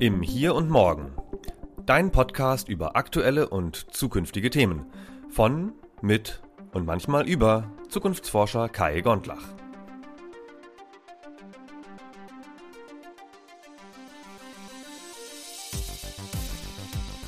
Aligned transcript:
Im 0.00 0.22
Hier 0.22 0.54
und 0.54 0.70
Morgen. 0.70 1.12
Dein 1.84 2.10
Podcast 2.10 2.70
über 2.70 2.96
aktuelle 2.96 3.50
und 3.50 3.94
zukünftige 3.94 4.48
Themen. 4.48 4.86
Von, 5.28 5.74
mit 6.00 6.40
und 6.72 6.86
manchmal 6.86 7.28
über 7.28 7.70
Zukunftsforscher 7.90 8.70
Kai 8.70 9.02
Gondlach. 9.02 9.42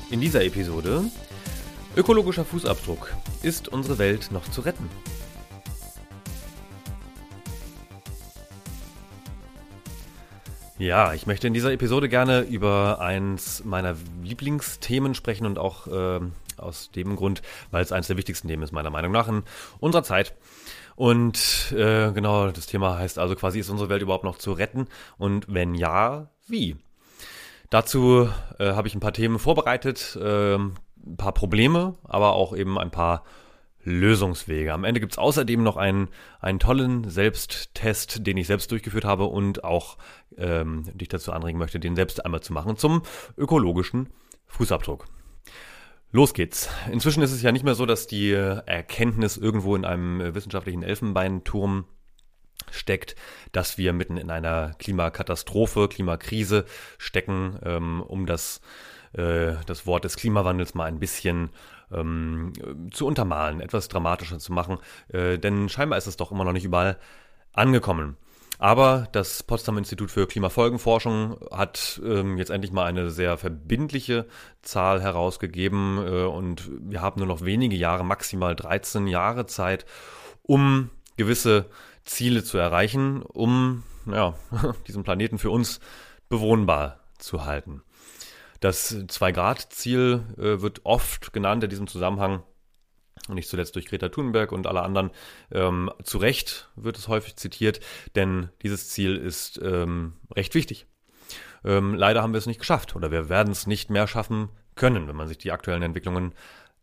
In 0.09 0.19
dieser 0.19 0.43
Episode 0.43 1.03
Ökologischer 1.95 2.43
Fußabdruck. 2.43 3.13
Ist 3.43 3.67
unsere 3.67 3.99
Welt 3.99 4.31
noch 4.31 4.49
zu 4.49 4.61
retten? 4.61 4.89
Ja, 10.83 11.13
ich 11.13 11.27
möchte 11.27 11.47
in 11.47 11.53
dieser 11.53 11.71
Episode 11.71 12.09
gerne 12.09 12.41
über 12.41 12.99
eins 12.99 13.63
meiner 13.63 13.95
Lieblingsthemen 14.21 15.15
sprechen 15.15 15.45
und 15.45 15.57
auch 15.57 15.87
äh, 15.87 16.19
aus 16.57 16.91
dem 16.91 17.15
Grund, 17.15 17.41
weil 17.71 17.81
es 17.81 17.93
eines 17.93 18.07
der 18.07 18.17
wichtigsten 18.17 18.49
Themen 18.49 18.63
ist, 18.63 18.73
meiner 18.73 18.89
Meinung 18.89 19.13
nach, 19.13 19.29
in 19.29 19.43
unserer 19.79 20.03
Zeit. 20.03 20.35
Und 20.97 21.71
äh, 21.71 22.11
genau, 22.11 22.51
das 22.51 22.65
Thema 22.65 22.97
heißt 22.97 23.17
also 23.17 23.33
quasi, 23.35 23.59
ist 23.59 23.69
unsere 23.69 23.87
Welt 23.87 24.01
überhaupt 24.01 24.25
noch 24.25 24.37
zu 24.37 24.51
retten? 24.51 24.87
Und 25.17 25.45
wenn 25.47 25.73
ja, 25.73 26.27
wie? 26.49 26.75
Dazu 27.69 28.29
äh, 28.59 28.73
habe 28.73 28.89
ich 28.89 28.93
ein 28.93 28.99
paar 28.99 29.13
Themen 29.13 29.39
vorbereitet, 29.39 30.17
äh, 30.21 30.55
ein 30.55 30.75
paar 31.15 31.33
Probleme, 31.33 31.95
aber 32.03 32.33
auch 32.33 32.53
eben 32.53 32.77
ein 32.77 32.91
paar 32.91 33.23
Lösungswege. 33.83 34.73
Am 34.73 34.83
Ende 34.83 34.99
gibt 34.99 35.13
es 35.13 35.17
außerdem 35.17 35.61
noch 35.61 35.77
einen, 35.77 36.09
einen 36.39 36.59
tollen 36.59 37.09
Selbsttest, 37.09 38.25
den 38.25 38.37
ich 38.37 38.47
selbst 38.47 38.71
durchgeführt 38.71 39.05
habe 39.05 39.25
und 39.25 39.63
auch 39.63 39.97
ähm, 40.37 40.85
dich 40.93 41.09
dazu 41.09 41.31
anregen 41.31 41.59
möchte, 41.59 41.79
den 41.79 41.95
selbst 41.95 42.23
einmal 42.23 42.41
zu 42.41 42.53
machen 42.53 42.77
zum 42.77 43.03
ökologischen 43.37 44.09
Fußabdruck. 44.47 45.05
Los 46.11 46.33
geht's. 46.33 46.69
Inzwischen 46.91 47.23
ist 47.23 47.31
es 47.31 47.41
ja 47.41 47.51
nicht 47.51 47.65
mehr 47.65 47.75
so, 47.75 47.87
dass 47.87 48.05
die 48.05 48.31
Erkenntnis 48.31 49.35
irgendwo 49.35 49.75
in 49.75 49.83
einem 49.83 50.35
wissenschaftlichen 50.35 50.83
Elfenbeinturm 50.83 51.85
steckt, 52.71 53.15
dass 53.51 53.77
wir 53.77 53.93
mitten 53.93 54.17
in 54.17 54.29
einer 54.29 54.73
Klimakatastrophe, 54.79 55.87
Klimakrise 55.87 56.65
stecken, 56.97 57.59
ähm, 57.63 58.01
um 58.01 58.25
das, 58.25 58.61
äh, 59.13 59.53
das 59.65 59.85
Wort 59.85 60.03
des 60.03 60.15
Klimawandels 60.15 60.73
mal 60.75 60.85
ein 60.85 60.99
bisschen 60.99 61.49
ähm, 61.93 62.53
zu 62.91 63.05
untermalen, 63.05 63.61
etwas 63.61 63.87
dramatischer 63.87 64.39
zu 64.39 64.53
machen, 64.53 64.77
äh, 65.09 65.37
denn 65.37 65.69
scheinbar 65.69 65.97
ist 65.97 66.07
es 66.07 66.17
doch 66.17 66.31
immer 66.31 66.45
noch 66.45 66.53
nicht 66.53 66.65
überall 66.65 66.97
angekommen. 67.53 68.17
Aber 68.59 69.07
das 69.11 69.43
Potsdam 69.43 69.77
Institut 69.77 70.11
für 70.11 70.27
Klimafolgenforschung 70.27 71.37
hat 71.51 72.01
ähm, 72.05 72.37
jetzt 72.37 72.51
endlich 72.51 72.71
mal 72.71 72.85
eine 72.85 73.09
sehr 73.09 73.37
verbindliche 73.37 74.25
Zahl 74.61 75.01
herausgegeben 75.01 75.97
äh, 76.05 76.23
und 76.23 76.69
wir 76.79 77.01
haben 77.01 77.19
nur 77.19 77.27
noch 77.27 77.43
wenige 77.43 77.75
Jahre, 77.75 78.05
maximal 78.05 78.55
13 78.55 79.07
Jahre 79.07 79.47
Zeit, 79.47 79.85
um 80.43 80.91
gewisse 81.17 81.65
Ziele 82.05 82.43
zu 82.43 82.57
erreichen, 82.57 83.21
um 83.23 83.83
ja, 84.05 84.35
diesen 84.87 85.03
Planeten 85.03 85.39
für 85.39 85.49
uns 85.49 85.79
bewohnbar 86.29 86.99
zu 87.17 87.45
halten. 87.45 87.81
Das 88.63 88.95
Zwei-Grad-Ziel 89.09 90.23
äh, 90.37 90.61
wird 90.61 90.85
oft 90.85 91.33
genannt 91.33 91.65
in 91.65 91.69
diesem 91.69 91.87
Zusammenhang, 91.87 92.43
und 93.27 93.35
nicht 93.35 93.49
zuletzt 93.49 93.75
durch 93.75 93.87
Greta 93.87 94.07
Thunberg 94.07 94.53
und 94.53 94.67
alle 94.67 94.83
anderen. 94.83 95.11
Ähm, 95.51 95.91
zu 96.01 96.17
Recht 96.17 96.69
wird 96.77 96.97
es 96.97 97.09
häufig 97.09 97.35
zitiert, 97.35 97.81
denn 98.15 98.51
dieses 98.61 98.87
Ziel 98.87 99.17
ist 99.17 99.59
ähm, 99.61 100.13
recht 100.33 100.55
wichtig. 100.55 100.87
Ähm, 101.65 101.93
leider 101.93 102.21
haben 102.21 102.31
wir 102.31 102.37
es 102.37 102.45
nicht 102.45 102.59
geschafft 102.59 102.95
oder 102.95 103.11
wir 103.11 103.27
werden 103.27 103.51
es 103.51 103.67
nicht 103.67 103.89
mehr 103.89 104.07
schaffen 104.07 104.47
können, 104.75 105.09
wenn 105.09 105.15
man 105.17 105.27
sich 105.27 105.37
die 105.37 105.51
aktuellen 105.51 105.83
Entwicklungen 105.83 106.33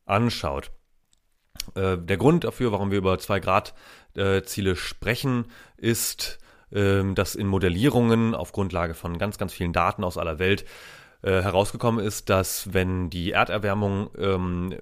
anschaut. 0.05 0.73
Äh, 1.77 1.97
der 1.97 2.19
Grund 2.19 2.45
dafür, 2.45 2.73
warum 2.73 2.91
wir 2.91 2.99
über 2.99 3.19
Zwei-Grad-Ziele 3.19 4.71
äh, 4.73 4.77
sprechen, 4.77 5.47
ist, 5.79 6.41
äh, 6.73 7.03
dass 7.15 7.37
in 7.37 7.47
Modellierungen 7.47 8.35
auf 8.35 8.53
Grundlage 8.53 8.93
von 8.93 9.17
ganz, 9.17 9.39
ganz 9.39 9.55
vielen 9.55 9.73
Daten 9.73 10.05
aus 10.05 10.19
aller 10.19 10.39
Welt 10.39 10.67
äh, 11.23 11.43
herausgekommen 11.43 12.05
ist, 12.05 12.31
dass 12.31 12.73
wenn 12.73 13.11
die 13.11 13.33
Erderwärmung 13.33 14.11
ähm, 14.17 14.79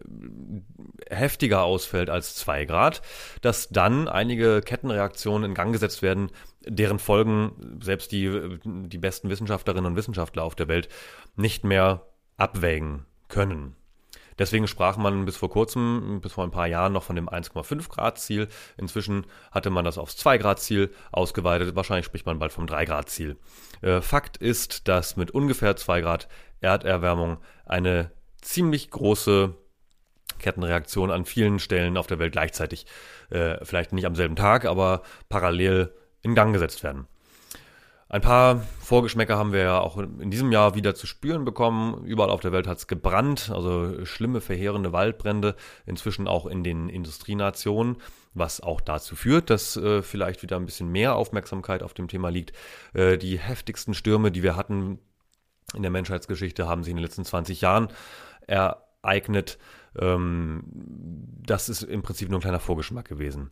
heftiger 1.10 1.64
ausfällt 1.64 2.10
als 2.10 2.34
zwei 2.36 2.64
Grad, 2.64 3.02
dass 3.40 3.68
dann 3.70 4.08
einige 4.08 4.60
Kettenreaktionen 4.60 5.50
in 5.50 5.54
Gang 5.54 5.72
gesetzt 5.72 6.02
werden, 6.02 6.30
deren 6.64 6.98
Folgen 6.98 7.78
selbst 7.82 8.12
die, 8.12 8.58
die 8.64 8.98
besten 8.98 9.30
Wissenschaftlerinnen 9.30 9.86
und 9.86 9.96
Wissenschaftler 9.96 10.44
auf 10.44 10.54
der 10.54 10.68
Welt 10.68 10.88
nicht 11.36 11.64
mehr 11.64 12.06
abwägen 12.36 13.04
können. 13.28 13.74
Deswegen 14.38 14.68
sprach 14.68 14.96
man 14.96 15.24
bis 15.24 15.36
vor 15.36 15.50
kurzem, 15.50 16.20
bis 16.22 16.32
vor 16.32 16.44
ein 16.44 16.50
paar 16.50 16.66
Jahren 16.66 16.92
noch 16.92 17.02
von 17.02 17.16
dem 17.16 17.28
1,5 17.28 17.88
Grad 17.88 18.18
Ziel. 18.18 18.48
Inzwischen 18.76 19.26
hatte 19.50 19.70
man 19.70 19.84
das 19.84 19.98
aufs 19.98 20.16
2 20.16 20.38
Grad 20.38 20.60
Ziel 20.60 20.90
ausgeweitet. 21.10 21.74
Wahrscheinlich 21.74 22.06
spricht 22.06 22.26
man 22.26 22.38
bald 22.38 22.52
vom 22.52 22.66
3 22.66 22.84
Grad 22.84 23.08
Ziel. 23.08 23.36
Äh, 23.80 24.00
Fakt 24.00 24.36
ist, 24.36 24.88
dass 24.88 25.16
mit 25.16 25.30
ungefähr 25.30 25.76
2 25.76 26.00
Grad 26.00 26.28
Erderwärmung 26.60 27.38
eine 27.66 28.10
ziemlich 28.40 28.90
große 28.90 29.54
Kettenreaktion 30.38 31.10
an 31.10 31.24
vielen 31.24 31.58
Stellen 31.58 31.96
auf 31.96 32.06
der 32.06 32.18
Welt 32.18 32.32
gleichzeitig, 32.32 32.86
äh, 33.30 33.64
vielleicht 33.64 33.92
nicht 33.92 34.06
am 34.06 34.14
selben 34.14 34.36
Tag, 34.36 34.64
aber 34.64 35.02
parallel 35.28 35.92
in 36.22 36.34
Gang 36.34 36.52
gesetzt 36.52 36.82
werden. 36.82 37.06
Ein 38.10 38.22
paar 38.22 38.62
Vorgeschmäcker 38.80 39.36
haben 39.36 39.52
wir 39.52 39.60
ja 39.60 39.80
auch 39.80 39.98
in 39.98 40.30
diesem 40.30 40.50
Jahr 40.50 40.74
wieder 40.74 40.94
zu 40.94 41.06
spüren 41.06 41.44
bekommen. 41.44 42.06
Überall 42.06 42.30
auf 42.30 42.40
der 42.40 42.52
Welt 42.52 42.66
hat 42.66 42.78
es 42.78 42.86
gebrannt, 42.86 43.50
also 43.52 44.06
schlimme, 44.06 44.40
verheerende 44.40 44.92
Waldbrände, 44.92 45.56
inzwischen 45.84 46.26
auch 46.26 46.46
in 46.46 46.64
den 46.64 46.88
Industrienationen, 46.88 47.98
was 48.32 48.62
auch 48.62 48.80
dazu 48.80 49.14
führt, 49.14 49.50
dass 49.50 49.76
äh, 49.76 50.00
vielleicht 50.00 50.42
wieder 50.42 50.56
ein 50.56 50.64
bisschen 50.64 50.90
mehr 50.90 51.16
Aufmerksamkeit 51.16 51.82
auf 51.82 51.92
dem 51.92 52.08
Thema 52.08 52.30
liegt. 52.30 52.52
Äh, 52.94 53.18
die 53.18 53.38
heftigsten 53.38 53.92
Stürme, 53.92 54.32
die 54.32 54.42
wir 54.42 54.56
hatten 54.56 54.98
in 55.74 55.82
der 55.82 55.90
Menschheitsgeschichte, 55.90 56.66
haben 56.66 56.84
sich 56.84 56.92
in 56.92 56.96
den 56.96 57.04
letzten 57.04 57.26
20 57.26 57.60
Jahren 57.60 57.88
ereignet. 58.46 59.58
Ähm, 59.98 60.62
das 61.44 61.68
ist 61.68 61.82
im 61.82 62.00
Prinzip 62.00 62.30
nur 62.30 62.38
ein 62.38 62.42
kleiner 62.42 62.60
Vorgeschmack 62.60 63.06
gewesen. 63.06 63.50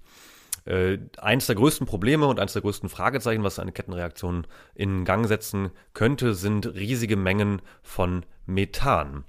Äh, 0.66 0.98
eins 1.18 1.46
der 1.46 1.54
größten 1.54 1.86
Probleme 1.86 2.26
und 2.26 2.40
eins 2.40 2.52
der 2.52 2.62
größten 2.62 2.88
Fragezeichen, 2.88 3.44
was 3.44 3.58
eine 3.58 3.72
Kettenreaktion 3.72 4.46
in 4.74 5.04
Gang 5.04 5.26
setzen 5.26 5.70
könnte, 5.94 6.34
sind 6.34 6.74
riesige 6.74 7.16
Mengen 7.16 7.62
von 7.82 8.26
Methan. 8.46 9.24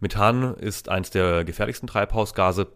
Methan 0.00 0.54
ist 0.54 0.90
eins 0.90 1.10
der 1.10 1.44
gefährlichsten 1.44 1.86
Treibhausgase 1.86 2.72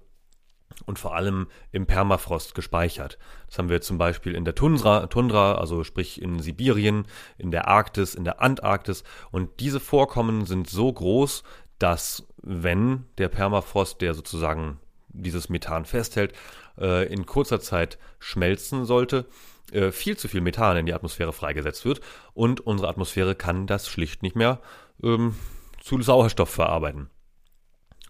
und 0.87 0.99
vor 0.99 1.15
allem 1.15 1.49
im 1.73 1.87
Permafrost 1.87 2.55
gespeichert. 2.55 3.19
Das 3.49 3.59
haben 3.59 3.69
wir 3.69 3.83
zum 3.83 3.99
Beispiel 3.99 4.35
in 4.35 4.47
der 4.47 4.55
Tundra, 4.55 5.07
Tundra, 5.07 5.57
also 5.57 5.85
sprich 5.85 6.23
in 6.23 6.41
Sibirien, 6.41 7.05
in 7.37 7.51
der 7.51 7.69
Arktis, 7.69 8.15
in 8.15 8.25
der 8.25 8.41
Antarktis. 8.41 9.05
Und 9.31 9.61
diese 9.61 9.81
Vorkommen 9.81 10.47
sind 10.47 10.71
so 10.71 10.91
groß, 10.91 11.43
dass 11.79 12.27
wenn 12.43 13.05
der 13.19 13.29
Permafrost, 13.29 14.01
der 14.01 14.15
sozusagen 14.15 14.79
dieses 15.09 15.49
Methan 15.49 15.85
festhält, 15.85 16.33
äh, 16.81 17.13
in 17.13 17.27
kurzer 17.27 17.61
Zeit 17.61 17.99
schmelzen 18.19 18.85
sollte, 18.85 19.27
äh, 19.73 19.93
viel 19.93 20.17
zu 20.17 20.29
viel 20.29 20.41
Methan 20.41 20.77
in 20.77 20.87
die 20.87 20.95
Atmosphäre 20.95 21.33
freigesetzt 21.33 21.85
wird 21.85 22.01
und 22.35 22.61
unsere 22.61 22.89
Atmosphäre 22.89 23.35
kann 23.35 23.67
das 23.67 23.89
schlicht 23.89 24.23
nicht 24.23 24.37
mehr 24.37 24.61
ähm, 25.03 25.35
zu 25.81 26.01
Sauerstoff 26.03 26.51
verarbeiten. 26.51 27.11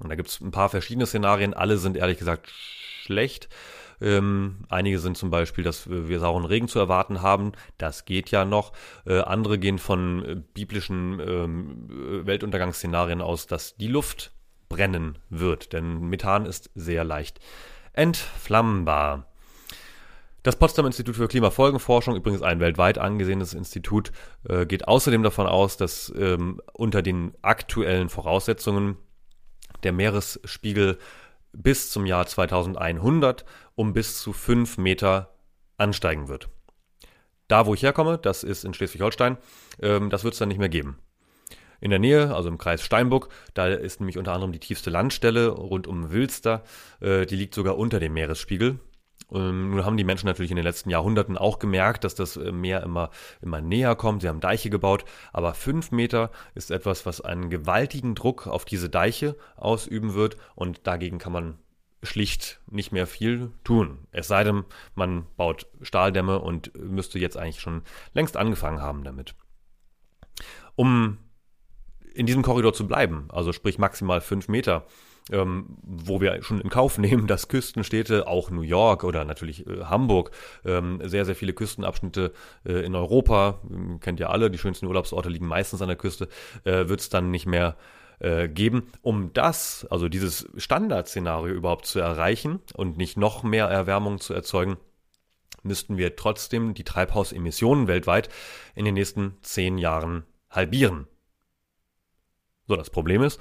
Und 0.00 0.08
da 0.08 0.14
gibt 0.14 0.28
es 0.28 0.40
ein 0.40 0.50
paar 0.50 0.70
verschiedene 0.70 1.06
Szenarien, 1.06 1.54
alle 1.54 1.76
sind 1.76 1.96
ehrlich 1.96 2.18
gesagt 2.18 2.48
schlecht. 2.50 3.48
Ähm, 4.00 4.64
einige 4.70 4.98
sind 4.98 5.18
zum 5.18 5.30
Beispiel, 5.30 5.62
dass 5.62 5.88
wir 5.90 6.20
sauren 6.20 6.46
Regen 6.46 6.68
zu 6.68 6.78
erwarten 6.78 7.20
haben. 7.20 7.52
Das 7.76 8.06
geht 8.06 8.30
ja 8.30 8.46
noch. 8.46 8.72
Äh, 9.04 9.20
andere 9.20 9.58
gehen 9.58 9.78
von 9.78 10.24
äh, 10.24 10.36
biblischen 10.54 11.20
ähm, 11.20 12.26
Weltuntergangsszenarien 12.26 13.20
aus, 13.20 13.46
dass 13.46 13.76
die 13.76 13.88
Luft 13.88 14.32
brennen 14.70 15.18
wird. 15.28 15.74
Denn 15.74 16.08
Methan 16.08 16.46
ist 16.46 16.70
sehr 16.74 17.04
leicht 17.04 17.40
entflammbar. 17.92 19.26
Das 20.42 20.56
Potsdam 20.56 20.86
Institut 20.86 21.16
für 21.16 21.28
Klimafolgenforschung, 21.28 22.16
übrigens 22.16 22.40
ein 22.40 22.60
weltweit 22.60 22.96
angesehenes 22.96 23.52
Institut, 23.52 24.10
äh, 24.48 24.64
geht 24.64 24.88
außerdem 24.88 25.22
davon 25.22 25.46
aus, 25.46 25.76
dass 25.76 26.12
ähm, 26.16 26.62
unter 26.72 27.02
den 27.02 27.34
aktuellen 27.42 28.08
Voraussetzungen 28.08 28.96
der 29.82 29.92
Meeresspiegel 29.92 30.98
bis 31.52 31.90
zum 31.90 32.06
Jahr 32.06 32.26
2100 32.26 33.44
um 33.74 33.92
bis 33.92 34.20
zu 34.20 34.32
5 34.32 34.78
Meter 34.78 35.34
ansteigen 35.76 36.28
wird. 36.28 36.48
Da, 37.48 37.66
wo 37.66 37.74
ich 37.74 37.82
herkomme, 37.82 38.16
das 38.16 38.44
ist 38.44 38.64
in 38.64 38.72
Schleswig-Holstein, 38.72 39.36
ähm, 39.82 40.08
das 40.08 40.24
wird 40.24 40.34
es 40.34 40.38
dann 40.38 40.48
nicht 40.48 40.58
mehr 40.58 40.68
geben 40.68 40.98
in 41.80 41.90
der 41.90 41.98
Nähe, 41.98 42.34
also 42.34 42.48
im 42.48 42.58
Kreis 42.58 42.82
Steinbuck. 42.82 43.28
Da 43.54 43.68
ist 43.68 44.00
nämlich 44.00 44.18
unter 44.18 44.32
anderem 44.32 44.52
die 44.52 44.60
tiefste 44.60 44.90
Landstelle 44.90 45.48
rund 45.48 45.86
um 45.86 46.10
Wilster. 46.10 46.62
Äh, 47.00 47.26
die 47.26 47.36
liegt 47.36 47.54
sogar 47.54 47.76
unter 47.78 48.00
dem 48.00 48.14
Meeresspiegel. 48.14 48.78
Ähm, 49.32 49.70
nun 49.70 49.84
haben 49.84 49.96
die 49.96 50.04
Menschen 50.04 50.26
natürlich 50.26 50.50
in 50.50 50.56
den 50.56 50.64
letzten 50.64 50.90
Jahrhunderten 50.90 51.38
auch 51.38 51.58
gemerkt, 51.58 52.04
dass 52.04 52.14
das 52.14 52.36
äh, 52.36 52.52
Meer 52.52 52.82
immer, 52.82 53.10
immer 53.40 53.60
näher 53.60 53.94
kommt. 53.94 54.22
Sie 54.22 54.28
haben 54.28 54.40
Deiche 54.40 54.70
gebaut, 54.70 55.04
aber 55.32 55.54
fünf 55.54 55.90
Meter 55.90 56.30
ist 56.54 56.70
etwas, 56.70 57.06
was 57.06 57.20
einen 57.20 57.50
gewaltigen 57.50 58.14
Druck 58.14 58.46
auf 58.46 58.64
diese 58.64 58.90
Deiche 58.90 59.36
ausüben 59.56 60.14
wird 60.14 60.36
und 60.54 60.86
dagegen 60.86 61.18
kann 61.18 61.32
man 61.32 61.58
schlicht 62.02 62.60
nicht 62.70 62.92
mehr 62.92 63.06
viel 63.06 63.52
tun. 63.62 64.06
Es 64.10 64.26
sei 64.26 64.42
denn, 64.42 64.64
man 64.94 65.26
baut 65.36 65.66
Stahldämme 65.82 66.38
und 66.38 66.72
müsste 66.74 67.18
jetzt 67.18 67.36
eigentlich 67.36 67.60
schon 67.60 67.82
längst 68.14 68.36
angefangen 68.36 68.80
haben 68.80 69.04
damit. 69.04 69.34
Um 70.76 71.18
in 72.20 72.26
diesem 72.26 72.42
Korridor 72.42 72.74
zu 72.74 72.86
bleiben, 72.86 73.28
also 73.30 73.50
sprich 73.50 73.78
maximal 73.78 74.20
fünf 74.20 74.48
Meter, 74.48 74.84
ähm, 75.32 75.78
wo 75.80 76.20
wir 76.20 76.42
schon 76.42 76.60
in 76.60 76.68
Kauf 76.68 76.98
nehmen, 76.98 77.26
dass 77.26 77.48
Küstenstädte, 77.48 78.26
auch 78.26 78.50
New 78.50 78.60
York 78.60 79.04
oder 79.04 79.24
natürlich 79.24 79.66
äh, 79.66 79.84
Hamburg, 79.84 80.30
ähm, 80.66 81.00
sehr, 81.02 81.24
sehr 81.24 81.34
viele 81.34 81.54
Küstenabschnitte 81.54 82.34
äh, 82.66 82.84
in 82.84 82.94
Europa, 82.94 83.62
kennt 84.02 84.20
ihr 84.20 84.28
alle, 84.28 84.50
die 84.50 84.58
schönsten 84.58 84.84
Urlaubsorte 84.84 85.30
liegen 85.30 85.46
meistens 85.46 85.80
an 85.80 85.88
der 85.88 85.96
Küste, 85.96 86.28
äh, 86.64 86.88
wird 86.88 87.00
es 87.00 87.08
dann 87.08 87.30
nicht 87.30 87.46
mehr 87.46 87.78
äh, 88.18 88.48
geben. 88.48 88.88
Um 89.00 89.32
das, 89.32 89.86
also 89.88 90.10
dieses 90.10 90.46
Standardszenario 90.58 91.54
überhaupt 91.54 91.86
zu 91.86 92.00
erreichen 92.00 92.60
und 92.74 92.98
nicht 92.98 93.16
noch 93.16 93.44
mehr 93.44 93.64
Erwärmung 93.64 94.20
zu 94.20 94.34
erzeugen, 94.34 94.76
müssten 95.62 95.96
wir 95.96 96.16
trotzdem 96.16 96.74
die 96.74 96.84
Treibhausemissionen 96.84 97.86
weltweit 97.86 98.28
in 98.74 98.84
den 98.84 98.92
nächsten 98.92 99.38
zehn 99.40 99.78
Jahren 99.78 100.24
halbieren. 100.50 101.06
So, 102.70 102.76
das 102.76 102.90
Problem 102.90 103.24
ist, 103.24 103.40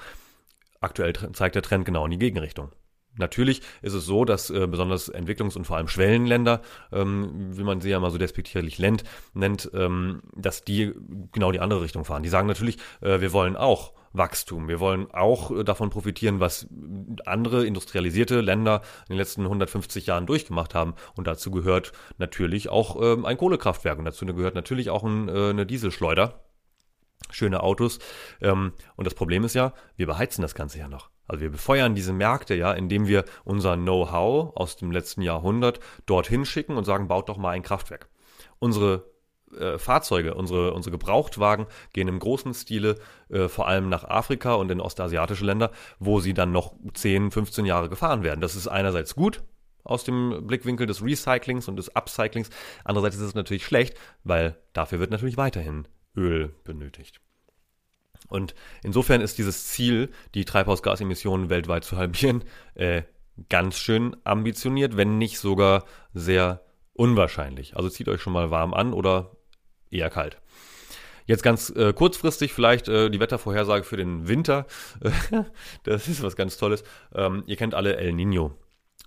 aktuell 0.81 1.13
zeigt 1.33 1.53
der 1.53 1.61
Trend 1.61 1.85
genau 1.85 2.03
in 2.03 2.09
die 2.09 2.17
Gegenrichtung. 2.17 2.71
Natürlich 3.15 3.61
ist 3.83 3.93
es 3.93 4.07
so, 4.07 4.25
dass 4.25 4.49
äh, 4.49 4.65
besonders 4.65 5.13
Entwicklungs- 5.13 5.55
und 5.55 5.65
vor 5.65 5.77
allem 5.77 5.87
Schwellenländer, 5.87 6.63
ähm, 6.91 7.55
wie 7.55 7.63
man 7.63 7.79
sie 7.79 7.91
ja 7.91 7.99
mal 7.99 8.09
so 8.09 8.17
despektierlich 8.17 8.79
nennt, 8.79 9.03
nennt 9.35 9.69
ähm, 9.75 10.23
dass 10.35 10.63
die 10.63 10.95
genau 11.31 11.51
die 11.51 11.59
andere 11.59 11.83
Richtung 11.83 12.05
fahren. 12.05 12.23
Die 12.23 12.29
sagen 12.29 12.47
natürlich, 12.47 12.77
äh, 13.01 13.21
wir 13.21 13.31
wollen 13.31 13.55
auch 13.55 13.93
Wachstum. 14.13 14.67
Wir 14.67 14.79
wollen 14.79 15.11
auch 15.11 15.51
äh, 15.51 15.63
davon 15.63 15.91
profitieren, 15.91 16.39
was 16.39 16.67
andere 17.27 17.67
industrialisierte 17.67 18.41
Länder 18.41 18.81
in 19.09 19.13
den 19.13 19.19
letzten 19.19 19.43
150 19.43 20.07
Jahren 20.07 20.25
durchgemacht 20.25 20.73
haben. 20.73 20.95
Und 21.15 21.27
dazu 21.27 21.51
gehört 21.51 21.91
natürlich 22.17 22.69
auch 22.69 22.99
ähm, 22.99 23.25
ein 23.25 23.37
Kohlekraftwerk 23.37 23.99
und 23.99 24.05
dazu 24.05 24.25
gehört 24.25 24.55
natürlich 24.55 24.89
auch 24.89 25.03
ein, 25.03 25.29
äh, 25.29 25.49
eine 25.51 25.67
Dieselschleuder. 25.67 26.49
Schöne 27.31 27.62
Autos. 27.62 28.00
Ähm, 28.42 28.74
und 28.95 29.06
das 29.06 29.13
Problem 29.13 29.44
ist 29.44 29.56
ja, 29.56 29.74
wir 29.95 30.07
beheizen 30.07 30.42
das 30.42 30.56
Ganze 30.56 30.80
ja 30.80 30.88
noch. 30.88 31.10
Also 31.27 31.42
wir 31.42 31.51
befeuern 31.51 31.94
diese 31.94 32.12
Märkte 32.12 32.56
ja, 32.56 32.71
indem 32.74 33.07
wir 33.07 33.24
unser 33.44 33.77
Know-how 33.77 34.56
aus 34.56 34.77
dem 34.77 34.92
letzten 34.92 35.21
Jahrhundert 35.21 35.80
dorthin 36.07 36.44
schicken 36.44 36.75
und 36.75 36.86
sagen, 36.86 37.07
baut 37.07 37.30
doch 37.30 37.38
mal 37.38 37.51
ein 37.51 37.62
Kraftwerk. 37.62 38.10
Unsere 38.57 39.06
äh, 39.57 39.77
Fahrzeuge, 39.77 40.33
unsere, 40.33 40.74
unsere 40.74 40.92
Gebrauchtwagen 40.92 41.68
gehen 41.94 42.07
im 42.07 42.19
großen 42.19 42.54
Stile 42.56 42.95
äh, 43.30 43.48
vor 43.48 43.68
allem 43.68 43.89
nach 43.89 44.04
Afrika 44.06 44.56
und 44.56 44.72
in 44.72 44.81
ostasiatische 44.81 45.45
Länder, 45.45 45.72
wo 46.00 46.19
sie 46.19 46.33
dann 46.33 46.51
noch 46.51 46.74
10, 46.94 47.31
15 47.31 47.65
Jahre 47.65 47.89
gefahren 47.89 48.24
werden. 48.24 48.42
Das 48.42 48.56
ist 48.56 48.68
einerseits 48.68 49.15
gut 49.15 49.44
aus 49.83 50.04
dem 50.04 50.45
Blickwinkel 50.45 50.88
des 50.88 51.04
Recyclings 51.04 51.68
und 51.68 51.77
des 51.77 51.95
Upcyclings. 51.95 52.50
Andererseits 52.83 53.15
ist 53.15 53.22
es 53.22 53.36
natürlich 53.36 53.65
schlecht, 53.65 53.95
weil 54.24 54.56
dafür 54.74 55.00
wird 55.00 55.12
natürlich 55.12 55.38
weiterhin 55.38 55.88
Öl 56.15 56.53
benötigt. 56.63 57.21
Und 58.27 58.53
insofern 58.83 59.21
ist 59.21 59.38
dieses 59.38 59.67
Ziel, 59.67 60.09
die 60.35 60.45
Treibhausgasemissionen 60.45 61.50
weltweit 61.50 61.83
zu 61.83 61.97
halbieren, 61.97 62.44
äh, 62.75 63.03
ganz 63.50 63.77
schön 63.77 64.15
ambitioniert, 64.23 64.97
wenn 64.97 65.17
nicht 65.17 65.39
sogar 65.39 65.85
sehr 66.13 66.61
unwahrscheinlich. 66.94 67.77
Also 67.77 67.89
zieht 67.89 68.09
euch 68.09 68.21
schon 68.21 68.33
mal 68.33 68.51
warm 68.51 68.73
an 68.73 68.94
oder 68.94 69.31
eher 69.89 70.09
kalt. 70.09 70.38
Jetzt 71.25 71.44
ganz 71.44 71.69
äh, 71.69 71.94
kurzfristig 71.94 72.53
vielleicht 72.53 72.88
äh, 72.88 73.09
die 73.09 73.19
Wettervorhersage 73.19 73.83
für 73.83 73.97
den 73.97 74.27
Winter. 74.27 74.65
das 75.83 76.07
ist 76.07 76.23
was 76.23 76.35
ganz 76.35 76.57
Tolles. 76.57 76.83
Ähm, 77.13 77.44
ihr 77.45 77.55
kennt 77.55 77.75
alle 77.75 77.97
El 77.97 78.13
Nino. 78.13 78.57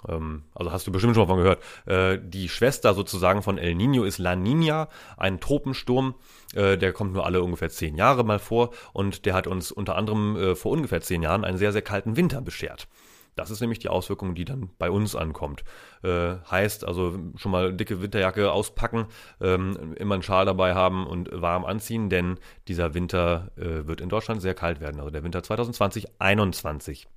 Ähm, 0.09 0.45
also 0.55 0.73
hast 0.73 0.87
du 0.87 0.93
bestimmt 0.93 1.15
schon 1.15 1.23
mal 1.23 1.35
von 1.35 1.43
gehört. 1.43 1.63
Äh, 1.87 2.19
die 2.23 2.49
Schwester 2.49 2.95
sozusagen 2.95 3.43
von 3.43 3.59
El 3.59 3.75
Nino 3.75 4.05
ist 4.05 4.19
La 4.19 4.37
Nina, 4.37 4.89
ein 5.17 5.41
Tropensturm. 5.41 6.15
Äh, 6.55 6.79
der 6.79 6.93
kommt 6.93 7.13
nur 7.13 7.27
alle 7.27 7.43
ungefähr 7.43 7.71
zehn 7.71 7.97
Jahre 7.97 8.25
mal 8.25 8.39
vor 8.39 8.71
und 8.93 9.27
der 9.27 9.35
hat 9.35 9.47
uns 9.47 9.73
unter 9.73 9.97
anderem 9.97 10.37
äh, 10.37 10.55
vor 10.55 10.73
ungefähr 10.73 11.01
zehn 11.01 11.23
Jahren 11.23 11.45
einen 11.45 11.59
sehr, 11.59 11.73
sehr 11.73 11.83
kalten 11.83 12.17
Winter 12.17 12.41
beschert. 12.41 12.89
Das 13.35 13.51
ist 13.51 13.61
nämlich 13.61 13.79
die 13.79 13.89
Auswirkung, 13.89 14.35
die 14.35 14.45
dann 14.45 14.71
bei 14.79 14.91
uns 14.91 15.17
ankommt. 15.17 15.65
Äh, 16.03 16.37
heißt 16.51 16.85
also 16.85 17.19
schon 17.37 17.53
mal 17.53 17.73
dicke 17.73 18.03
Winterjacke 18.03 18.53
auspacken, 18.53 19.07
ähm, 19.41 19.95
immer 19.97 20.15
einen 20.15 20.23
Schal 20.23 20.45
dabei 20.45 20.75
haben 20.75 21.07
und 21.07 21.31
warm 21.33 21.65
anziehen, 21.65 22.11
denn 22.11 22.39
dieser 22.69 22.93
Winter 22.93 23.51
äh, 23.57 23.87
wird 23.87 24.03
in 24.03 24.11
Deutschland 24.11 24.43
sehr 24.43 24.55
kalt 24.55 24.81
werden. 24.81 24.99
Also 24.99 25.11
der 25.11 25.25
Winter 25.25 25.43
2020, 25.43 26.05
2021. 26.05 27.09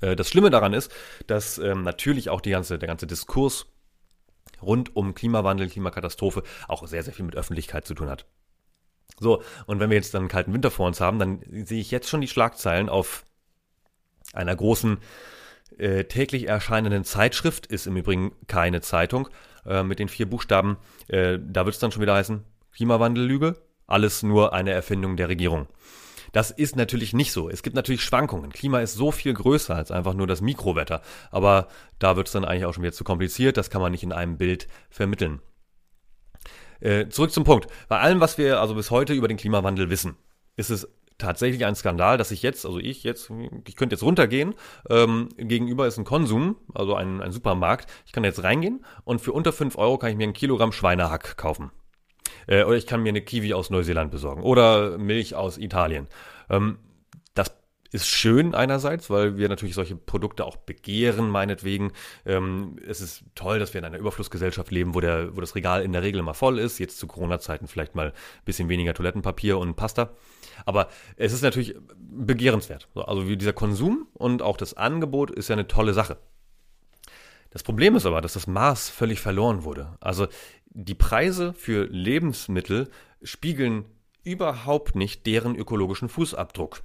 Äh, 0.00 0.16
das 0.16 0.28
Schlimme 0.28 0.50
daran 0.50 0.72
ist, 0.72 0.90
dass 1.26 1.58
ähm, 1.58 1.82
natürlich 1.82 2.30
auch 2.30 2.40
die 2.40 2.50
ganze, 2.50 2.78
der 2.78 2.88
ganze 2.88 3.06
Diskurs 3.06 3.66
rund 4.62 4.96
um 4.96 5.14
Klimawandel, 5.14 5.68
Klimakatastrophe 5.68 6.42
auch 6.68 6.86
sehr, 6.86 7.02
sehr 7.02 7.12
viel 7.12 7.24
mit 7.24 7.36
Öffentlichkeit 7.36 7.86
zu 7.86 7.94
tun 7.94 8.08
hat. 8.08 8.26
So, 9.20 9.42
und 9.66 9.80
wenn 9.80 9.90
wir 9.90 9.96
jetzt 9.96 10.14
dann 10.14 10.22
einen 10.22 10.28
kalten 10.28 10.52
Winter 10.52 10.70
vor 10.70 10.86
uns 10.86 11.00
haben, 11.00 11.18
dann 11.18 11.40
sehe 11.48 11.80
ich 11.80 11.90
jetzt 11.90 12.08
schon 12.08 12.20
die 12.20 12.28
Schlagzeilen 12.28 12.88
auf 12.88 13.24
einer 14.32 14.56
großen 14.56 14.98
äh, 15.78 16.04
täglich 16.04 16.48
erscheinenden 16.48 17.04
Zeitschrift, 17.04 17.66
ist 17.66 17.86
im 17.86 17.96
Übrigen 17.96 18.32
keine 18.48 18.80
Zeitung, 18.80 19.28
äh, 19.66 19.82
mit 19.82 19.98
den 19.98 20.08
vier 20.08 20.28
Buchstaben. 20.28 20.78
Äh, 21.08 21.38
da 21.40 21.64
wird 21.64 21.74
es 21.74 21.80
dann 21.80 21.92
schon 21.92 22.02
wieder 22.02 22.14
heißen, 22.14 22.44
Klimawandellüge, 22.72 23.56
alles 23.86 24.22
nur 24.22 24.52
eine 24.52 24.72
Erfindung 24.72 25.16
der 25.16 25.28
Regierung. 25.28 25.68
Das 26.34 26.50
ist 26.50 26.74
natürlich 26.74 27.12
nicht 27.12 27.30
so. 27.30 27.48
Es 27.48 27.62
gibt 27.62 27.76
natürlich 27.76 28.02
Schwankungen. 28.02 28.50
Klima 28.50 28.80
ist 28.80 28.94
so 28.94 29.12
viel 29.12 29.32
größer 29.32 29.76
als 29.76 29.92
einfach 29.92 30.14
nur 30.14 30.26
das 30.26 30.40
Mikrowetter. 30.40 31.00
Aber 31.30 31.68
da 32.00 32.16
wird 32.16 32.26
es 32.26 32.32
dann 32.32 32.44
eigentlich 32.44 32.64
auch 32.64 32.74
schon 32.74 32.82
wieder 32.82 32.92
zu 32.92 33.04
kompliziert. 33.04 33.56
Das 33.56 33.70
kann 33.70 33.80
man 33.80 33.92
nicht 33.92 34.02
in 34.02 34.12
einem 34.12 34.36
Bild 34.36 34.66
vermitteln. 34.90 35.40
Äh, 36.80 37.08
zurück 37.08 37.30
zum 37.30 37.44
Punkt. 37.44 37.68
Bei 37.88 38.00
allem, 38.00 38.18
was 38.18 38.36
wir 38.36 38.60
also 38.60 38.74
bis 38.74 38.90
heute 38.90 39.14
über 39.14 39.28
den 39.28 39.36
Klimawandel 39.36 39.90
wissen, 39.90 40.16
ist 40.56 40.70
es 40.70 40.88
tatsächlich 41.18 41.64
ein 41.66 41.76
Skandal, 41.76 42.18
dass 42.18 42.32
ich 42.32 42.42
jetzt, 42.42 42.66
also 42.66 42.80
ich 42.80 43.04
jetzt, 43.04 43.30
ich 43.68 43.76
könnte 43.76 43.94
jetzt 43.94 44.02
runtergehen, 44.02 44.54
ähm, 44.90 45.28
gegenüber 45.36 45.86
ist 45.86 45.98
ein 45.98 46.04
Konsum, 46.04 46.56
also 46.74 46.96
ein, 46.96 47.22
ein 47.22 47.30
Supermarkt. 47.30 47.88
Ich 48.06 48.12
kann 48.12 48.24
jetzt 48.24 48.42
reingehen 48.42 48.84
und 49.04 49.20
für 49.20 49.30
unter 49.30 49.52
5 49.52 49.78
Euro 49.78 49.98
kann 49.98 50.10
ich 50.10 50.16
mir 50.16 50.26
ein 50.26 50.32
Kilogramm 50.32 50.72
Schweinehack 50.72 51.36
kaufen. 51.36 51.70
Äh, 52.46 52.64
oder 52.64 52.76
ich 52.76 52.86
kann 52.86 53.02
mir 53.02 53.10
eine 53.10 53.22
Kiwi 53.22 53.54
aus 53.54 53.70
Neuseeland 53.70 54.10
besorgen 54.10 54.42
oder 54.42 54.98
Milch 54.98 55.34
aus 55.34 55.58
Italien. 55.58 56.08
Ähm, 56.50 56.78
das 57.34 57.56
ist 57.92 58.08
schön 58.08 58.54
einerseits, 58.56 59.08
weil 59.08 59.36
wir 59.36 59.48
natürlich 59.48 59.76
solche 59.76 59.94
Produkte 59.94 60.44
auch 60.44 60.56
begehren, 60.56 61.28
meinetwegen. 61.30 61.92
Ähm, 62.26 62.76
es 62.86 63.00
ist 63.00 63.22
toll, 63.36 63.60
dass 63.60 63.72
wir 63.72 63.78
in 63.78 63.84
einer 63.84 63.98
Überflussgesellschaft 63.98 64.72
leben, 64.72 64.94
wo, 64.94 65.00
der, 65.00 65.36
wo 65.36 65.40
das 65.40 65.54
Regal 65.54 65.82
in 65.82 65.92
der 65.92 66.02
Regel 66.02 66.18
immer 66.18 66.34
voll 66.34 66.58
ist. 66.58 66.78
Jetzt 66.78 66.98
zu 66.98 67.06
Corona-Zeiten 67.06 67.68
vielleicht 67.68 67.94
mal 67.94 68.08
ein 68.08 68.44
bisschen 68.44 68.68
weniger 68.68 68.94
Toilettenpapier 68.94 69.58
und 69.58 69.76
Pasta. 69.76 70.10
Aber 70.66 70.88
es 71.16 71.32
ist 71.32 71.42
natürlich 71.42 71.76
begehrenswert. 71.96 72.88
Also 72.94 73.22
dieser 73.22 73.52
Konsum 73.52 74.08
und 74.14 74.42
auch 74.42 74.56
das 74.56 74.74
Angebot 74.74 75.30
ist 75.30 75.48
ja 75.48 75.52
eine 75.52 75.68
tolle 75.68 75.94
Sache. 75.94 76.16
Das 77.50 77.62
Problem 77.62 77.94
ist 77.94 78.06
aber, 78.06 78.20
dass 78.20 78.32
das 78.32 78.48
Maß 78.48 78.90
völlig 78.90 79.20
verloren 79.20 79.62
wurde. 79.62 79.96
Also 80.00 80.26
die 80.74 80.94
Preise 80.94 81.54
für 81.54 81.86
Lebensmittel 81.86 82.90
spiegeln 83.22 83.86
überhaupt 84.24 84.96
nicht 84.96 85.24
deren 85.26 85.54
ökologischen 85.54 86.08
Fußabdruck. 86.08 86.82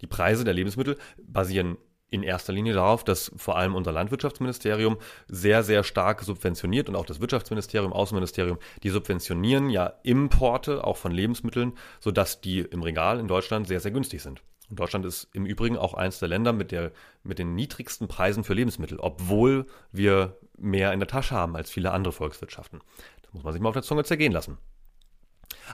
Die 0.00 0.06
Preise 0.06 0.44
der 0.44 0.54
Lebensmittel 0.54 0.96
basieren 1.20 1.76
in 2.10 2.22
erster 2.22 2.52
Linie 2.52 2.72
darauf, 2.72 3.04
dass 3.04 3.32
vor 3.36 3.58
allem 3.58 3.74
unser 3.74 3.92
Landwirtschaftsministerium 3.92 4.96
sehr, 5.26 5.62
sehr 5.62 5.82
stark 5.82 6.22
subventioniert 6.22 6.88
und 6.88 6.96
auch 6.96 7.04
das 7.04 7.20
Wirtschaftsministerium, 7.20 7.92
Außenministerium, 7.92 8.58
die 8.82 8.90
subventionieren 8.90 9.68
ja 9.68 9.92
Importe 10.04 10.84
auch 10.84 10.96
von 10.96 11.12
Lebensmitteln, 11.12 11.74
sodass 12.00 12.40
die 12.40 12.60
im 12.60 12.82
Regal 12.82 13.18
in 13.18 13.28
Deutschland 13.28 13.66
sehr, 13.66 13.80
sehr 13.80 13.90
günstig 13.90 14.22
sind. 14.22 14.42
Und 14.70 14.78
Deutschland 14.78 15.04
ist 15.06 15.28
im 15.32 15.46
Übrigen 15.46 15.76
auch 15.76 15.94
eines 15.94 16.18
der 16.18 16.28
Länder 16.28 16.52
mit, 16.52 16.72
der, 16.72 16.92
mit 17.22 17.38
den 17.38 17.54
niedrigsten 17.54 18.08
Preisen 18.08 18.44
für 18.44 18.54
Lebensmittel, 18.54 18.98
obwohl 19.00 19.66
wir 19.92 20.38
mehr 20.58 20.92
in 20.92 21.00
der 21.00 21.08
Tasche 21.08 21.34
haben 21.34 21.56
als 21.56 21.70
viele 21.70 21.92
andere 21.92 22.12
Volkswirtschaften. 22.12 22.80
Das 23.22 23.32
muss 23.32 23.44
man 23.44 23.52
sich 23.52 23.62
mal 23.62 23.68
auf 23.68 23.74
der 23.74 23.82
Zunge 23.82 24.04
zergehen 24.04 24.32
lassen. 24.32 24.58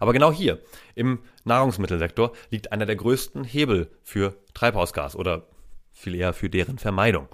Aber 0.00 0.12
genau 0.12 0.32
hier, 0.32 0.60
im 0.94 1.20
Nahrungsmittelsektor, 1.44 2.32
liegt 2.50 2.72
einer 2.72 2.86
der 2.86 2.96
größten 2.96 3.44
Hebel 3.44 3.90
für 4.02 4.36
Treibhausgas 4.54 5.16
oder 5.16 5.48
viel 5.92 6.14
eher 6.14 6.32
für 6.32 6.50
deren 6.50 6.78
Vermeidung. 6.78 7.28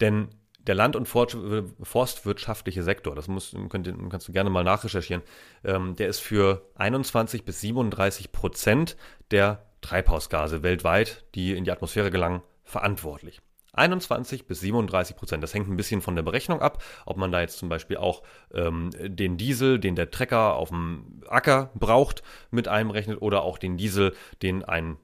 Denn 0.00 0.28
der 0.66 0.74
land- 0.74 0.96
und 0.96 1.06
forstwirtschaftliche 1.06 2.82
Sektor, 2.82 3.14
das 3.14 3.28
musst, 3.28 3.56
könnt, 3.70 3.92
kannst 4.10 4.28
du 4.28 4.32
gerne 4.32 4.50
mal 4.50 4.64
nachrecherchieren, 4.64 5.22
ähm, 5.64 5.96
der 5.96 6.08
ist 6.08 6.20
für 6.20 6.68
21 6.74 7.44
bis 7.44 7.60
37 7.60 8.30
Prozent 8.30 8.96
der 9.30 9.69
Treibhausgase 9.80 10.62
weltweit, 10.62 11.24
die 11.34 11.52
in 11.52 11.64
die 11.64 11.70
Atmosphäre 11.70 12.10
gelangen, 12.10 12.42
verantwortlich. 12.64 13.40
21 13.72 14.46
bis 14.46 14.60
37 14.60 15.16
Prozent. 15.16 15.42
Das 15.42 15.54
hängt 15.54 15.68
ein 15.68 15.76
bisschen 15.76 16.02
von 16.02 16.16
der 16.16 16.22
Berechnung 16.22 16.60
ab, 16.60 16.82
ob 17.06 17.16
man 17.16 17.30
da 17.30 17.40
jetzt 17.40 17.58
zum 17.58 17.68
Beispiel 17.68 17.96
auch 17.96 18.22
ähm, 18.52 18.90
den 19.00 19.36
Diesel, 19.36 19.78
den 19.78 19.94
der 19.94 20.10
Trecker 20.10 20.54
auf 20.54 20.70
dem 20.70 21.22
Acker 21.28 21.70
braucht, 21.74 22.22
mit 22.50 22.68
einberechnet 22.68 23.22
oder 23.22 23.42
auch 23.42 23.58
den 23.58 23.76
Diesel, 23.76 24.14
den 24.42 24.64
ein 24.64 24.96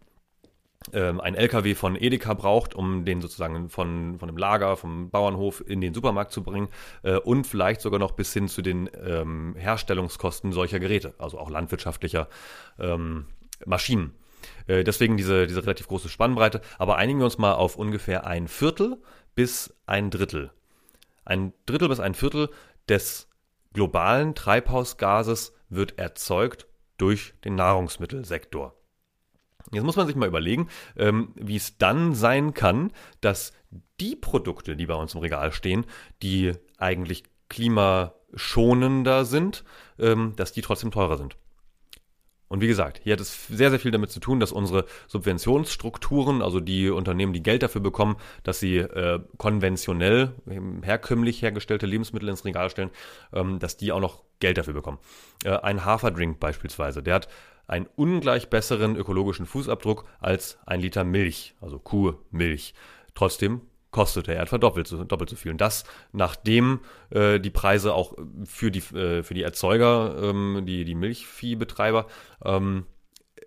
ähm, 0.92 1.20
ein 1.20 1.34
LKW 1.34 1.74
von 1.74 1.96
Edeka 1.96 2.34
braucht, 2.34 2.74
um 2.74 3.04
den 3.04 3.20
sozusagen 3.20 3.70
von, 3.70 4.18
von 4.20 4.28
dem 4.28 4.36
Lager, 4.36 4.76
vom 4.76 5.10
Bauernhof 5.10 5.62
in 5.66 5.80
den 5.80 5.94
Supermarkt 5.94 6.30
zu 6.30 6.44
bringen 6.44 6.68
äh, 7.02 7.16
und 7.16 7.44
vielleicht 7.44 7.80
sogar 7.80 7.98
noch 7.98 8.12
bis 8.12 8.32
hin 8.32 8.46
zu 8.46 8.62
den 8.62 8.88
ähm, 9.04 9.56
Herstellungskosten 9.58 10.52
solcher 10.52 10.78
Geräte, 10.78 11.14
also 11.18 11.38
auch 11.38 11.50
landwirtschaftlicher 11.50 12.28
ähm, 12.78 13.26
Maschinen. 13.64 14.14
Äh, 14.66 14.84
deswegen 14.84 15.16
diese, 15.16 15.46
diese 15.46 15.62
relativ 15.62 15.88
große 15.88 16.08
Spannbreite. 16.08 16.60
Aber 16.78 16.96
einigen 16.96 17.18
wir 17.18 17.24
uns 17.24 17.38
mal 17.38 17.54
auf 17.54 17.76
ungefähr 17.76 18.26
ein 18.26 18.48
Viertel 18.48 18.98
bis 19.34 19.74
ein 19.86 20.10
Drittel. 20.10 20.50
Ein 21.24 21.52
Drittel 21.66 21.88
bis 21.88 22.00
ein 22.00 22.14
Viertel 22.14 22.50
des 22.88 23.28
globalen 23.72 24.34
Treibhausgases 24.34 25.52
wird 25.68 25.98
erzeugt 25.98 26.66
durch 26.96 27.34
den 27.44 27.54
Nahrungsmittelsektor. 27.56 28.74
Jetzt 29.72 29.84
muss 29.84 29.96
man 29.96 30.06
sich 30.06 30.16
mal 30.16 30.28
überlegen, 30.28 30.68
ähm, 30.96 31.32
wie 31.34 31.56
es 31.56 31.76
dann 31.76 32.14
sein 32.14 32.54
kann, 32.54 32.92
dass 33.20 33.52
die 34.00 34.16
Produkte, 34.16 34.76
die 34.76 34.86
bei 34.86 34.94
uns 34.94 35.14
im 35.14 35.20
Regal 35.20 35.52
stehen, 35.52 35.86
die 36.22 36.52
eigentlich 36.78 37.24
klimaschonender 37.48 39.24
sind, 39.24 39.64
ähm, 39.98 40.34
dass 40.36 40.52
die 40.52 40.62
trotzdem 40.62 40.90
teurer 40.90 41.18
sind. 41.18 41.36
Und 42.48 42.60
wie 42.60 42.68
gesagt, 42.68 43.00
hier 43.02 43.14
hat 43.14 43.20
es 43.20 43.48
sehr, 43.48 43.70
sehr 43.70 43.80
viel 43.80 43.90
damit 43.90 44.10
zu 44.10 44.20
tun, 44.20 44.38
dass 44.38 44.52
unsere 44.52 44.84
Subventionsstrukturen, 45.08 46.42
also 46.42 46.60
die 46.60 46.90
Unternehmen, 46.90 47.32
die 47.32 47.42
Geld 47.42 47.62
dafür 47.62 47.80
bekommen, 47.80 48.16
dass 48.44 48.60
sie 48.60 48.78
äh, 48.78 49.20
konventionell, 49.36 50.32
herkömmlich 50.82 51.42
hergestellte 51.42 51.86
Lebensmittel 51.86 52.28
ins 52.28 52.44
Regal 52.44 52.70
stellen, 52.70 52.90
ähm, 53.32 53.58
dass 53.58 53.76
die 53.76 53.90
auch 53.90 54.00
noch 54.00 54.22
Geld 54.38 54.58
dafür 54.58 54.74
bekommen. 54.74 54.98
Äh, 55.44 55.56
ein 55.56 55.84
Haferdrink 55.84 56.38
beispielsweise, 56.38 57.02
der 57.02 57.14
hat 57.14 57.28
einen 57.66 57.88
ungleich 57.96 58.48
besseren 58.48 58.96
ökologischen 58.96 59.46
Fußabdruck 59.46 60.04
als 60.20 60.58
ein 60.66 60.80
Liter 60.80 61.02
Milch, 61.02 61.56
also 61.60 61.80
Kuhmilch. 61.80 62.74
Trotzdem 63.14 63.62
kostete 63.96 64.34
er 64.34 64.42
etwa 64.42 64.58
doppelt 64.58 64.86
so, 64.86 65.02
doppelt 65.04 65.30
so 65.30 65.36
viel. 65.36 65.52
Und 65.52 65.60
das, 65.62 65.84
nachdem 66.12 66.80
äh, 67.08 67.40
die 67.40 67.48
Preise 67.48 67.94
auch 67.94 68.12
für 68.44 68.70
die, 68.70 68.80
äh, 68.94 69.22
für 69.22 69.32
die 69.32 69.42
Erzeuger, 69.42 70.16
ähm, 70.22 70.64
die, 70.66 70.84
die 70.84 70.94
Milchviehbetreiber, 70.94 72.06
ähm, 72.44 72.84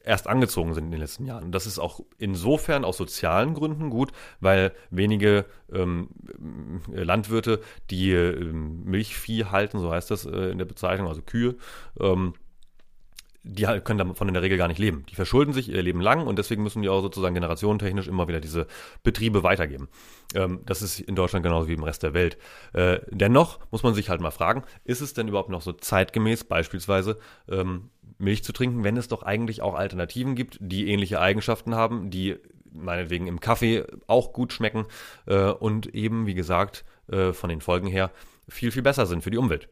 erst 0.04 0.26
angezogen 0.26 0.74
sind 0.74 0.86
in 0.86 0.92
den 0.92 1.02
letzten 1.02 1.26
Jahren. 1.26 1.44
Und 1.44 1.52
das 1.52 1.68
ist 1.68 1.78
auch 1.78 2.00
insofern 2.18 2.84
aus 2.84 2.98
sozialen 2.98 3.54
Gründen 3.54 3.92
gut, 3.92 4.12
weil 4.40 4.74
wenige 4.90 5.46
ähm, 5.72 6.10
Landwirte, 6.88 7.62
die 7.92 8.12
äh, 8.12 8.52
Milchvieh 8.52 9.46
halten, 9.46 9.78
so 9.78 9.92
heißt 9.92 10.10
das 10.10 10.26
äh, 10.26 10.50
in 10.50 10.58
der 10.58 10.66
Bezeichnung, 10.66 11.08
also 11.08 11.22
Kühe, 11.22 11.58
ähm, 12.00 12.34
die 13.54 13.68
halt 13.68 13.84
können 13.84 13.98
davon 13.98 14.28
in 14.28 14.34
der 14.34 14.44
Regel 14.44 14.58
gar 14.58 14.68
nicht 14.68 14.80
leben. 14.80 15.06
Die 15.10 15.16
verschulden 15.16 15.54
sich 15.54 15.70
ihr 15.70 15.82
Leben 15.82 16.02
lang 16.02 16.28
und 16.28 16.38
deswegen 16.38 16.64
müssen 16.64 16.82
die 16.82 16.90
auch 16.90 17.02
sozusagen 17.02 17.34
generationentechnisch 17.34 18.08
immer 18.08 18.28
wieder 18.28 18.40
diese 18.40 18.68
Betriebe 19.04 19.44
weitergeben. 19.44 19.90
Ähm, 20.36 20.62
das 20.66 20.82
ist 20.82 21.00
in 21.00 21.16
Deutschland 21.16 21.44
genauso 21.44 21.68
wie 21.68 21.74
im 21.74 21.84
Rest 21.84 22.04
der 22.04 22.14
Welt. 22.14 22.38
Äh, 22.74 23.00
dennoch 23.10 23.60
muss 23.72 23.84
man 23.84 23.94
sich 23.94 24.10
halt 24.10 24.22
mal 24.22 24.32
fragen, 24.32 24.64
ist 24.84 25.02
es 25.02 25.14
denn 25.14 25.28
überhaupt 25.28 25.50
noch 25.50 25.62
so 25.62 25.74
zeitgemäß, 25.74 26.44
beispielsweise 26.44 27.18
ähm, 27.50 27.90
Milch 28.18 28.44
zu 28.44 28.54
trinken, 28.54 28.84
wenn 28.84 28.98
es 28.98 29.08
doch 29.08 29.24
eigentlich 29.24 29.62
auch 29.62 29.76
Alternativen 29.76 30.36
gibt, 30.36 30.58
die 30.62 30.90
ähnliche 30.90 31.20
Eigenschaften 31.20 31.74
haben, 31.74 32.10
die 32.10 32.38
meinetwegen 32.72 33.28
im 33.28 33.40
Kaffee 33.40 33.86
auch 34.08 34.32
gut 34.34 34.54
schmecken 34.54 34.86
äh, 35.26 35.50
und 35.50 35.88
eben, 35.96 36.28
wie 36.28 36.36
gesagt, 36.36 36.86
äh, 37.12 37.34
von 37.34 37.50
den 37.50 37.62
Folgen 37.62 37.88
her 37.88 38.12
viel, 38.48 38.72
viel 38.72 38.84
besser 38.84 39.06
sind 39.06 39.24
für 39.24 39.32
die 39.32 39.38
Umwelt. 39.38 39.70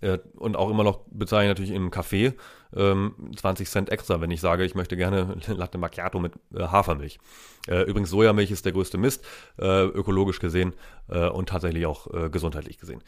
Äh, 0.00 0.18
und 0.36 0.56
auch 0.56 0.70
immer 0.70 0.84
noch 0.84 1.00
bezahle 1.10 1.44
ich 1.44 1.48
natürlich 1.48 1.70
im 1.72 1.90
Café 1.90 2.34
ähm, 2.74 3.14
20 3.36 3.68
Cent 3.68 3.90
extra, 3.90 4.20
wenn 4.20 4.30
ich 4.30 4.40
sage, 4.40 4.64
ich 4.64 4.74
möchte 4.74 4.96
gerne 4.96 5.36
Latte 5.48 5.78
Macchiato 5.78 6.18
mit 6.18 6.32
äh, 6.54 6.62
Hafermilch. 6.62 7.18
Äh, 7.68 7.82
übrigens, 7.82 8.10
Sojamilch 8.10 8.50
ist 8.50 8.64
der 8.64 8.72
größte 8.72 8.98
Mist, 8.98 9.24
äh, 9.58 9.84
ökologisch 9.84 10.40
gesehen 10.40 10.74
äh, 11.08 11.28
und 11.28 11.48
tatsächlich 11.48 11.86
auch 11.86 12.12
äh, 12.12 12.30
gesundheitlich 12.30 12.78
gesehen. 12.78 13.02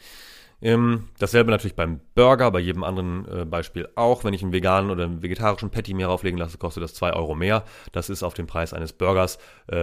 Ähm, 0.61 1.09
dasselbe 1.19 1.51
natürlich 1.51 1.75
beim 1.75 1.99
Burger, 2.15 2.49
bei 2.51 2.59
jedem 2.59 2.85
anderen 2.85 3.49
Beispiel 3.49 3.89
auch. 3.95 4.23
Wenn 4.23 4.33
ich 4.33 4.43
einen 4.43 4.53
veganen 4.53 4.91
oder 4.91 5.03
einen 5.03 5.21
vegetarischen 5.21 5.71
Patty 5.71 5.93
mir 5.93 6.07
rauflegen 6.07 6.39
lasse, 6.39 6.57
kostet 6.57 6.83
das 6.83 6.93
2 6.93 7.11
Euro 7.13 7.35
mehr. 7.35 7.65
Das 7.91 8.09
ist 8.09 8.23
auf 8.23 8.33
den 8.33 8.47
Preis 8.47 8.73
eines 8.73 8.93
Burgers 8.93 9.39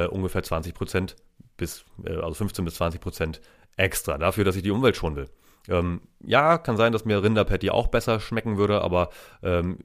ungefähr 0.08 0.42
20 0.42 0.72
Prozent 0.72 1.16
bis, 1.58 1.84
also 2.06 2.32
15 2.32 2.64
bis 2.64 2.76
20 2.76 2.98
Prozent 2.98 3.42
extra 3.76 4.16
dafür, 4.16 4.44
dass 4.44 4.56
ich 4.56 4.62
die 4.62 4.70
Umwelt 4.70 4.96
schonen 4.96 5.16
will. 5.16 5.28
Ähm, 5.70 6.02
ja, 6.22 6.58
kann 6.58 6.76
sein, 6.76 6.92
dass 6.92 7.04
mir 7.04 7.22
Rinderpatty 7.22 7.70
auch 7.70 7.88
besser 7.88 8.20
schmecken 8.20 8.58
würde, 8.58 8.82
aber 8.82 9.10
ähm, 9.42 9.78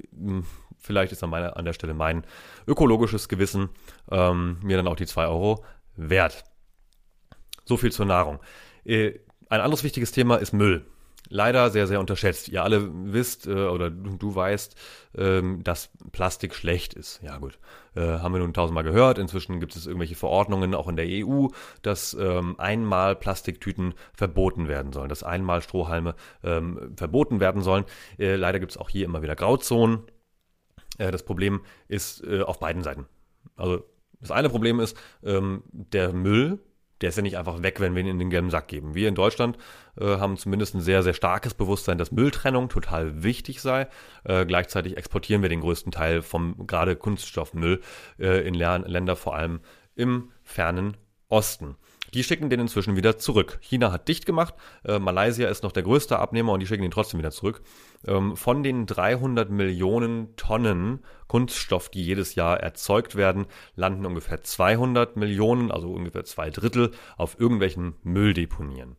vielleicht 0.78 1.12
ist 1.12 1.24
an, 1.24 1.30
meine, 1.30 1.56
an 1.56 1.64
der 1.64 1.74
Stelle 1.74 1.94
mein 1.94 2.26
ökologisches 2.68 3.30
Gewissen 3.30 3.70
ähm, 4.12 4.58
mir 4.64 4.78
dann 4.78 4.88
auch 4.88 4.96
die 4.96 5.06
2 5.06 5.28
Euro 5.28 5.64
wert. 5.96 6.44
So 7.64 7.78
viel 7.78 7.92
zur 7.92 8.06
Nahrung. 8.06 8.40
Äh, 8.84 9.20
ein 9.50 9.62
anderes 9.62 9.84
wichtiges 9.84 10.12
Thema 10.12 10.36
ist 10.38 10.54
Müll 10.54 10.86
leider 11.30 11.70
sehr, 11.70 11.88
sehr 11.88 12.00
unterschätzt. 12.00 12.48
Ihr 12.50 12.64
alle 12.64 12.90
wisst 12.92 13.48
äh, 13.48 13.52
oder 13.52 13.90
du, 13.90 14.18
du 14.18 14.36
weißt, 14.36 14.76
ähm, 15.18 15.64
dass 15.64 15.90
Plastik 16.12 16.56
schlecht 16.56 16.94
ist. 16.94 17.22
Ja 17.22 17.38
gut, 17.38 17.60
äh, 17.96 18.02
haben 18.02 18.34
wir 18.34 18.40
nun 18.40 18.54
tausendmal 18.54 18.84
gehört. 18.84 19.18
Inzwischen 19.18 19.60
gibt 19.60 19.76
es 19.76 19.86
irgendwelche 19.86 20.16
Verordnungen 20.16 20.76
auch 20.76 20.88
in 20.88 20.96
der 20.96 21.08
EU, 21.08 21.48
dass 21.82 22.14
ähm, 22.14 22.60
einmal 22.60 23.16
Plastiktüten 23.16 23.94
verboten 24.14 24.68
werden 24.68 24.94
sollen, 24.94 25.10
dass 25.10 25.24
einmal 25.24 25.62
Strohhalme 25.62 26.16
ähm, 26.44 26.94
verboten 26.96 27.40
werden 27.40 27.62
sollen. 27.62 27.86
Äh, 28.18 28.36
leider 28.36 28.60
gibt 28.60 28.72
es 28.72 28.78
auch 28.78 28.90
hier 28.90 29.06
immer 29.06 29.22
wieder 29.22 29.36
Grauzonen. 29.36 30.04
Äh, 30.98 31.12
das 31.12 31.24
Problem 31.24 31.62
ist 31.88 32.24
äh, 32.24 32.42
auf 32.42 32.60
beiden 32.60 32.84
Seiten. 32.84 33.06
Also 33.56 33.84
das 34.20 34.32
eine 34.32 34.50
Problem 34.50 34.80
ist, 34.80 34.98
ähm, 35.24 35.64
der 35.72 36.14
Müll 36.14 36.60
der 37.02 37.10
ist 37.10 37.16
ja 37.16 37.22
nicht 37.22 37.38
einfach 37.38 37.62
weg, 37.62 37.80
wenn 37.80 37.96
wir 37.96 38.02
ihn 38.02 38.08
in 38.08 38.20
den 38.20 38.30
gelben 38.30 38.50
Sack 38.50 38.68
geben. 38.68 38.96
Wir 38.96 39.10
in 39.10 39.16
Deutschland 39.16 39.58
äh, 40.00 40.18
haben 40.18 40.38
zumindest 40.38 40.76
ein 40.76 40.82
sehr, 40.82 41.04
sehr 41.04 41.14
starkes 41.14 41.54
Bewusstsein, 41.54 41.98
dass 41.98 42.12
Mülltrennung 42.12 42.70
total 42.70 43.24
wichtig 43.24 43.62
sei. 43.62 43.88
Äh, 44.24 44.46
gleichzeitig 44.46 44.98
exportieren 44.98 45.42
wir 45.42 45.50
den 45.50 45.62
größten 45.62 45.92
Teil 45.92 46.22
vom 46.22 46.68
gerade 46.68 46.96
Kunststoffmüll 46.96 47.82
äh, 48.20 48.48
in 48.48 48.54
Länder, 48.54 49.16
vor 49.16 49.36
allem 49.36 49.60
im 49.96 50.32
fernen 50.44 50.98
Osten. 51.28 51.76
Die 52.16 52.24
schicken 52.24 52.50
den 52.50 52.62
inzwischen 52.62 52.96
wieder 52.96 53.18
zurück. 53.18 53.58
China 53.62 53.92
hat 53.92 54.08
dicht 54.08 54.26
gemacht, 54.26 54.54
äh, 54.86 55.00
Malaysia 55.00 55.50
ist 55.50 55.64
noch 55.64 55.74
der 55.74 55.84
größte 55.84 56.18
Abnehmer 56.18 56.54
und 56.54 56.62
die 56.62 56.66
schicken 56.66 56.84
den 56.84 56.92
trotzdem 56.92 57.20
wieder 57.20 57.32
zurück. 57.32 57.62
Ähm, 58.08 58.38
von 58.38 58.64
den 58.64 58.86
300 58.86 59.50
Millionen 59.50 60.34
Tonnen 60.38 61.04
Kunststoff, 61.28 61.90
die 61.90 62.04
jedes 62.04 62.36
Jahr 62.36 62.62
erzeugt 62.62 63.18
werden, 63.18 63.48
landen 63.76 64.06
ungefähr 64.06 64.42
200 64.42 65.18
Millionen, 65.18 65.72
also 65.72 65.92
ungefähr 65.92 66.24
zwei 66.24 66.50
Drittel, 66.52 66.92
auf 67.18 67.38
irgendwelchen 67.38 67.96
Mülldeponien. 68.04 68.96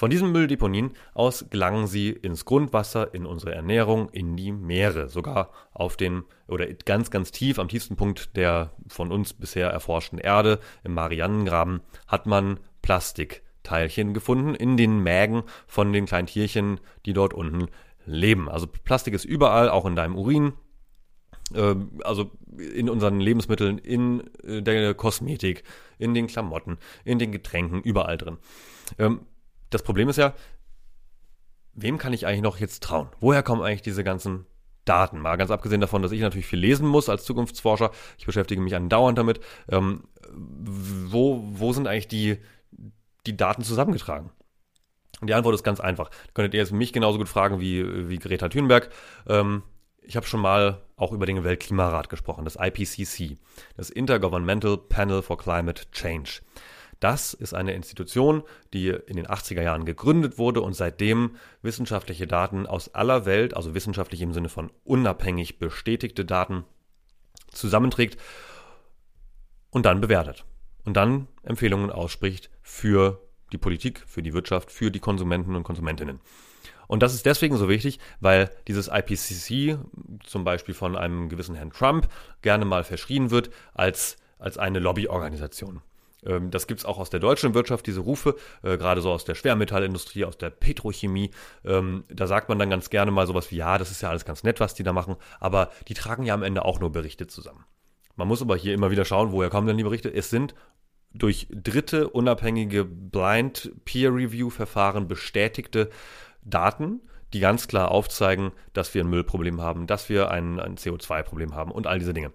Von 0.00 0.08
diesen 0.08 0.32
Mülldeponien 0.32 0.92
aus 1.12 1.44
gelangen 1.50 1.86
sie 1.86 2.08
ins 2.08 2.46
Grundwasser, 2.46 3.12
in 3.12 3.26
unsere 3.26 3.54
Ernährung, 3.54 4.08
in 4.08 4.34
die 4.34 4.50
Meere, 4.50 5.10
sogar 5.10 5.50
auf 5.74 5.98
den 5.98 6.22
oder 6.48 6.64
ganz, 6.86 7.10
ganz 7.10 7.32
tief 7.32 7.58
am 7.58 7.68
tiefsten 7.68 7.96
Punkt 7.96 8.34
der 8.34 8.70
von 8.88 9.12
uns 9.12 9.34
bisher 9.34 9.68
erforschten 9.68 10.18
Erde, 10.18 10.58
im 10.84 10.94
Marianengraben, 10.94 11.82
hat 12.06 12.24
man 12.24 12.60
Plastikteilchen 12.80 14.14
gefunden 14.14 14.54
in 14.54 14.78
den 14.78 15.02
Mägen 15.02 15.42
von 15.66 15.92
den 15.92 16.06
kleinen 16.06 16.28
Tierchen, 16.28 16.80
die 17.04 17.12
dort 17.12 17.34
unten 17.34 17.66
leben. 18.06 18.48
Also 18.48 18.68
Plastik 18.68 19.12
ist 19.12 19.26
überall, 19.26 19.68
auch 19.68 19.84
in 19.84 19.96
deinem 19.96 20.16
Urin, 20.16 20.54
ähm, 21.54 22.00
also 22.04 22.30
in 22.56 22.88
unseren 22.88 23.20
Lebensmitteln, 23.20 23.76
in 23.76 24.22
äh, 24.44 24.62
der 24.62 24.94
Kosmetik, 24.94 25.62
in 25.98 26.14
den 26.14 26.26
Klamotten, 26.26 26.78
in 27.04 27.18
den 27.18 27.32
Getränken, 27.32 27.82
überall 27.82 28.16
drin. 28.16 28.38
Das 29.70 29.82
Problem 29.82 30.08
ist 30.08 30.16
ja, 30.16 30.34
wem 31.72 31.98
kann 31.98 32.12
ich 32.12 32.26
eigentlich 32.26 32.42
noch 32.42 32.58
jetzt 32.58 32.82
trauen? 32.82 33.08
Woher 33.20 33.42
kommen 33.42 33.62
eigentlich 33.62 33.82
diese 33.82 34.04
ganzen 34.04 34.46
Daten? 34.84 35.20
Mal 35.20 35.36
ganz 35.36 35.50
abgesehen 35.50 35.80
davon, 35.80 36.02
dass 36.02 36.12
ich 36.12 36.20
natürlich 36.20 36.46
viel 36.46 36.58
lesen 36.58 36.86
muss 36.86 37.08
als 37.08 37.24
Zukunftsforscher. 37.24 37.90
Ich 38.18 38.26
beschäftige 38.26 38.60
mich 38.60 38.74
andauernd 38.74 39.18
damit. 39.18 39.40
Ähm, 39.68 40.04
wo, 40.32 41.42
wo 41.44 41.72
sind 41.72 41.86
eigentlich 41.86 42.08
die, 42.08 42.38
die 43.26 43.36
Daten 43.36 43.62
zusammengetragen? 43.62 44.30
Und 45.20 45.28
die 45.28 45.34
Antwort 45.34 45.54
ist 45.54 45.64
ganz 45.64 45.80
einfach. 45.80 46.08
Da 46.08 46.32
könntet 46.34 46.54
ihr 46.54 46.60
jetzt 46.60 46.72
mich 46.72 46.92
genauso 46.92 47.18
gut 47.18 47.28
fragen 47.28 47.60
wie, 47.60 48.08
wie 48.08 48.18
Greta 48.18 48.48
Thunberg. 48.48 48.90
Ähm, 49.28 49.62
ich 50.02 50.16
habe 50.16 50.26
schon 50.26 50.40
mal 50.40 50.82
auch 50.96 51.12
über 51.12 51.26
den 51.26 51.44
Weltklimarat 51.44 52.08
gesprochen, 52.08 52.44
das 52.44 52.56
IPCC, 52.56 53.38
das 53.76 53.90
Intergovernmental 53.90 54.76
Panel 54.76 55.22
for 55.22 55.38
Climate 55.38 55.84
Change. 55.92 56.40
Das 57.00 57.32
ist 57.32 57.54
eine 57.54 57.72
Institution, 57.72 58.42
die 58.74 58.88
in 58.88 59.16
den 59.16 59.26
80er 59.26 59.62
Jahren 59.62 59.86
gegründet 59.86 60.36
wurde 60.36 60.60
und 60.60 60.74
seitdem 60.74 61.36
wissenschaftliche 61.62 62.26
Daten 62.26 62.66
aus 62.66 62.94
aller 62.94 63.24
Welt, 63.24 63.56
also 63.56 63.74
wissenschaftlich 63.74 64.20
im 64.20 64.34
Sinne 64.34 64.50
von 64.50 64.70
unabhängig 64.84 65.58
bestätigte 65.58 66.26
Daten, 66.26 66.64
zusammenträgt 67.50 68.20
und 69.70 69.86
dann 69.86 70.00
bewertet. 70.00 70.44
und 70.84 70.96
dann 70.96 71.28
Empfehlungen 71.42 71.90
ausspricht 71.90 72.50
für 72.62 73.20
die 73.52 73.58
Politik, 73.58 74.02
für 74.06 74.22
die 74.22 74.32
Wirtschaft, 74.32 74.70
für 74.70 74.90
die 74.90 74.98
Konsumenten 74.98 75.54
und 75.54 75.62
Konsumentinnen. 75.62 76.20
Und 76.86 77.02
das 77.02 77.14
ist 77.14 77.26
deswegen 77.26 77.56
so 77.56 77.68
wichtig, 77.68 78.00
weil 78.20 78.50
dieses 78.66 78.88
IPCC 78.88 79.78
zum 80.24 80.44
Beispiel 80.44 80.74
von 80.74 80.96
einem 80.96 81.28
gewissen 81.28 81.54
Herrn 81.54 81.70
Trump 81.70 82.08
gerne 82.42 82.64
mal 82.64 82.82
verschrien 82.82 83.30
wird 83.30 83.50
als, 83.74 84.16
als 84.38 84.58
eine 84.58 84.78
Lobbyorganisation. 84.78 85.82
Ähm, 86.24 86.50
das 86.50 86.66
gibt 86.66 86.80
es 86.80 86.86
auch 86.86 86.98
aus 86.98 87.10
der 87.10 87.20
deutschen 87.20 87.54
Wirtschaft, 87.54 87.86
diese 87.86 88.00
Rufe, 88.00 88.36
äh, 88.62 88.76
gerade 88.76 89.00
so 89.00 89.10
aus 89.10 89.24
der 89.24 89.34
Schwermetallindustrie, 89.34 90.24
aus 90.24 90.38
der 90.38 90.50
Petrochemie. 90.50 91.30
Ähm, 91.64 92.04
da 92.08 92.26
sagt 92.26 92.48
man 92.48 92.58
dann 92.58 92.70
ganz 92.70 92.90
gerne 92.90 93.10
mal 93.10 93.26
sowas 93.26 93.50
wie, 93.50 93.56
ja, 93.56 93.78
das 93.78 93.90
ist 93.90 94.02
ja 94.02 94.10
alles 94.10 94.24
ganz 94.24 94.42
nett, 94.42 94.60
was 94.60 94.74
die 94.74 94.82
da 94.82 94.92
machen, 94.92 95.16
aber 95.38 95.70
die 95.88 95.94
tragen 95.94 96.24
ja 96.24 96.34
am 96.34 96.42
Ende 96.42 96.64
auch 96.64 96.80
nur 96.80 96.92
Berichte 96.92 97.26
zusammen. 97.26 97.64
Man 98.16 98.28
muss 98.28 98.42
aber 98.42 98.56
hier 98.56 98.74
immer 98.74 98.90
wieder 98.90 99.04
schauen, 99.04 99.32
woher 99.32 99.50
kommen 99.50 99.66
denn 99.66 99.78
die 99.78 99.84
Berichte? 99.84 100.12
Es 100.12 100.30
sind 100.30 100.54
durch 101.12 101.48
dritte 101.50 102.08
unabhängige 102.08 102.84
Blind 102.84 103.72
Peer 103.84 104.14
Review 104.14 104.50
Verfahren 104.50 105.08
bestätigte 105.08 105.90
Daten, 106.42 107.00
die 107.32 107.40
ganz 107.40 107.68
klar 107.68 107.90
aufzeigen, 107.90 108.52
dass 108.72 108.94
wir 108.94 109.02
ein 109.02 109.10
Müllproblem 109.10 109.60
haben, 109.60 109.86
dass 109.86 110.08
wir 110.08 110.30
ein, 110.30 110.60
ein 110.60 110.76
CO2-Problem 110.76 111.54
haben 111.54 111.70
und 111.72 111.86
all 111.86 111.98
diese 111.98 112.14
Dinge. 112.14 112.32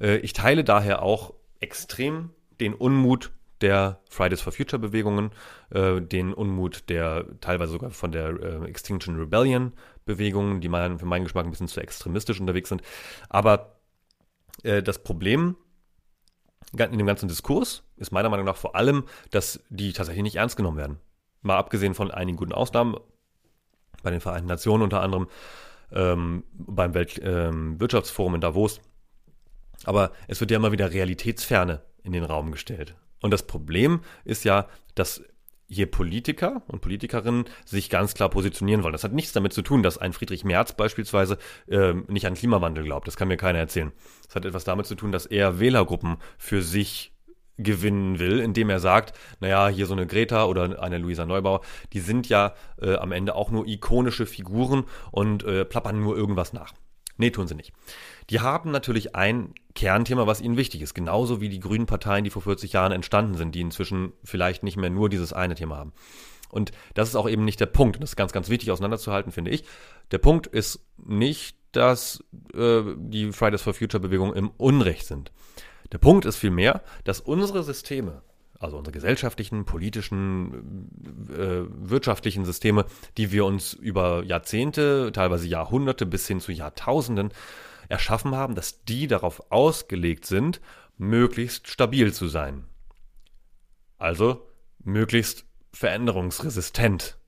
Äh, 0.00 0.16
ich 0.18 0.32
teile 0.32 0.64
daher 0.64 1.02
auch 1.02 1.34
extrem 1.60 2.30
den 2.60 2.74
Unmut 2.74 3.32
der 3.60 4.00
Fridays 4.10 4.40
for 4.40 4.52
Future 4.52 4.80
Bewegungen, 4.80 5.30
äh, 5.70 6.00
den 6.00 6.34
Unmut 6.34 6.88
der 6.88 7.26
teilweise 7.40 7.72
sogar 7.72 7.90
von 7.90 8.12
der 8.12 8.28
äh, 8.28 8.64
Extinction 8.68 9.16
Rebellion 9.16 9.72
Bewegungen, 10.04 10.60
die 10.60 10.68
mein, 10.68 10.98
für 10.98 11.06
meinen 11.06 11.24
Geschmack 11.24 11.46
ein 11.46 11.50
bisschen 11.50 11.68
zu 11.68 11.80
extremistisch 11.80 12.40
unterwegs 12.40 12.68
sind. 12.68 12.82
Aber 13.28 13.80
äh, 14.62 14.82
das 14.82 15.02
Problem 15.02 15.56
in 16.72 16.98
dem 16.98 17.06
ganzen 17.06 17.28
Diskurs 17.28 17.84
ist 17.96 18.12
meiner 18.12 18.28
Meinung 18.28 18.44
nach 18.44 18.56
vor 18.56 18.74
allem, 18.74 19.04
dass 19.30 19.60
die 19.70 19.92
tatsächlich 19.92 20.24
nicht 20.24 20.36
ernst 20.36 20.56
genommen 20.56 20.76
werden. 20.76 20.98
Mal 21.42 21.56
abgesehen 21.56 21.94
von 21.94 22.10
einigen 22.10 22.36
guten 22.36 22.52
Ausnahmen, 22.52 22.96
bei 24.02 24.10
den 24.10 24.20
Vereinten 24.20 24.48
Nationen 24.48 24.82
unter 24.82 25.00
anderem, 25.00 25.28
ähm, 25.92 26.44
beim 26.52 26.92
Weltwirtschaftsforum 26.94 28.32
ähm, 28.32 28.34
in 28.36 28.40
Davos. 28.40 28.80
Aber 29.84 30.10
es 30.26 30.40
wird 30.40 30.50
ja 30.50 30.56
immer 30.56 30.72
wieder 30.72 30.92
Realitätsferne 30.92 31.82
in 32.06 32.12
den 32.12 32.24
Raum 32.24 32.52
gestellt. 32.52 32.94
Und 33.20 33.32
das 33.32 33.46
Problem 33.46 34.00
ist 34.24 34.44
ja, 34.44 34.68
dass 34.94 35.22
hier 35.68 35.90
Politiker 35.90 36.62
und 36.68 36.80
Politikerinnen 36.80 37.46
sich 37.64 37.90
ganz 37.90 38.14
klar 38.14 38.28
positionieren 38.28 38.84
wollen. 38.84 38.92
Das 38.92 39.02
hat 39.02 39.12
nichts 39.12 39.32
damit 39.32 39.52
zu 39.52 39.62
tun, 39.62 39.82
dass 39.82 39.98
ein 39.98 40.12
Friedrich 40.12 40.44
Merz 40.44 40.74
beispielsweise 40.74 41.38
äh, 41.66 41.92
nicht 42.06 42.26
an 42.26 42.34
Klimawandel 42.34 42.84
glaubt. 42.84 43.08
Das 43.08 43.16
kann 43.16 43.28
mir 43.28 43.36
keiner 43.36 43.58
erzählen. 43.58 43.92
Das 44.26 44.36
hat 44.36 44.44
etwas 44.44 44.64
damit 44.64 44.86
zu 44.86 44.94
tun, 44.94 45.10
dass 45.10 45.26
er 45.26 45.58
Wählergruppen 45.58 46.18
für 46.38 46.62
sich 46.62 47.12
gewinnen 47.58 48.18
will, 48.18 48.38
indem 48.38 48.70
er 48.70 48.80
sagt, 48.80 49.18
naja, 49.40 49.68
hier 49.68 49.86
so 49.86 49.94
eine 49.94 50.06
Greta 50.06 50.44
oder 50.44 50.80
eine 50.80 50.98
Luisa 50.98 51.24
Neubauer, 51.26 51.62
die 51.92 52.00
sind 52.00 52.28
ja 52.28 52.54
äh, 52.80 52.94
am 52.96 53.12
Ende 53.12 53.34
auch 53.34 53.50
nur 53.50 53.66
ikonische 53.66 54.26
Figuren 54.26 54.84
und 55.10 55.42
äh, 55.44 55.64
plappern 55.64 56.00
nur 56.00 56.16
irgendwas 56.16 56.52
nach. 56.52 56.74
Nee, 57.18 57.30
tun 57.30 57.48
sie 57.48 57.54
nicht. 57.54 57.72
Die 58.30 58.40
haben 58.40 58.70
natürlich 58.70 59.14
ein 59.14 59.54
Kernthema, 59.74 60.26
was 60.26 60.40
ihnen 60.40 60.56
wichtig 60.56 60.82
ist, 60.82 60.94
genauso 60.94 61.40
wie 61.40 61.48
die 61.48 61.60
grünen 61.60 61.86
Parteien, 61.86 62.24
die 62.24 62.30
vor 62.30 62.42
40 62.42 62.72
Jahren 62.72 62.92
entstanden 62.92 63.34
sind, 63.34 63.54
die 63.54 63.60
inzwischen 63.60 64.12
vielleicht 64.24 64.62
nicht 64.62 64.76
mehr 64.76 64.90
nur 64.90 65.08
dieses 65.08 65.32
eine 65.32 65.54
Thema 65.54 65.76
haben. 65.76 65.92
Und 66.50 66.72
das 66.94 67.08
ist 67.08 67.16
auch 67.16 67.28
eben 67.28 67.44
nicht 67.44 67.60
der 67.60 67.66
Punkt. 67.66 68.02
Das 68.02 68.10
ist 68.10 68.16
ganz, 68.16 68.32
ganz 68.32 68.48
wichtig 68.48 68.70
auseinanderzuhalten, 68.70 69.32
finde 69.32 69.50
ich. 69.50 69.64
Der 70.10 70.18
Punkt 70.18 70.46
ist 70.46 70.80
nicht, 70.96 71.56
dass 71.72 72.22
äh, 72.54 72.82
die 72.96 73.32
Fridays 73.32 73.62
for 73.62 73.74
Future 73.74 74.00
Bewegung 74.00 74.32
im 74.34 74.50
Unrecht 74.50 75.06
sind. 75.06 75.32
Der 75.92 75.98
Punkt 75.98 76.24
ist 76.24 76.36
vielmehr, 76.36 76.82
dass 77.04 77.20
unsere 77.20 77.62
Systeme, 77.62 78.22
also 78.58 78.78
unsere 78.78 78.92
gesellschaftlichen, 78.92 79.64
politischen, 79.64 80.88
äh, 81.30 81.64
wirtschaftlichen 81.68 82.44
Systeme, 82.44 82.86
die 83.16 83.32
wir 83.32 83.44
uns 83.44 83.74
über 83.74 84.22
Jahrzehnte, 84.24 85.12
teilweise 85.12 85.46
Jahrhunderte 85.46 86.06
bis 86.06 86.26
hin 86.26 86.40
zu 86.40 86.52
Jahrtausenden 86.52 87.30
erschaffen 87.88 88.34
haben, 88.34 88.54
dass 88.54 88.84
die 88.84 89.06
darauf 89.06 89.50
ausgelegt 89.50 90.26
sind, 90.26 90.60
möglichst 90.96 91.68
stabil 91.68 92.12
zu 92.12 92.28
sein. 92.28 92.64
Also 93.98 94.48
möglichst 94.82 95.44
veränderungsresistent 95.72 97.18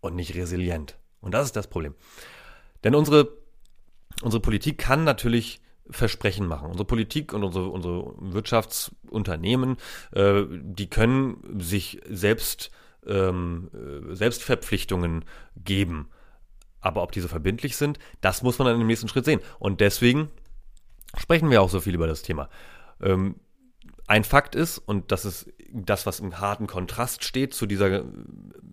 und 0.00 0.14
nicht 0.14 0.34
resilient. 0.34 0.98
Und 1.20 1.34
das 1.34 1.46
ist 1.46 1.56
das 1.56 1.68
Problem. 1.68 1.94
Denn 2.82 2.94
unsere, 2.94 3.36
unsere 4.22 4.40
Politik 4.40 4.78
kann 4.78 5.04
natürlich 5.04 5.60
Versprechen 5.90 6.46
machen. 6.46 6.68
Unsere 6.68 6.84
Politik 6.84 7.32
und 7.32 7.44
unsere, 7.44 7.68
unsere 7.68 8.14
Wirtschaftsunternehmen, 8.18 9.76
äh, 10.12 10.44
die 10.50 10.88
können 10.88 11.60
sich 11.60 12.00
selbst, 12.08 12.70
ähm, 13.06 13.70
äh, 13.74 14.14
Selbstverpflichtungen 14.14 15.24
geben. 15.56 16.08
Aber 16.80 17.02
ob 17.02 17.12
diese 17.12 17.28
verbindlich 17.28 17.76
sind, 17.76 17.98
das 18.20 18.42
muss 18.42 18.58
man 18.58 18.66
dann 18.66 18.80
im 18.80 18.86
nächsten 18.86 19.08
Schritt 19.08 19.24
sehen. 19.24 19.40
Und 19.58 19.80
deswegen 19.80 20.30
sprechen 21.16 21.50
wir 21.50 21.62
auch 21.62 21.70
so 21.70 21.80
viel 21.80 21.94
über 21.94 22.06
das 22.06 22.22
Thema. 22.22 22.48
Ähm, 23.00 23.36
ein 24.06 24.24
Fakt 24.24 24.54
ist, 24.54 24.78
und 24.78 25.12
das 25.12 25.24
ist 25.24 25.52
das, 25.72 26.04
was 26.04 26.20
im 26.20 26.40
harten 26.40 26.66
Kontrast 26.66 27.22
steht 27.22 27.54
zu 27.54 27.66
dieser 27.66 28.02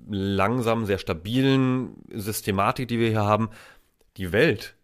langsamen, 0.09 0.85
sehr 0.85 0.97
stabilen 0.97 1.95
Systematik, 2.11 2.87
die 2.87 2.99
wir 2.99 3.09
hier 3.09 3.25
haben, 3.25 3.49
die 4.17 4.31
Welt, 4.31 4.75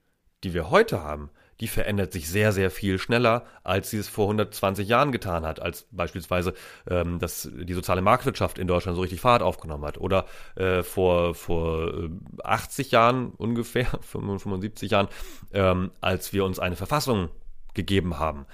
die 0.43 0.53
wir 0.53 0.69
heute 0.69 1.01
haben, 1.01 1.31
die 1.59 1.67
verändert 1.67 2.13
sich 2.13 2.29
sehr, 2.29 2.51
sehr 2.51 2.71
viel 2.71 2.99
schneller, 2.99 3.45
als 3.63 3.89
sie 3.89 3.97
es 3.97 4.07
vor 4.07 4.25
120 4.25 4.87
Jahren 4.87 5.11
getan 5.11 5.45
hat, 5.45 5.61
als 5.61 5.87
beispielsweise 5.91 6.53
ähm, 6.89 7.19
dass 7.19 7.49
die 7.53 7.73
soziale 7.73 8.01
Marktwirtschaft 8.01 8.59
in 8.59 8.67
Deutschland 8.67 8.95
so 8.95 9.01
richtig 9.01 9.21
Fahrt 9.21 9.41
aufgenommen 9.41 9.85
hat. 9.85 9.97
Oder 9.97 10.25
äh, 10.55 10.83
vor, 10.83 11.35
vor 11.35 12.09
80 12.43 12.87
äh, 12.87 12.91
Jahren 12.91 13.31
ungefähr, 13.31 13.87
75 14.01 14.91
Jahren, 14.91 15.07
ähm, 15.53 15.91
als 16.01 16.33
wir 16.33 16.45
uns 16.45 16.59
eine 16.59 16.75
Verfassung 16.75 17.29
gegeben 17.73 18.19
haben. 18.19 18.45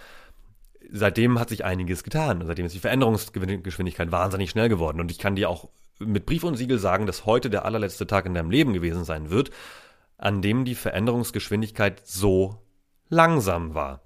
Seitdem 0.92 1.40
hat 1.40 1.50
sich 1.50 1.66
einiges 1.66 2.04
getan. 2.04 2.44
Seitdem 2.46 2.66
ist 2.66 2.76
die 2.76 2.80
Veränderungsgeschwindigkeit 2.80 4.12
wahnsinnig 4.12 4.50
schnell 4.50 4.70
geworden. 4.70 5.00
Und 5.00 5.12
ich 5.12 5.20
kann 5.20 5.36
dir 5.36 5.50
auch 5.50 5.70
mit 6.00 6.26
Brief 6.26 6.44
und 6.44 6.56
Siegel 6.56 6.80
sagen, 6.80 7.06
dass 7.06 7.26
heute 7.26 7.50
der 7.50 7.66
allerletzte 7.66 8.08
Tag 8.08 8.26
in 8.26 8.34
deinem 8.34 8.50
Leben 8.50 8.74
gewesen 8.74 9.04
sein 9.04 9.30
wird, 9.30 9.52
an 10.18 10.42
dem 10.42 10.66
die 10.66 10.76
Veränderungsgeschwindigkeit 10.76 12.02
so 12.06 12.62
langsam 13.10 13.74
war. 13.74 14.02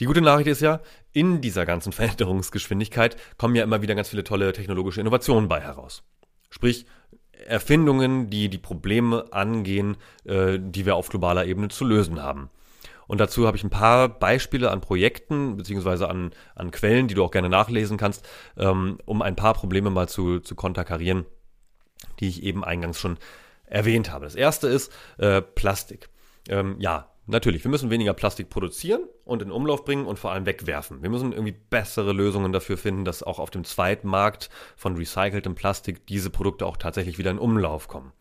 Die 0.00 0.06
gute 0.06 0.22
Nachricht 0.22 0.48
ist 0.48 0.60
ja, 0.60 0.80
in 1.12 1.40
dieser 1.40 1.66
ganzen 1.66 1.92
Veränderungsgeschwindigkeit 1.92 3.16
kommen 3.38 3.54
ja 3.54 3.62
immer 3.62 3.82
wieder 3.82 3.94
ganz 3.94 4.08
viele 4.08 4.24
tolle 4.24 4.52
technologische 4.52 5.00
Innovationen 5.00 5.48
bei 5.48 5.60
heraus. 5.60 6.02
Sprich, 6.50 6.86
Erfindungen, 7.46 8.30
die 8.30 8.48
die 8.48 8.58
Probleme 8.58 9.26
angehen, 9.32 9.96
äh, 10.24 10.58
die 10.60 10.86
wir 10.86 10.96
auf 10.96 11.08
globaler 11.08 11.46
Ebene 11.46 11.68
zu 11.68 11.84
lösen 11.84 12.22
haben. 12.22 12.50
Und 13.06 13.20
dazu 13.20 13.46
habe 13.46 13.56
ich 13.56 13.64
ein 13.64 13.70
paar 13.70 14.08
Beispiele 14.08 14.70
an 14.70 14.80
Projekten 14.80 15.56
beziehungsweise 15.56 16.08
an, 16.08 16.32
an 16.54 16.70
Quellen, 16.70 17.06
die 17.06 17.14
du 17.14 17.22
auch 17.22 17.30
gerne 17.30 17.50
nachlesen 17.50 17.98
kannst, 17.98 18.26
ähm, 18.56 18.98
um 19.04 19.20
ein 19.20 19.36
paar 19.36 19.54
Probleme 19.54 19.90
mal 19.90 20.08
zu, 20.08 20.40
zu 20.40 20.54
konterkarieren, 20.54 21.26
die 22.20 22.28
ich 22.28 22.42
eben 22.42 22.64
eingangs 22.64 22.98
schon 22.98 23.18
erwähnt 23.66 24.10
habe. 24.10 24.24
Das 24.24 24.34
erste 24.34 24.68
ist 24.68 24.92
äh, 25.18 25.42
Plastik. 25.42 26.08
Ähm, 26.48 26.76
ja, 26.78 27.10
Natürlich, 27.26 27.64
wir 27.64 27.70
müssen 27.70 27.88
weniger 27.88 28.12
Plastik 28.12 28.50
produzieren 28.50 29.02
und 29.24 29.40
in 29.40 29.50
Umlauf 29.50 29.84
bringen 29.84 30.04
und 30.04 30.18
vor 30.18 30.32
allem 30.32 30.44
wegwerfen. 30.44 31.02
Wir 31.02 31.08
müssen 31.08 31.32
irgendwie 31.32 31.56
bessere 31.70 32.12
Lösungen 32.12 32.52
dafür 32.52 32.76
finden, 32.76 33.06
dass 33.06 33.22
auch 33.22 33.38
auf 33.38 33.50
dem 33.50 33.64
Zweitmarkt 33.64 34.50
von 34.76 34.96
recyceltem 34.96 35.54
Plastik 35.54 36.06
diese 36.06 36.28
Produkte 36.28 36.66
auch 36.66 36.76
tatsächlich 36.76 37.16
wieder 37.16 37.30
in 37.30 37.38
Umlauf 37.38 37.88
kommen. 37.88 38.12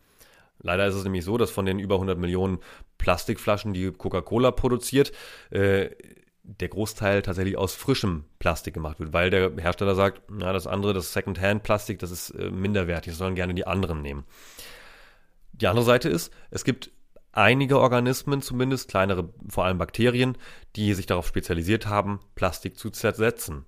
Leider 0.60 0.88
ist 0.88 0.96
es 0.96 1.04
nämlich 1.04 1.26
so, 1.26 1.38
dass 1.38 1.52
von 1.52 1.66
den 1.66 1.80
über 1.80 1.96
100 1.96 2.18
Millionen 2.18 2.60
Plastikflaschen, 2.98 3.74
die 3.74 3.92
Coca-Cola 3.92 4.52
produziert, 4.52 5.12
äh, 5.50 5.90
der 6.44 6.70
Großteil 6.70 7.22
tatsächlich 7.22 7.58
aus 7.58 7.74
frischem 7.74 8.24
Plastik 8.40 8.74
gemacht 8.74 9.00
wird, 9.00 9.12
weil 9.12 9.30
der 9.30 9.52
Hersteller 9.58 9.96
sagt, 9.96 10.22
na, 10.30 10.54
das 10.54 10.68
andere, 10.68 10.94
das 10.94 11.12
Second-Hand-Plastik, 11.12 12.00
das 12.00 12.12
ist 12.12 12.32
äh, 12.32 12.50
minderwertig, 12.50 13.14
sollen 13.14 13.36
gerne 13.36 13.54
die 13.54 13.68
anderen 13.68 14.02
nehmen. 14.02 14.26
Die 15.54 15.68
andere 15.68 15.86
Seite 15.86 16.10
ist, 16.10 16.34
es 16.52 16.64
gibt 16.64 16.92
einige 17.34 17.80
Organismen 17.80 18.42
zumindest, 18.42 18.90
kleinere, 18.90 19.30
vor 19.50 19.66
allem 19.66 19.78
Bakterien, 19.78 20.38
die 20.76 20.94
sich 20.94 21.08
darauf 21.08 21.28
spezialisiert 21.28 21.88
haben, 21.88 22.20
Plastik 22.36 22.78
zu 22.78 22.90
zersetzen. 22.90 23.66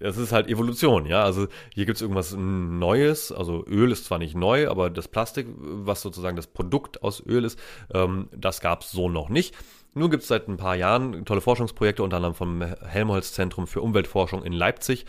Das 0.00 0.16
ist 0.16 0.32
halt 0.32 0.48
Evolution, 0.48 1.06
ja. 1.06 1.24
Also 1.24 1.48
hier 1.74 1.84
gibt 1.84 1.96
es 1.96 2.02
irgendwas 2.02 2.34
Neues. 2.36 3.32
Also 3.32 3.64
Öl 3.66 3.90
ist 3.90 4.04
zwar 4.04 4.18
nicht 4.18 4.36
neu, 4.36 4.68
aber 4.68 4.90
das 4.90 5.08
Plastik, 5.08 5.48
was 5.56 6.02
sozusagen 6.02 6.36
das 6.36 6.46
Produkt 6.46 7.02
aus 7.02 7.24
Öl 7.24 7.44
ist, 7.44 7.58
ähm, 7.92 8.28
das 8.34 8.60
gab 8.60 8.82
es 8.82 8.92
so 8.92 9.08
noch 9.08 9.28
nicht. 9.28 9.56
Nur 9.94 10.08
gibt 10.08 10.22
es 10.22 10.28
seit 10.28 10.46
ein 10.48 10.56
paar 10.56 10.76
Jahren 10.76 11.24
tolle 11.24 11.40
Forschungsprojekte, 11.40 12.02
unter 12.02 12.16
anderem 12.16 12.34
vom 12.34 12.62
Helmholtz 12.62 13.32
Zentrum 13.32 13.66
für 13.66 13.80
Umweltforschung 13.80 14.44
in 14.44 14.52
Leipzig, 14.52 15.04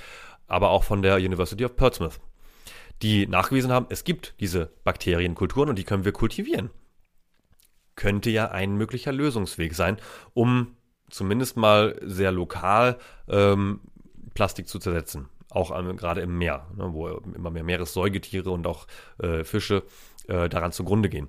aber 0.47 0.71
auch 0.71 0.83
von 0.83 1.03
der 1.03 1.17
University 1.17 1.63
of 1.65 1.75
Portsmouth, 1.75 2.19
die 3.03 3.27
nachgewiesen 3.27 3.71
haben, 3.71 3.85
es 3.89 4.03
gibt 4.03 4.33
diese 4.39 4.71
Bakterienkulturen 4.83 5.69
und 5.69 5.77
die 5.77 5.83
können 5.83 6.05
wir 6.05 6.13
kultivieren 6.13 6.71
könnte 7.99 8.29
ja 8.29 8.49
ein 8.49 8.77
möglicher 8.77 9.11
Lösungsweg 9.11 9.75
sein, 9.75 9.97
um 10.33 10.77
zumindest 11.09 11.57
mal 11.57 11.99
sehr 12.01 12.31
lokal 12.31 12.97
ähm, 13.27 13.81
Plastik 14.33 14.69
zu 14.69 14.79
zersetzen. 14.79 15.27
Auch 15.49 15.77
ähm, 15.77 15.97
gerade 15.97 16.21
im 16.21 16.37
Meer, 16.37 16.65
ne, 16.77 16.93
wo 16.93 17.09
immer 17.09 17.49
mehr 17.49 17.65
Meeressäugetiere 17.65 18.51
und 18.51 18.65
auch 18.67 18.87
äh, 19.21 19.43
Fische 19.43 19.83
äh, 20.29 20.47
daran 20.47 20.71
zugrunde 20.71 21.09
gehen. 21.09 21.27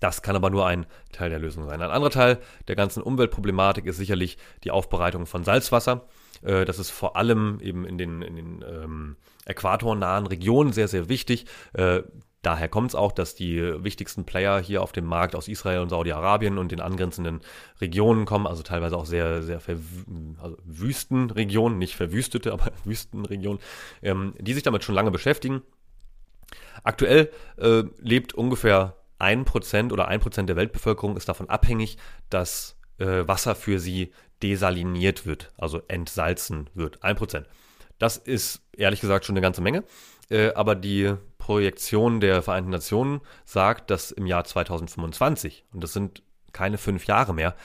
Das 0.00 0.22
kann 0.22 0.36
aber 0.36 0.48
nur 0.48 0.66
ein 0.66 0.86
Teil 1.12 1.28
der 1.28 1.38
Lösung 1.38 1.66
sein. 1.66 1.82
Ein 1.82 1.90
anderer 1.90 2.12
Teil 2.12 2.38
der 2.68 2.76
ganzen 2.76 3.02
Umweltproblematik 3.02 3.84
ist 3.84 3.98
sicherlich 3.98 4.38
die 4.64 4.70
Aufbereitung 4.70 5.26
von 5.26 5.44
Salzwasser. 5.44 6.06
Äh, 6.40 6.64
das 6.64 6.78
ist 6.78 6.90
vor 6.90 7.16
allem 7.16 7.60
eben 7.60 7.84
in 7.84 7.98
den, 7.98 8.22
in 8.22 8.36
den 8.36 8.64
ähm, 8.66 9.16
äquatornahen 9.44 10.26
Regionen 10.26 10.72
sehr, 10.72 10.88
sehr 10.88 11.10
wichtig. 11.10 11.44
Äh, 11.74 12.04
daher 12.48 12.68
kommt 12.70 12.92
es 12.92 12.94
auch, 12.94 13.12
dass 13.12 13.34
die 13.34 13.60
wichtigsten 13.84 14.24
Player 14.24 14.58
hier 14.58 14.82
auf 14.82 14.92
dem 14.92 15.04
Markt 15.04 15.36
aus 15.36 15.48
Israel 15.48 15.80
und 15.80 15.90
Saudi-Arabien 15.90 16.56
und 16.56 16.72
den 16.72 16.80
angrenzenden 16.80 17.42
Regionen 17.78 18.24
kommen, 18.24 18.46
also 18.46 18.62
teilweise 18.62 18.96
auch 18.96 19.04
sehr, 19.04 19.42
sehr 19.42 19.60
also 20.38 20.56
Wüstenregionen, 20.64 21.76
nicht 21.76 21.94
verwüstete, 21.94 22.50
aber 22.54 22.72
Wüstenregionen, 22.84 23.60
ähm, 24.00 24.32
die 24.38 24.54
sich 24.54 24.62
damit 24.62 24.82
schon 24.82 24.94
lange 24.94 25.10
beschäftigen. 25.10 25.60
Aktuell 26.84 27.30
äh, 27.58 27.82
lebt 27.98 28.32
ungefähr 28.32 28.96
ein 29.18 29.44
Prozent 29.44 29.92
oder 29.92 30.08
ein 30.08 30.20
Prozent 30.20 30.48
der 30.48 30.56
Weltbevölkerung 30.56 31.18
ist 31.18 31.28
davon 31.28 31.50
abhängig, 31.50 31.98
dass 32.30 32.78
äh, 32.96 33.28
Wasser 33.28 33.56
für 33.56 33.78
sie 33.78 34.14
desaliniert 34.42 35.26
wird, 35.26 35.52
also 35.58 35.82
entsalzen 35.86 36.70
wird. 36.72 37.04
Ein 37.04 37.16
Prozent. 37.16 37.46
Das 37.98 38.16
ist 38.16 38.62
ehrlich 38.74 39.02
gesagt 39.02 39.26
schon 39.26 39.34
eine 39.34 39.42
ganze 39.42 39.60
Menge. 39.60 39.84
Äh, 40.30 40.54
aber 40.54 40.74
die 40.74 41.14
Projektion 41.48 42.20
der 42.20 42.42
Vereinten 42.42 42.68
Nationen 42.68 43.22
sagt, 43.46 43.90
dass 43.90 44.10
im 44.10 44.26
Jahr 44.26 44.44
2025, 44.44 45.64
und 45.72 45.82
das 45.82 45.94
sind 45.94 46.22
keine 46.52 46.76
fünf 46.76 47.06
Jahre 47.06 47.32
mehr, 47.32 47.56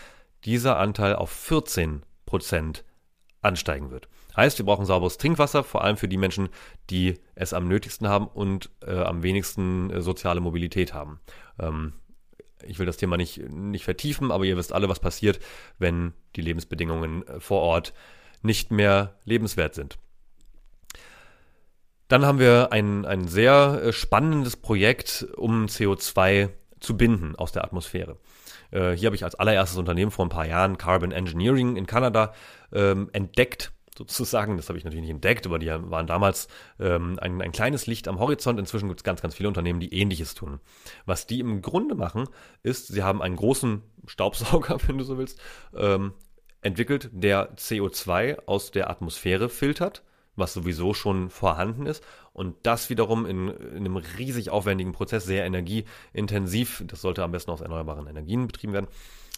dieser 0.46 0.78
Anteil 0.78 1.18
auf 1.18 1.30
14 1.30 2.04
Prozent 2.26 2.86
ansteigen 3.42 3.92
wird. 3.92 4.08
Heißt, 4.38 4.58
wir 4.58 4.66
brauchen 4.66 4.86
sauberes 4.86 5.18
Trinkwasser, 5.18 5.66
vor 5.66 5.84
allem 5.84 5.98
für 5.98 6.08
die 6.08 6.16
Menschen, 6.16 6.48
die 6.90 7.16
es 7.36 7.52
am 7.52 7.68
nötigsten 7.68 8.08
haben 8.08 8.28
und 8.28 8.70
äh, 8.88 9.02
am 9.02 9.22
wenigsten 9.22 9.90
äh, 9.90 10.02
soziale 10.02 10.40
Mobilität 10.40 10.94
haben. 10.94 11.20
Ähm, 11.60 11.92
ich 12.66 12.80
will 12.80 12.86
das 12.86 12.96
Thema 12.96 13.18
nicht, 13.18 13.50
nicht 13.50 13.84
vertiefen, 13.84 14.32
aber 14.32 14.46
ihr 14.46 14.56
wisst 14.56 14.72
alle, 14.72 14.88
was 14.88 15.02
passiert, 15.02 15.42
wenn 15.78 16.14
die 16.38 16.42
Lebensbedingungen 16.42 17.28
äh, 17.28 17.42
vor 17.42 17.60
Ort 17.60 17.94
nicht 18.44 18.72
mehr 18.72 19.16
lebenswert 19.26 19.76
sind. 19.76 19.98
Dann 22.14 22.28
haben 22.28 22.38
wir 22.38 22.72
ein, 22.72 23.08
ein 23.08 23.28
sehr 23.28 23.82
äh, 23.86 23.92
spannendes 23.92 24.56
Projekt, 24.56 25.26
um 25.36 25.66
CO2 25.66 26.50
zu 26.80 26.96
binden 26.96 27.36
aus 27.36 27.54
der 27.54 27.64
Atmosphäre. 27.64 28.18
Äh, 28.70 28.92
hier 28.92 29.08
habe 29.08 29.16
ich 29.16 29.24
als 29.24 29.34
allererstes 29.34 29.80
Unternehmen 29.80 30.12
vor 30.12 30.24
ein 30.24 30.30
paar 30.30 30.46
Jahren 30.46 30.78
Carbon 30.78 31.12
Engineering 31.12 31.76
in 31.76 31.88
Kanada 31.88 32.36
ähm, 32.72 33.10
entdeckt 33.14 33.72
sozusagen. 33.98 34.58
Das 34.58 34.70
habe 34.70 34.78
ich 34.78 34.84
natürlich 34.84 35.06
nicht 35.06 35.16
entdeckt, 35.16 35.48
aber 35.48 35.58
die 35.58 35.70
waren 35.70 36.06
damals 36.06 36.50
ähm, 36.80 37.18
ein, 37.20 37.42
ein 37.42 37.52
kleines 37.52 37.88
Licht 37.88 38.08
am 38.08 38.20
Horizont. 38.20 38.60
Inzwischen 38.60 38.90
gibt 38.90 39.00
es 39.00 39.04
ganz, 39.04 39.24
ganz 39.24 39.34
viele 39.34 39.50
Unternehmen, 39.50 39.80
die 39.80 39.96
ähnliches 40.00 40.36
tun. 40.36 40.60
Was 41.08 41.26
die 41.26 41.40
im 41.40 41.64
Grunde 41.64 41.96
machen, 41.96 42.30
ist, 42.62 42.90
sie 42.90 43.02
haben 43.02 43.24
einen 43.24 43.38
großen 43.38 43.82
Staubsauger, 44.06 44.78
wenn 44.86 45.00
du 45.00 45.04
so 45.04 45.18
willst, 45.18 45.42
ähm, 45.76 46.14
entwickelt, 46.62 47.10
der 47.12 47.56
CO2 47.56 48.46
aus 48.46 48.70
der 48.70 48.92
Atmosphäre 48.92 49.50
filtert, 49.50 50.04
was 50.36 50.54
sowieso 50.54 50.94
schon 50.94 51.30
vorhanden 51.30 51.86
ist. 51.86 52.04
Und 52.34 52.56
das 52.64 52.90
wiederum 52.90 53.26
in, 53.26 53.50
in 53.50 53.78
einem 53.78 53.98
riesig 53.98 54.50
aufwendigen 54.50 54.92
Prozess, 54.92 55.26
sehr 55.26 55.46
energieintensiv, 55.46 56.84
das 56.88 57.02
sollte 57.02 57.24
am 57.24 57.32
besten 57.32 57.52
aus 57.52 57.62
erneuerbaren 57.62 58.08
Energien 58.08 58.48
betrieben 58.48 58.74
werden, 58.74 58.88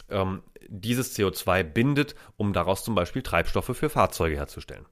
ähm, 0.10 0.41
dieses 0.67 1.17
CO2 1.17 1.63
bindet, 1.63 2.15
um 2.38 2.53
daraus 2.53 2.84
zum 2.84 2.95
Beispiel 2.95 3.21
Treibstoffe 3.21 3.75
für 3.75 3.89
Fahrzeuge 3.89 4.36
herzustellen. 4.36 4.86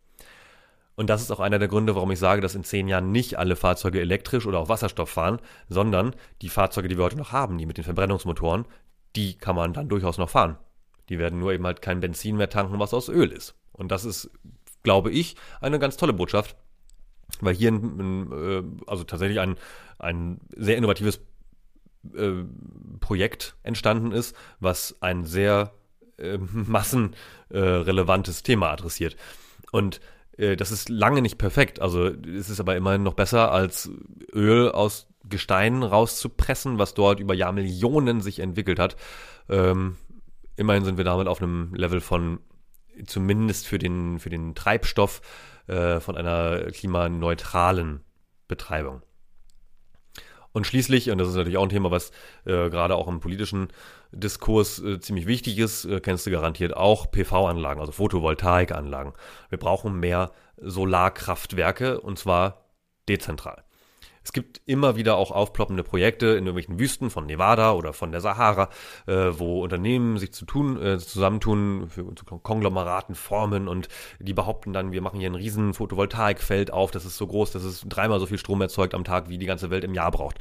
Und 0.96 1.10
das 1.10 1.22
ist 1.22 1.32
auch 1.32 1.39
einer 1.39 1.60
der 1.60 1.68
Gründe, 1.68 1.96
warum 1.96 2.12
ich 2.12 2.20
sage, 2.20 2.42
dass 2.42 2.56
in 2.56 2.63
zehn 2.63 2.88
Jahren 2.88 3.12
nicht 3.12 3.39
alle 3.39 3.56
Fahrzeuge 3.56 4.00
elektrisch 4.00 4.46
oder 4.46 4.60
auf 4.60 4.70
Wasserstoff 4.70 5.10
fahren, 5.10 5.39
sondern 5.68 6.16
die 6.42 6.50
Fahrzeuge, 6.50 6.88
die 6.88 6.98
wir 6.98 7.04
heute 7.04 7.18
noch 7.18 7.32
haben, 7.32 7.58
die 7.58 7.66
mit 7.66 7.78
den 7.78 7.84
Verbrennungsmotoren, 7.84 8.66
die 9.16 9.36
kann 9.38 9.56
man 9.56 9.74
dann 9.74 9.89
durchaus 9.89 10.18
noch 10.18 10.30
fahren. 10.30 10.58
Die 11.10 11.20
werden 11.20 11.39
nur 11.39 11.52
eben 11.52 11.66
halt 11.66 11.82
kein 11.82 12.00
Benzin 12.00 12.38
mehr 12.38 12.50
tanken, 12.50 12.80
was 12.80 12.94
aus 12.94 13.10
Öl 13.10 13.32
ist. 13.32 13.56
Und 13.72 13.92
das 13.92 14.06
ist, 14.06 14.30
glaube 14.84 15.12
ich, 15.12 15.36
eine 15.62 15.80
ganz 15.80 15.98
tolle 15.98 16.13
Botschaft, 16.13 16.56
weil 17.41 17.56
hier 17.56 17.72
ein, 17.72 18.32
äh, 18.32 18.63
also 18.88 19.04
tatsächlich 19.04 19.39
ein, 19.39 19.56
ein 20.00 20.39
sehr 20.56 20.78
innovatives 20.78 21.19
äh, 22.15 22.43
Projekt 23.00 23.56
entstanden 23.63 24.12
ist, 24.12 24.36
was 24.60 24.98
ein 25.02 25.26
sehr 25.26 25.74
äh, 26.17 26.38
massenrelevantes 26.52 28.41
äh, 28.41 28.43
Thema 28.43 28.69
adressiert. 28.72 29.15
Und 29.72 30.02
äh, 30.38 30.56
das 30.56 30.72
ist 30.72 30.89
lange 30.89 31.22
nicht 31.22 31.38
perfekt. 31.38 31.82
Also 31.82 32.08
es 32.08 32.50
ist 32.50 32.60
aber 32.60 32.76
immerhin 32.76 33.04
noch 33.04 33.13
besser, 33.13 33.52
als 33.52 33.89
Öl 34.34 34.72
aus 34.72 35.08
Gestein 35.28 35.84
rauszupressen, 35.84 36.78
was 36.80 36.93
dort 36.93 37.19
über 37.19 37.34
Jahrmillionen 37.34 38.22
sich 38.22 38.39
entwickelt 38.39 38.80
hat. 38.80 38.98
Ähm, 39.50 39.96
immerhin 40.58 40.84
sind 40.84 40.98
wir 40.98 41.06
damit 41.06 41.28
auf 41.28 41.41
einem 41.41 41.74
Level 41.74 42.02
von 42.02 42.39
zumindest 43.06 43.68
für 43.68 43.80
den, 43.80 44.20
für 44.20 44.30
den 44.30 44.56
Treibstoff 44.56 45.22
äh, 45.68 46.00
von 46.00 46.18
einer 46.18 46.72
klimaneutralen 46.72 48.02
Betreibung. 48.48 49.02
Und 50.54 50.68
schließlich, 50.68 51.10
und 51.10 51.18
das 51.18 51.30
ist 51.30 51.36
natürlich 51.36 51.58
auch 51.58 51.64
ein 51.64 51.70
Thema, 51.70 51.90
was 51.90 52.12
äh, 52.46 52.70
gerade 52.70 52.96
auch 52.96 53.08
im 53.08 53.20
politischen 53.20 53.70
Diskurs 54.12 54.80
äh, 54.80 55.00
ziemlich 55.00 55.26
wichtig 55.26 55.58
ist, 55.58 55.86
äh, 55.86 56.00
kennst 56.00 56.28
du 56.28 56.32
garantiert 56.32 56.78
auch 56.78 57.10
PV-Anlagen, 57.10 57.80
also 57.80 57.92
Photovoltaikanlagen. 57.92 59.14
Wir 59.50 59.58
brauchen 59.58 60.00
mehr 60.00 60.32
Solarkraftwerke 60.58 62.00
und 62.00 62.20
zwar 62.20 62.66
dezentral. 63.10 63.62
Es 64.24 64.32
gibt 64.32 64.62
immer 64.66 64.96
wieder 64.96 65.18
auch 65.18 65.32
aufploppende 65.32 65.84
Projekte 65.84 66.28
in 66.28 66.46
irgendwelchen 66.46 66.80
Wüsten 66.80 67.10
von 67.10 67.26
Nevada 67.26 67.74
oder 67.74 67.94
von 67.94 68.12
der 68.12 68.22
Sahara, 68.22 68.70
äh, 69.06 69.32
wo 69.32 69.62
Unternehmen 69.62 70.18
sich 70.18 70.34
zu 70.34 70.46
tun, 70.46 70.82
äh, 70.82 70.98
zusammentun, 70.98 71.90
für 71.90 72.06
Konglomeraten 72.06 73.16
formen 73.16 73.68
und 73.68 73.90
die 74.20 74.34
behaupten 74.34 74.74
dann, 74.74 74.92
wir 74.92 75.02
machen 75.02 75.20
hier 75.20 75.30
ein 75.30 75.36
riesen 75.36 75.74
Photovoltaikfeld 75.74 76.72
auf, 76.72 76.92
das 76.92 77.06
ist 77.06 77.18
so 77.18 77.28
groß, 77.28 77.52
dass 77.52 77.64
es 77.64 77.82
dreimal 77.88 78.20
so 78.20 78.26
viel 78.26 78.38
Strom 78.38 78.62
erzeugt 78.62 78.94
am 78.94 79.04
Tag, 79.04 79.30
wie 79.30 79.38
die 79.38 79.46
ganze 79.46 79.70
Welt 79.70 79.84
im 79.84 79.94
Jahr 79.94 80.12
braucht. 80.12 80.40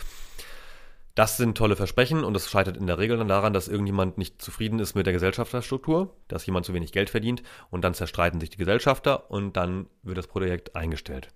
Das 1.15 1.37
sind 1.37 1.59
tolle 1.59 1.77
Versprechen 1.77 2.25
und 2.25 2.33
das 2.33 2.49
scheitert 2.49 2.79
in 2.79 2.87
der 2.87 2.99
Regel 2.99 3.19
dann 3.19 3.29
daran, 3.29 3.53
dass 3.53 3.69
irgendjemand 3.69 4.17
nicht 4.17 4.41
zufrieden 4.41 4.79
ist 4.79 4.95
mit 4.95 5.05
der 5.05 5.13
Gesellschafterstruktur, 5.13 6.17
dass 6.27 6.47
jemand 6.47 6.65
zu 6.65 6.73
wenig 6.73 6.93
Geld 6.93 7.11
verdient 7.11 7.43
und 7.71 7.85
dann 7.85 7.93
zerstreiten 7.93 8.41
sich 8.41 8.49
die 8.49 8.57
Gesellschafter 8.57 9.31
und 9.31 9.57
dann 9.59 9.89
wird 10.03 10.17
das 10.17 10.27
Projekt 10.27 10.75
eingestellt. 10.75 11.29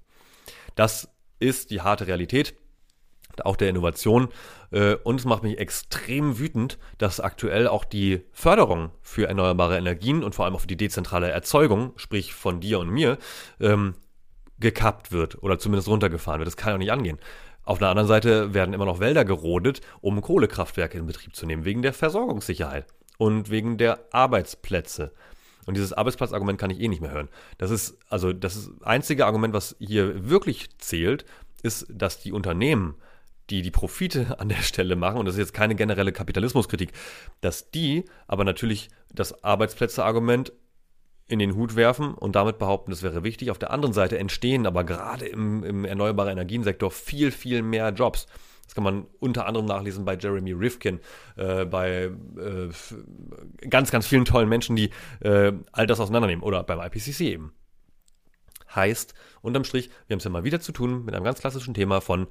Das 0.76 1.10
ist 1.38 1.70
die 1.70 1.80
harte 1.80 2.06
Realität 2.06 2.54
auch 3.44 3.56
der 3.56 3.68
Innovation. 3.68 4.28
Äh, 4.70 4.94
und 4.94 5.20
es 5.20 5.26
macht 5.26 5.42
mich 5.42 5.58
extrem 5.58 6.38
wütend, 6.38 6.78
dass 6.98 7.20
aktuell 7.20 7.68
auch 7.68 7.84
die 7.84 8.22
Förderung 8.32 8.90
für 9.02 9.28
erneuerbare 9.28 9.76
Energien 9.76 10.24
und 10.24 10.34
vor 10.34 10.44
allem 10.44 10.54
auch 10.54 10.60
für 10.60 10.66
die 10.66 10.76
dezentrale 10.76 11.30
Erzeugung, 11.30 11.92
sprich 11.96 12.34
von 12.34 12.60
dir 12.60 12.78
und 12.78 12.88
mir, 12.88 13.18
ähm, 13.60 13.94
gekappt 14.58 15.12
wird 15.12 15.42
oder 15.42 15.58
zumindest 15.58 15.88
runtergefahren 15.88 16.40
wird. 16.40 16.46
Das 16.46 16.56
kann 16.56 16.72
ja 16.72 16.78
nicht 16.78 16.92
angehen. 16.92 17.18
Auf 17.62 17.78
der 17.78 17.88
anderen 17.88 18.08
Seite 18.08 18.54
werden 18.54 18.74
immer 18.74 18.84
noch 18.84 19.00
Wälder 19.00 19.24
gerodet, 19.24 19.80
um 20.00 20.20
Kohlekraftwerke 20.20 20.98
in 20.98 21.06
Betrieb 21.06 21.34
zu 21.34 21.46
nehmen, 21.46 21.64
wegen 21.64 21.82
der 21.82 21.92
Versorgungssicherheit 21.92 22.86
und 23.18 23.50
wegen 23.50 23.76
der 23.76 23.98
Arbeitsplätze. 24.12 25.12
Und 25.66 25.76
dieses 25.76 25.92
Arbeitsplatzargument 25.92 26.58
kann 26.58 26.70
ich 26.70 26.80
eh 26.80 26.88
nicht 26.88 27.02
mehr 27.02 27.10
hören. 27.10 27.28
Das 27.58 27.70
ist, 27.70 27.98
also, 28.08 28.32
das 28.32 28.56
ist 28.56 28.70
einzige 28.82 29.26
Argument, 29.26 29.52
was 29.52 29.76
hier 29.78 30.28
wirklich 30.30 30.78
zählt, 30.78 31.24
ist, 31.62 31.86
dass 31.90 32.20
die 32.20 32.32
Unternehmen, 32.32 32.94
die 33.50 33.62
die 33.62 33.70
Profite 33.70 34.36
an 34.40 34.48
der 34.48 34.62
Stelle 34.62 34.96
machen, 34.96 35.18
und 35.18 35.26
das 35.26 35.34
ist 35.34 35.40
jetzt 35.40 35.54
keine 35.54 35.74
generelle 35.74 36.12
Kapitalismuskritik, 36.12 36.92
dass 37.40 37.70
die 37.70 38.04
aber 38.26 38.44
natürlich 38.44 38.88
das 39.12 39.44
Arbeitsplätze-Argument 39.44 40.52
in 41.28 41.40
den 41.40 41.56
Hut 41.56 41.74
werfen 41.74 42.14
und 42.14 42.36
damit 42.36 42.58
behaupten, 42.58 42.92
das 42.92 43.02
wäre 43.02 43.24
wichtig. 43.24 43.50
Auf 43.50 43.58
der 43.58 43.72
anderen 43.72 43.92
Seite 43.92 44.18
entstehen 44.18 44.66
aber 44.66 44.84
gerade 44.84 45.26
im, 45.26 45.64
im 45.64 45.84
erneuerbaren 45.84 46.30
Energiensektor 46.30 46.90
viel, 46.92 47.32
viel 47.32 47.62
mehr 47.62 47.90
Jobs. 47.90 48.28
Das 48.66 48.74
kann 48.74 48.84
man 48.84 49.06
unter 49.20 49.46
anderem 49.46 49.66
nachlesen 49.66 50.04
bei 50.04 50.16
Jeremy 50.16 50.52
Rifkin, 50.52 51.00
äh, 51.36 51.64
bei 51.64 52.10
äh, 52.36 52.68
ganz, 53.68 53.90
ganz 53.90 54.06
vielen 54.06 54.24
tollen 54.24 54.48
Menschen, 54.48 54.76
die 54.76 54.90
äh, 55.20 55.52
all 55.72 55.86
das 55.86 56.00
auseinandernehmen 56.00 56.42
oder 56.44 56.62
beim 56.62 56.80
IPCC 56.80 57.20
eben. 57.20 57.52
Heißt, 58.74 59.14
unterm 59.40 59.64
Strich, 59.64 59.90
wir 60.06 60.14
haben 60.14 60.18
es 60.18 60.24
ja 60.24 60.30
mal 60.30 60.44
wieder 60.44 60.60
zu 60.60 60.72
tun 60.72 61.04
mit 61.04 61.14
einem 61.14 61.24
ganz 61.24 61.40
klassischen 61.40 61.74
Thema 61.74 62.00
von 62.00 62.26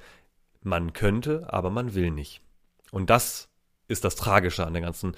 man 0.61 0.93
könnte, 0.93 1.51
aber 1.51 1.69
man 1.69 1.93
will 1.95 2.11
nicht. 2.11 2.41
Und 2.91 3.09
das 3.09 3.49
ist 3.87 4.03
das 4.03 4.15
Tragische 4.15 4.65
an 4.65 4.73
der 4.73 4.81
ganzen 4.81 5.15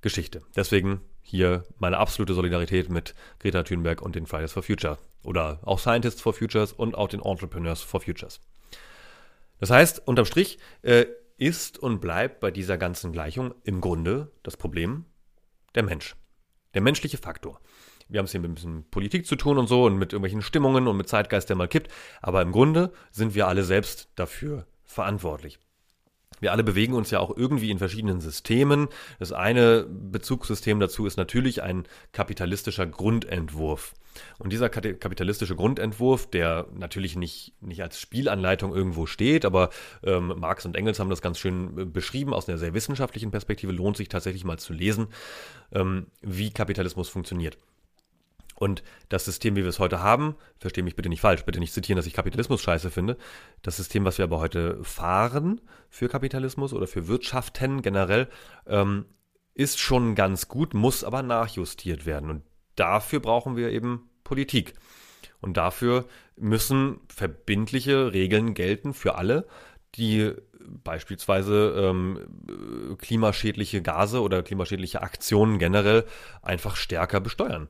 Geschichte. 0.00 0.42
Deswegen 0.54 1.00
hier 1.22 1.64
meine 1.78 1.98
absolute 1.98 2.34
Solidarität 2.34 2.88
mit 2.88 3.14
Greta 3.40 3.62
Thunberg 3.62 4.00
und 4.00 4.14
den 4.14 4.26
Fridays 4.26 4.52
for 4.52 4.62
Future 4.62 4.98
oder 5.22 5.58
auch 5.62 5.78
Scientists 5.78 6.20
for 6.20 6.32
Futures 6.32 6.72
und 6.72 6.94
auch 6.94 7.08
den 7.08 7.20
Entrepreneurs 7.20 7.82
for 7.82 8.00
Futures. 8.00 8.40
Das 9.60 9.70
heißt, 9.70 10.06
unterm 10.06 10.24
Strich 10.24 10.58
äh, 10.82 11.06
ist 11.36 11.78
und 11.78 12.00
bleibt 12.00 12.40
bei 12.40 12.50
dieser 12.50 12.78
ganzen 12.78 13.12
Gleichung 13.12 13.54
im 13.64 13.80
Grunde 13.80 14.32
das 14.42 14.56
Problem 14.56 15.04
der 15.74 15.82
Mensch. 15.82 16.16
Der 16.74 16.82
menschliche 16.82 17.18
Faktor. 17.18 17.60
Wir 18.08 18.18
haben 18.18 18.24
es 18.24 18.32
hier 18.32 18.40
mit 18.40 18.50
ein 18.50 18.54
bisschen 18.54 18.90
Politik 18.90 19.26
zu 19.26 19.36
tun 19.36 19.58
und 19.58 19.66
so 19.66 19.84
und 19.84 19.96
mit 19.96 20.12
irgendwelchen 20.12 20.42
Stimmungen 20.42 20.86
und 20.86 20.96
mit 20.96 21.08
Zeitgeist, 21.08 21.48
der 21.48 21.56
mal 21.56 21.68
kippt. 21.68 21.92
Aber 22.22 22.42
im 22.42 22.52
Grunde 22.52 22.92
sind 23.10 23.34
wir 23.34 23.46
alle 23.46 23.64
selbst 23.64 24.08
dafür 24.14 24.66
verantwortlich. 24.84 25.58
Wir 26.40 26.52
alle 26.52 26.64
bewegen 26.64 26.94
uns 26.94 27.10
ja 27.10 27.20
auch 27.20 27.36
irgendwie 27.36 27.70
in 27.70 27.78
verschiedenen 27.78 28.20
Systemen. 28.20 28.88
Das 29.18 29.32
eine 29.32 29.86
Bezugssystem 29.88 30.80
dazu 30.80 31.06
ist 31.06 31.16
natürlich 31.16 31.62
ein 31.62 31.84
kapitalistischer 32.12 32.86
Grundentwurf. 32.86 33.94
Und 34.38 34.52
dieser 34.52 34.68
kapitalistische 34.68 35.56
Grundentwurf, 35.56 36.28
der 36.28 36.66
natürlich 36.74 37.16
nicht, 37.16 37.54
nicht 37.60 37.82
als 37.82 38.00
Spielanleitung 38.00 38.74
irgendwo 38.74 39.06
steht, 39.06 39.44
aber 39.44 39.70
ähm, 40.02 40.34
Marx 40.38 40.64
und 40.66 40.76
Engels 40.76 40.98
haben 40.98 41.10
das 41.10 41.22
ganz 41.22 41.38
schön 41.38 41.78
äh, 41.78 41.84
beschrieben 41.84 42.34
aus 42.34 42.48
einer 42.48 42.58
sehr 42.58 42.74
wissenschaftlichen 42.74 43.30
Perspektive, 43.30 43.72
lohnt 43.72 43.96
sich 43.96 44.08
tatsächlich 44.08 44.44
mal 44.44 44.58
zu 44.58 44.72
lesen, 44.72 45.08
ähm, 45.72 46.06
wie 46.20 46.50
Kapitalismus 46.50 47.08
funktioniert. 47.08 47.58
Und 48.58 48.82
das 49.08 49.24
System, 49.24 49.54
wie 49.54 49.62
wir 49.62 49.68
es 49.68 49.78
heute 49.78 50.02
haben, 50.02 50.34
verstehe 50.58 50.82
mich 50.82 50.96
bitte 50.96 51.08
nicht 51.08 51.20
falsch, 51.20 51.44
bitte 51.44 51.60
nicht 51.60 51.72
zitieren, 51.72 51.96
dass 51.96 52.06
ich 52.06 52.12
Kapitalismus 52.12 52.60
scheiße 52.60 52.90
finde. 52.90 53.16
Das 53.62 53.76
System, 53.76 54.04
was 54.04 54.18
wir 54.18 54.24
aber 54.24 54.40
heute 54.40 54.82
fahren 54.82 55.60
für 55.90 56.08
Kapitalismus 56.08 56.72
oder 56.72 56.88
für 56.88 57.06
Wirtschaften 57.06 57.82
generell, 57.82 58.26
ähm, 58.66 59.04
ist 59.54 59.78
schon 59.78 60.16
ganz 60.16 60.48
gut, 60.48 60.74
muss 60.74 61.04
aber 61.04 61.22
nachjustiert 61.22 62.04
werden. 62.04 62.30
Und 62.30 62.42
dafür 62.74 63.20
brauchen 63.20 63.54
wir 63.54 63.70
eben 63.70 64.10
Politik. 64.24 64.74
Und 65.40 65.56
dafür 65.56 66.06
müssen 66.34 66.98
verbindliche 67.08 68.12
Regeln 68.12 68.54
gelten 68.54 68.92
für 68.92 69.14
alle, 69.14 69.46
die 69.94 70.32
beispielsweise 70.66 71.74
ähm, 71.76 72.96
klimaschädliche 72.98 73.82
Gase 73.82 74.20
oder 74.20 74.42
klimaschädliche 74.42 75.00
Aktionen 75.00 75.60
generell 75.60 76.06
einfach 76.42 76.74
stärker 76.74 77.20
besteuern 77.20 77.68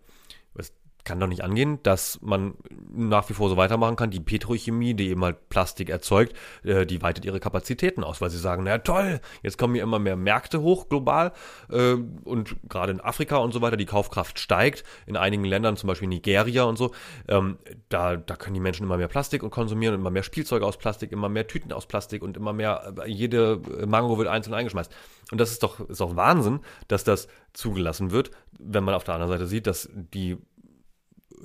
was 0.55 0.71
kann 1.09 1.19
doch 1.19 1.27
nicht 1.27 1.43
angehen, 1.43 1.83
dass 1.83 2.21
man 2.21 2.53
nach 2.93 3.29
wie 3.31 3.33
vor 3.33 3.49
so 3.49 3.57
weitermachen 3.57 3.97
kann. 3.97 4.11
Die 4.11 4.21
Petrochemie, 4.21 4.93
die 4.93 5.09
eben 5.09 5.25
halt 5.25 5.49
Plastik 5.49 5.89
erzeugt, 5.89 6.37
äh, 6.65 6.85
die 6.85 7.01
weitet 7.01 7.25
ihre 7.25 7.41
Kapazitäten 7.41 8.05
aus, 8.05 8.21
weil 8.21 8.29
sie 8.29 8.39
sagen, 8.39 8.65
naja 8.65 8.79
toll, 8.79 9.21
jetzt 9.43 9.57
kommen 9.57 9.73
hier 9.73 9.83
immer 9.83 9.99
mehr 9.99 10.17
Märkte 10.17 10.61
hoch 10.61 10.91
global 10.91 11.33
äh, 11.71 11.95
und 12.25 12.57
gerade 12.69 12.93
in 12.93 13.01
Afrika 13.01 13.39
und 13.39 13.53
so 13.53 13.63
weiter, 13.63 13.79
die 13.79 13.87
Kaufkraft 13.87 14.39
steigt. 14.39 14.85
In 15.07 15.17
einigen 15.17 15.45
Ländern, 15.45 15.79
zum 15.79 15.87
Beispiel 15.87 16.09
Nigeria 16.09 16.65
und 16.65 16.77
so, 16.77 16.93
ähm, 17.27 17.57
da, 17.89 18.17
da 18.17 18.37
können 18.37 18.55
die 18.55 18.61
Menschen 18.61 18.85
immer 18.85 18.99
mehr 18.99 19.09
Plastik 19.09 19.43
und 19.43 19.51
konsumieren 19.51 19.95
und 19.95 20.03
immer 20.03 20.11
mehr 20.11 20.23
Spielzeuge 20.23 20.67
aus 20.67 20.77
Plastik, 20.77 21.11
immer 21.11 21.31
mehr 21.31 21.47
Tüten 21.47 21.73
aus 21.73 21.87
Plastik 21.87 22.23
und 22.23 22.37
immer 22.37 22.53
mehr, 22.53 22.93
äh, 23.03 23.11
jede 23.11 23.63
Mango 23.87 24.19
wird 24.19 24.29
einzeln 24.29 24.53
eingeschmeißt. 24.53 24.93
Und 25.33 25.41
das 25.41 25.53
ist 25.53 25.63
doch, 25.63 25.81
ist 25.89 26.03
doch 26.03 26.17
Wahnsinn, 26.17 26.61
dass 26.87 27.03
das 27.03 27.29
zugelassen 27.55 28.11
wird, 28.11 28.31
wenn 28.59 28.85
man 28.85 28.95
auf 28.95 29.05
der 29.05 29.15
anderen 29.15 29.33
Seite 29.33 29.47
sieht, 29.47 29.67
dass 29.67 29.89
die 29.95 30.37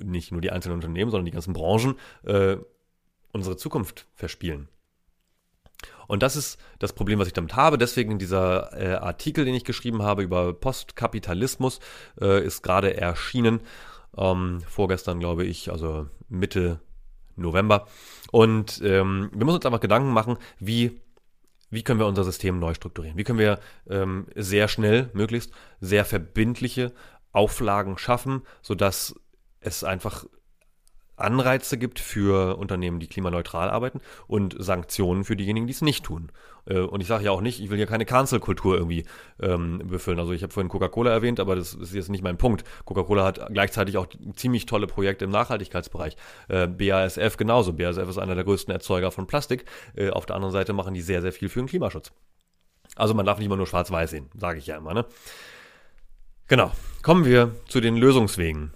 nicht 0.02 0.32
nur 0.32 0.40
die 0.40 0.50
einzelnen 0.50 0.76
Unternehmen, 0.76 1.10
sondern 1.10 1.26
die 1.26 1.32
ganzen 1.32 1.52
Branchen 1.52 1.96
äh, 2.24 2.56
unsere 3.32 3.56
Zukunft 3.56 4.06
verspielen. 4.14 4.68
Und 6.06 6.22
das 6.22 6.36
ist 6.36 6.58
das 6.78 6.92
Problem, 6.92 7.18
was 7.18 7.28
ich 7.28 7.32
damit 7.32 7.56
habe. 7.56 7.78
Deswegen 7.78 8.18
dieser 8.18 8.72
äh, 8.78 8.94
Artikel, 8.96 9.44
den 9.44 9.54
ich 9.54 9.64
geschrieben 9.64 10.02
habe 10.02 10.22
über 10.22 10.52
Postkapitalismus, 10.52 11.80
äh, 12.20 12.44
ist 12.44 12.62
gerade 12.62 12.96
erschienen. 12.96 13.60
Ähm, 14.16 14.60
vorgestern, 14.68 15.18
glaube 15.18 15.44
ich, 15.44 15.70
also 15.70 16.06
Mitte 16.28 16.80
November. 17.36 17.86
Und 18.30 18.80
ähm, 18.84 19.30
wir 19.32 19.44
müssen 19.44 19.56
uns 19.56 19.66
einfach 19.66 19.80
Gedanken 19.80 20.12
machen, 20.12 20.36
wie, 20.58 21.00
wie 21.70 21.82
können 21.82 21.98
wir 21.98 22.06
unser 22.06 22.24
System 22.24 22.58
neu 22.60 22.74
strukturieren? 22.74 23.18
Wie 23.18 23.24
können 23.24 23.38
wir 23.38 23.58
ähm, 23.88 24.26
sehr 24.36 24.68
schnell, 24.68 25.10
möglichst, 25.14 25.52
sehr 25.80 26.04
verbindliche 26.04 26.92
Auflagen 27.32 27.98
schaffen, 27.98 28.42
sodass 28.62 29.16
es 29.64 29.84
einfach 29.84 30.24
Anreize 31.16 31.78
gibt 31.78 32.00
für 32.00 32.56
Unternehmen, 32.56 32.98
die 32.98 33.06
klimaneutral 33.06 33.70
arbeiten 33.70 34.00
und 34.26 34.56
Sanktionen 34.58 35.24
für 35.24 35.36
diejenigen, 35.36 35.66
die 35.66 35.72
es 35.72 35.80
nicht 35.80 36.04
tun. 36.04 36.32
Äh, 36.66 36.80
und 36.80 37.00
ich 37.00 37.06
sage 37.06 37.24
ja 37.24 37.30
auch 37.30 37.40
nicht, 37.40 37.60
ich 37.60 37.70
will 37.70 37.76
hier 37.76 37.86
keine 37.86 38.04
Cancel-Kultur 38.04 38.76
irgendwie 38.76 39.04
ähm, 39.40 39.80
befüllen. 39.84 40.18
Also 40.18 40.32
ich 40.32 40.42
habe 40.42 40.52
vorhin 40.52 40.68
Coca-Cola 40.68 41.10
erwähnt, 41.10 41.38
aber 41.38 41.54
das 41.54 41.74
ist 41.74 41.94
jetzt 41.94 42.10
nicht 42.10 42.24
mein 42.24 42.36
Punkt. 42.36 42.64
Coca-Cola 42.84 43.24
hat 43.24 43.48
gleichzeitig 43.52 43.96
auch 43.96 44.06
ziemlich 44.34 44.66
tolle 44.66 44.86
Projekte 44.86 45.24
im 45.24 45.30
Nachhaltigkeitsbereich. 45.30 46.16
Äh, 46.48 46.66
BASF 46.66 47.36
genauso. 47.36 47.72
BASF 47.72 48.08
ist 48.08 48.18
einer 48.18 48.34
der 48.34 48.44
größten 48.44 48.72
Erzeuger 48.72 49.12
von 49.12 49.26
Plastik. 49.26 49.66
Äh, 49.94 50.10
auf 50.10 50.26
der 50.26 50.36
anderen 50.36 50.52
Seite 50.52 50.72
machen 50.72 50.94
die 50.94 51.02
sehr, 51.02 51.22
sehr 51.22 51.32
viel 51.32 51.48
für 51.48 51.60
den 51.60 51.68
Klimaschutz. 51.68 52.12
Also 52.96 53.14
man 53.14 53.24
darf 53.24 53.38
nicht 53.38 53.46
immer 53.46 53.56
nur 53.56 53.66
schwarz-weiß 53.66 54.10
sehen, 54.10 54.30
sage 54.36 54.58
ich 54.58 54.66
ja 54.66 54.76
immer. 54.76 54.94
Ne? 54.94 55.04
Genau. 56.48 56.72
Kommen 57.02 57.24
wir 57.24 57.54
zu 57.68 57.80
den 57.80 57.96
Lösungswegen 57.96 58.72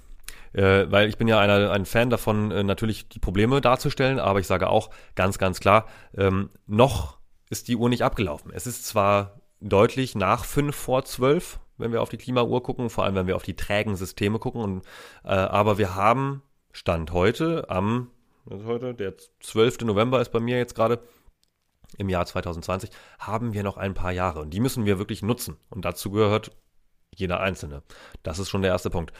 äh, 0.58 0.90
weil 0.90 1.08
ich 1.08 1.16
bin 1.16 1.28
ja 1.28 1.38
einer, 1.38 1.70
ein 1.70 1.86
Fan 1.86 2.10
davon, 2.10 2.50
äh, 2.50 2.64
natürlich 2.64 3.08
die 3.08 3.20
Probleme 3.20 3.60
darzustellen, 3.60 4.18
aber 4.18 4.40
ich 4.40 4.48
sage 4.48 4.68
auch 4.68 4.90
ganz, 5.14 5.38
ganz 5.38 5.60
klar, 5.60 5.86
ähm, 6.16 6.50
noch 6.66 7.18
ist 7.48 7.68
die 7.68 7.76
Uhr 7.76 7.88
nicht 7.88 8.02
abgelaufen. 8.02 8.50
Es 8.52 8.66
ist 8.66 8.84
zwar 8.84 9.40
deutlich 9.60 10.16
nach 10.16 10.44
fünf 10.44 10.74
vor 10.74 11.04
zwölf, 11.04 11.60
wenn 11.76 11.92
wir 11.92 12.02
auf 12.02 12.08
die 12.08 12.16
Klimauhr 12.16 12.62
gucken, 12.62 12.90
vor 12.90 13.04
allem 13.04 13.14
wenn 13.14 13.28
wir 13.28 13.36
auf 13.36 13.44
die 13.44 13.54
trägen 13.54 13.94
Systeme 13.94 14.40
gucken, 14.40 14.60
und, 14.60 14.84
äh, 15.24 15.28
aber 15.28 15.78
wir 15.78 15.94
haben 15.94 16.42
Stand 16.72 17.12
heute 17.12 17.70
am, 17.70 18.10
was 18.44 18.60
ist 18.60 18.66
heute, 18.66 18.94
der 18.94 19.14
12. 19.40 19.82
November 19.82 20.20
ist 20.20 20.32
bei 20.32 20.40
mir 20.40 20.58
jetzt 20.58 20.74
gerade, 20.74 21.00
im 21.96 22.08
Jahr 22.08 22.26
2020, 22.26 22.90
haben 23.18 23.54
wir 23.54 23.62
noch 23.62 23.76
ein 23.76 23.94
paar 23.94 24.12
Jahre 24.12 24.40
und 24.40 24.50
die 24.50 24.60
müssen 24.60 24.84
wir 24.84 24.98
wirklich 24.98 25.22
nutzen. 25.22 25.56
Und 25.70 25.84
dazu 25.84 26.10
gehört 26.10 26.50
jeder 27.14 27.40
Einzelne. 27.40 27.82
Das 28.22 28.38
ist 28.38 28.50
schon 28.50 28.60
der 28.60 28.72
erste 28.72 28.90
Punkt. 28.90 29.12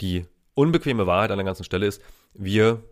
Die 0.00 0.26
unbequeme 0.56 1.06
Wahrheit 1.06 1.30
an 1.30 1.38
der 1.38 1.44
ganzen 1.44 1.64
Stelle 1.64 1.86
ist, 1.86 2.02
wir, 2.34 2.82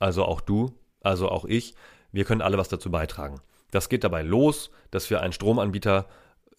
also 0.00 0.24
auch 0.24 0.40
du, 0.40 0.74
also 1.02 1.28
auch 1.28 1.44
ich, 1.44 1.74
wir 2.10 2.24
können 2.24 2.42
alle 2.42 2.58
was 2.58 2.68
dazu 2.68 2.90
beitragen. 2.90 3.40
Das 3.70 3.88
geht 3.88 4.02
dabei 4.02 4.22
los, 4.22 4.70
dass 4.90 5.08
wir 5.08 5.20
einen 5.20 5.32
Stromanbieter 5.32 6.08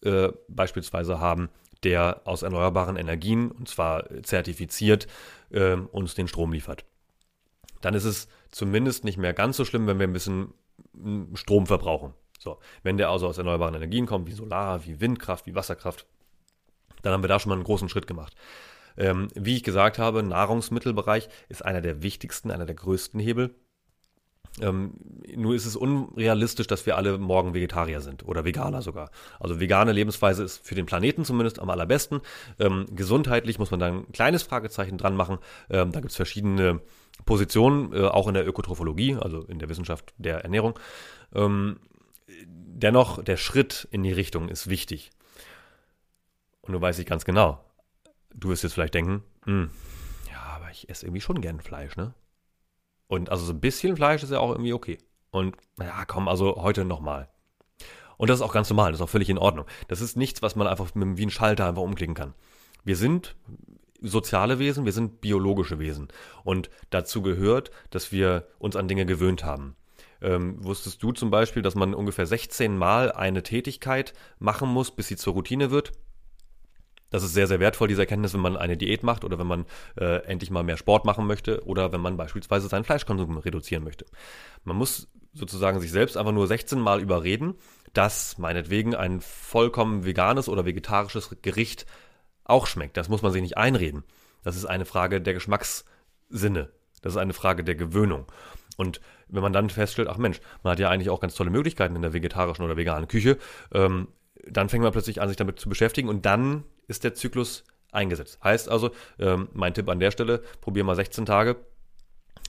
äh, 0.02 0.30
beispielsweise 0.48 1.20
haben, 1.20 1.50
der 1.84 2.22
aus 2.26 2.44
erneuerbaren 2.44 2.96
Energien, 2.96 3.52
und 3.52 3.68
zwar 3.68 4.06
zertifiziert, 4.24 5.08
äh, 5.52 5.74
uns 5.76 6.16
den 6.16 6.28
Strom 6.28 6.54
liefert. 6.54 6.86
Dann 7.82 7.94
ist 7.94 8.06
es 8.06 8.28
zumindest 8.52 9.04
nicht 9.04 9.18
mehr 9.18 9.34
ganz 9.34 9.58
so 9.58 9.66
schlimm, 9.66 9.88
wenn 9.88 10.00
wir 10.00 10.08
ein 10.08 10.14
bisschen 10.14 10.54
hm, 10.94 11.36
Strom 11.36 11.68
verbrauchen. 11.68 12.14
So, 12.40 12.60
wenn 12.84 12.98
der 12.98 13.10
also 13.10 13.28
aus 13.28 13.38
erneuerbaren 13.38 13.76
Energien 13.76 14.06
kommt, 14.06 14.28
wie 14.28 14.34
Solar, 14.34 14.86
wie 14.86 15.00
Windkraft, 15.00 15.46
wie 15.46 15.56
Wasserkraft, 15.56 16.06
dann 17.02 17.14
haben 17.14 17.24
wir 17.24 17.28
da 17.28 17.40
schon 17.40 17.50
mal 17.50 17.56
einen 17.56 17.64
großen 17.64 17.90
Schritt 17.90 18.08
gemacht. 18.08 18.36
Ähm, 18.98 19.28
wie 19.36 19.56
ich 19.56 19.64
gesagt 19.64 20.00
habe, 20.00 20.24
Nahrungsmittelbereich 20.24 21.30
ist 21.50 21.66
einer 21.66 21.82
der 21.82 22.04
wichtigsten, 22.04 22.52
einer 22.52 22.66
der 22.66 22.76
größten 22.76 23.20
Hebel. 23.20 23.56
Ähm, 24.62 24.94
nur 25.36 25.56
ist 25.56 25.66
es 25.66 25.76
unrealistisch, 25.76 26.68
dass 26.68 26.86
wir 26.86 26.96
alle 26.96 27.18
morgen 27.18 27.56
Vegetarier 27.56 28.02
sind 28.02 28.24
oder 28.28 28.46
Veganer 28.46 28.84
sogar. 28.84 29.10
Also 29.40 29.60
vegane 29.60 29.92
Lebensweise 29.92 30.44
ist 30.44 30.66
für 30.66 30.76
den 30.76 30.86
Planeten 30.86 31.26
zumindest 31.26 31.60
am 31.60 31.72
allerbesten. 31.72 32.22
Ähm, 32.60 32.86
gesundheitlich 32.92 33.58
muss 33.58 33.72
man 33.72 33.80
da 33.80 33.88
ein 33.88 34.12
kleines 34.12 34.44
Fragezeichen 34.44 34.98
dran 34.98 35.16
machen. 35.16 35.40
Ähm, 35.70 35.92
da 35.92 36.02
gibt 36.02 36.12
es 36.12 36.16
verschiedene 36.16 36.82
Positionen, 37.26 37.94
äh, 37.94 38.02
auch 38.02 38.28
in 38.28 38.36
der 38.36 38.48
Ökotrophologie, 38.48 39.16
also 39.16 39.42
in 39.44 39.58
der 39.58 39.70
Wissenschaft 39.70 40.14
der 40.18 40.44
Ernährung. 40.44 40.78
Ähm, 41.34 41.80
dennoch, 42.46 43.24
der 43.24 43.38
Schritt 43.38 43.88
in 43.92 44.04
die 44.04 44.14
Richtung 44.14 44.50
ist 44.50 44.70
wichtig. 44.70 45.12
Und 46.62 46.74
du 46.74 46.82
weißt 46.82 47.00
ich 47.00 47.06
ganz 47.08 47.26
genau, 47.26 47.64
du 48.34 48.50
wirst 48.50 48.64
jetzt 48.64 48.74
vielleicht 48.74 48.94
denken, 48.94 49.24
hm, 49.46 49.70
ja, 50.30 50.42
aber 50.56 50.72
ich 50.72 50.90
esse 50.90 51.06
irgendwie 51.06 51.22
schon 51.22 51.42
gern 51.42 51.62
Fleisch, 51.62 51.96
ne? 51.96 52.14
Und 53.08 53.30
also 53.30 53.46
so 53.46 53.54
ein 53.54 53.60
bisschen 53.60 53.96
Fleisch 53.96 54.24
ist 54.24 54.32
ja 54.32 54.40
auch 54.40 54.52
irgendwie 54.52 54.74
okay. 54.74 54.98
Und 55.32 55.56
naja, 55.78 56.06
komm, 56.06 56.28
also 56.28 56.56
heute 56.62 56.86
nochmal. 56.86 57.30
Und 58.18 58.30
das 58.30 58.40
ist 58.40 58.42
auch 58.44 58.54
ganz 58.54 58.70
normal, 58.70 58.92
das 58.92 59.00
ist 59.00 59.04
auch 59.04 59.10
völlig 59.10 59.30
in 59.30 59.38
Ordnung. 59.38 59.66
Das 59.88 60.02
ist 60.02 60.16
nichts, 60.16 60.42
was 60.42 60.56
man 60.56 60.68
einfach 60.68 60.94
mit, 60.96 61.18
wie 61.18 61.26
ein 61.26 61.32
Schalter 61.32 61.68
einfach 61.68 61.82
umklicken 61.82 62.16
kann. 62.16 62.34
Wir 62.84 62.96
sind 62.96 63.36
soziale 64.02 64.60
Wesen, 64.60 64.86
wir 64.86 64.92
sind 64.92 65.22
biologische 65.22 65.80
Wesen. 65.80 66.10
Und 66.44 66.70
dazu 66.90 67.22
gehört, 67.22 67.72
dass 67.90 68.12
wir 68.12 68.48
uns 68.60 68.76
an 68.76 68.88
Dinge 68.88 69.06
gewöhnt 69.06 69.44
haben. 69.44 69.76
Ähm, 70.22 70.64
wusstest 70.64 71.02
du 71.04 71.12
zum 71.12 71.32
Beispiel, 71.32 71.62
dass 71.62 71.76
man 71.76 71.94
ungefähr 71.94 72.26
16 72.26 72.78
Mal 72.78 73.12
eine 73.12 73.44
Tätigkeit 73.44 74.14
machen 74.40 74.70
muss, 74.70 74.92
bis 74.92 75.08
sie 75.08 75.18
zur 75.18 75.34
Routine 75.34 75.72
wird? 75.72 75.92
Das 77.14 77.22
ist 77.22 77.36
sehr, 77.36 77.46
sehr 77.46 77.60
wertvoll, 77.60 77.88
diese 77.88 78.02
Erkenntnis, 78.02 78.34
wenn 78.34 78.42
man 78.42 78.58
eine 78.58 78.76
Diät 78.76 79.04
macht 79.04 79.24
oder 79.24 79.38
wenn 79.38 79.46
man 79.46 79.66
äh, 79.98 80.26
endlich 80.26 80.50
mal 80.50 80.64
mehr 80.64 80.78
Sport 80.78 81.06
machen 81.06 81.28
möchte 81.28 81.64
oder 81.64 81.92
wenn 81.92 82.02
man 82.02 82.18
beispielsweise 82.18 82.68
seinen 82.68 82.86
Fleischkonsum 82.86 83.38
reduzieren 83.38 83.84
möchte. 83.84 84.08
Man 84.64 84.78
muss 84.78 85.08
sozusagen 85.32 85.80
sich 85.80 85.92
selbst 85.92 86.18
einfach 86.18 86.32
nur 86.32 86.48
16 86.48 86.80
Mal 86.80 87.02
überreden, 87.02 87.54
dass 87.94 88.40
meinetwegen 88.40 88.96
ein 88.96 89.22
vollkommen 89.22 90.06
veganes 90.06 90.50
oder 90.50 90.66
vegetarisches 90.66 91.38
Gericht 91.44 91.86
auch 92.46 92.66
schmeckt. 92.66 92.98
Das 92.98 93.10
muss 93.10 93.22
man 93.22 93.32
sich 93.32 93.44
nicht 93.44 93.58
einreden. 93.58 94.04
Das 94.44 94.56
ist 94.56 94.66
eine 94.66 94.86
Frage 94.86 95.22
der 95.22 95.36
Geschmackssinne. 95.36 96.72
Das 97.04 97.14
ist 97.14 97.18
eine 97.18 97.34
Frage 97.34 97.64
der 97.64 97.76
Gewöhnung. 97.76 98.26
Und 98.76 99.02
wenn 99.28 99.44
man 99.44 99.54
dann 99.54 99.70
feststellt, 99.70 100.08
ach 100.08 100.18
Mensch, 100.18 100.42
man 100.64 100.72
hat 100.72 100.80
ja 100.80 100.90
eigentlich 100.90 101.12
auch 101.12 101.20
ganz 101.20 101.36
tolle 101.36 101.52
Möglichkeiten 101.52 101.96
in 101.96 102.02
der 102.02 102.14
vegetarischen 102.14 102.66
oder 102.66 102.76
veganen 102.76 103.08
Küche, 103.08 103.38
ähm, 103.72 104.08
dann 104.48 104.68
fängt 104.70 104.82
man 104.82 104.92
plötzlich 104.94 105.22
an, 105.22 105.28
sich 105.28 105.38
damit 105.38 105.60
zu 105.60 105.70
beschäftigen 105.70 106.10
und 106.10 106.26
dann 106.26 106.64
ist 106.88 107.04
der 107.04 107.14
Zyklus 107.14 107.64
eingesetzt. 107.92 108.40
Heißt 108.44 108.70
also, 108.70 108.92
ähm, 109.20 109.50
mein 109.54 109.74
Tipp 109.74 109.90
an 109.90 110.00
der 110.00 110.12
Stelle, 110.12 110.44
probier 110.62 110.84
mal 110.84 110.96
16 110.96 111.26
Tage 111.26 111.58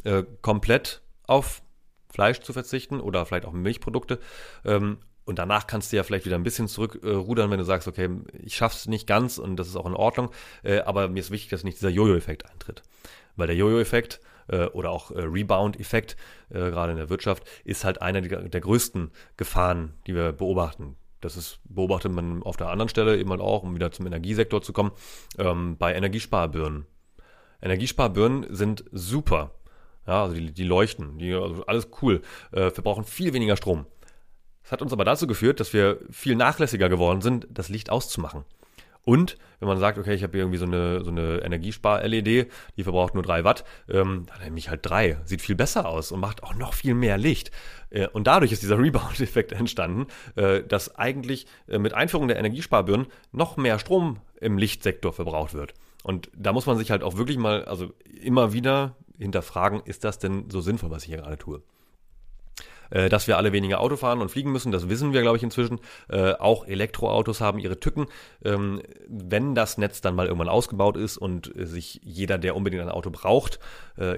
äh, 0.04 0.24
komplett 0.42 1.02
auf 1.26 1.62
Fleisch 2.10 2.40
zu 2.40 2.52
verzichten 2.52 3.00
oder 3.00 3.26
vielleicht 3.26 3.44
auch 3.44 3.52
Milchprodukte. 3.52 4.18
Ähm, 4.64 4.98
und 5.24 5.38
danach 5.38 5.66
kannst 5.66 5.92
du 5.92 5.96
ja 5.96 6.02
vielleicht 6.02 6.26
wieder 6.26 6.36
ein 6.36 6.42
bisschen 6.42 6.68
zurückrudern, 6.68 7.48
äh, 7.48 7.50
wenn 7.52 7.58
du 7.58 7.64
sagst, 7.64 7.88
okay, 7.88 8.08
ich 8.42 8.56
schaff's 8.56 8.86
nicht 8.86 9.06
ganz 9.06 9.38
und 9.38 9.56
das 9.56 9.68
ist 9.68 9.76
auch 9.76 9.86
in 9.86 9.94
Ordnung. 9.94 10.30
Äh, 10.62 10.80
aber 10.80 11.08
mir 11.08 11.20
ist 11.20 11.30
wichtig, 11.30 11.50
dass 11.50 11.64
nicht 11.64 11.78
dieser 11.78 11.88
Jojo-Effekt 11.90 12.50
eintritt. 12.50 12.82
Weil 13.36 13.46
der 13.46 13.56
Jojo-Effekt 13.56 14.20
äh, 14.48 14.66
oder 14.66 14.90
auch 14.90 15.10
äh, 15.10 15.20
Rebound-Effekt, 15.20 16.16
äh, 16.50 16.58
gerade 16.58 16.92
in 16.92 16.98
der 16.98 17.08
Wirtschaft, 17.08 17.44
ist 17.64 17.84
halt 17.84 18.02
einer 18.02 18.20
der, 18.20 18.42
der 18.42 18.60
größten 18.60 19.10
Gefahren, 19.36 19.94
die 20.06 20.14
wir 20.14 20.32
beobachten. 20.32 20.96
Das 21.24 21.38
ist, 21.38 21.58
beobachtet 21.64 22.12
man 22.12 22.42
auf 22.42 22.56
der 22.56 22.68
anderen 22.68 22.90
Stelle 22.90 23.18
eben 23.18 23.30
halt 23.30 23.40
auch, 23.40 23.62
um 23.62 23.74
wieder 23.74 23.90
zum 23.90 24.06
Energiesektor 24.06 24.60
zu 24.60 24.72
kommen, 24.72 24.92
ähm, 25.38 25.76
bei 25.78 25.94
Energiesparbirnen. 25.94 26.86
Energiesparbirnen 27.62 28.54
sind 28.54 28.84
super. 28.92 29.52
Ja, 30.06 30.24
also 30.24 30.34
die, 30.34 30.52
die 30.52 30.64
leuchten, 30.64 31.18
die, 31.18 31.32
also 31.32 31.64
alles 31.64 31.88
cool. 32.02 32.20
Äh, 32.52 32.70
wir 32.74 32.84
brauchen 32.84 33.04
viel 33.04 33.32
weniger 33.32 33.56
Strom. 33.56 33.86
Das 34.62 34.72
hat 34.72 34.82
uns 34.82 34.92
aber 34.92 35.04
dazu 35.04 35.26
geführt, 35.26 35.60
dass 35.60 35.72
wir 35.72 35.98
viel 36.10 36.36
nachlässiger 36.36 36.90
geworden 36.90 37.22
sind, 37.22 37.46
das 37.50 37.70
Licht 37.70 37.90
auszumachen. 37.90 38.44
Und 39.04 39.36
wenn 39.60 39.68
man 39.68 39.78
sagt, 39.78 39.98
okay, 39.98 40.14
ich 40.14 40.22
habe 40.22 40.36
irgendwie 40.36 40.56
so 40.56 40.64
eine, 40.64 41.04
so 41.04 41.10
eine 41.10 41.42
Energiespar-LED, 41.42 42.50
die 42.76 42.82
verbraucht 42.82 43.14
nur 43.14 43.22
drei 43.22 43.44
Watt, 43.44 43.64
ähm, 43.88 44.26
dann 44.26 44.42
nehme 44.42 44.58
ich 44.58 44.70
halt 44.70 44.80
drei. 44.82 45.18
Sieht 45.24 45.42
viel 45.42 45.54
besser 45.54 45.86
aus 45.86 46.10
und 46.10 46.20
macht 46.20 46.42
auch 46.42 46.54
noch 46.54 46.74
viel 46.74 46.94
mehr 46.94 47.18
Licht. 47.18 47.50
Äh, 47.94 48.08
und 48.08 48.26
dadurch 48.26 48.52
ist 48.52 48.62
dieser 48.62 48.78
Rebound-Effekt 48.82 49.52
entstanden, 49.52 50.06
äh, 50.34 50.62
dass 50.62 50.96
eigentlich 50.96 51.46
äh, 51.68 51.78
mit 51.78 51.94
Einführung 51.94 52.28
der 52.28 52.38
Energiesparbirnen 52.38 53.06
noch 53.32 53.56
mehr 53.56 53.78
Strom 53.78 54.18
im 54.40 54.58
Lichtsektor 54.58 55.12
verbraucht 55.12 55.54
wird. 55.54 55.72
Und 56.02 56.30
da 56.36 56.52
muss 56.52 56.66
man 56.66 56.76
sich 56.76 56.90
halt 56.90 57.02
auch 57.02 57.16
wirklich 57.16 57.38
mal, 57.38 57.64
also 57.64 57.92
immer 58.20 58.52
wieder 58.52 58.96
hinterfragen, 59.18 59.80
ist 59.84 60.04
das 60.04 60.18
denn 60.18 60.50
so 60.50 60.60
sinnvoll, 60.60 60.90
was 60.90 61.04
ich 61.04 61.08
hier 61.08 61.18
gerade 61.18 61.38
tue? 61.38 61.62
Dass 62.90 63.26
wir 63.26 63.38
alle 63.38 63.52
weniger 63.52 63.80
Auto 63.80 63.96
fahren 63.96 64.20
und 64.20 64.30
fliegen 64.30 64.52
müssen, 64.52 64.70
das 64.70 64.90
wissen 64.90 65.14
wir, 65.14 65.22
glaube 65.22 65.38
ich, 65.38 65.42
inzwischen. 65.42 65.80
Auch 66.10 66.66
Elektroautos 66.66 67.40
haben 67.40 67.58
ihre 67.58 67.80
Tücken. 67.80 68.06
Ähm, 68.44 68.82
wenn 69.08 69.54
das 69.54 69.78
Netz 69.78 70.02
dann 70.02 70.14
mal 70.14 70.26
irgendwann 70.26 70.50
ausgebaut 70.50 70.98
ist 70.98 71.16
und 71.16 71.50
sich 71.56 72.00
jeder, 72.04 72.36
der 72.36 72.54
unbedingt 72.54 72.82
ein 72.82 72.90
Auto 72.90 73.10
braucht, 73.10 73.58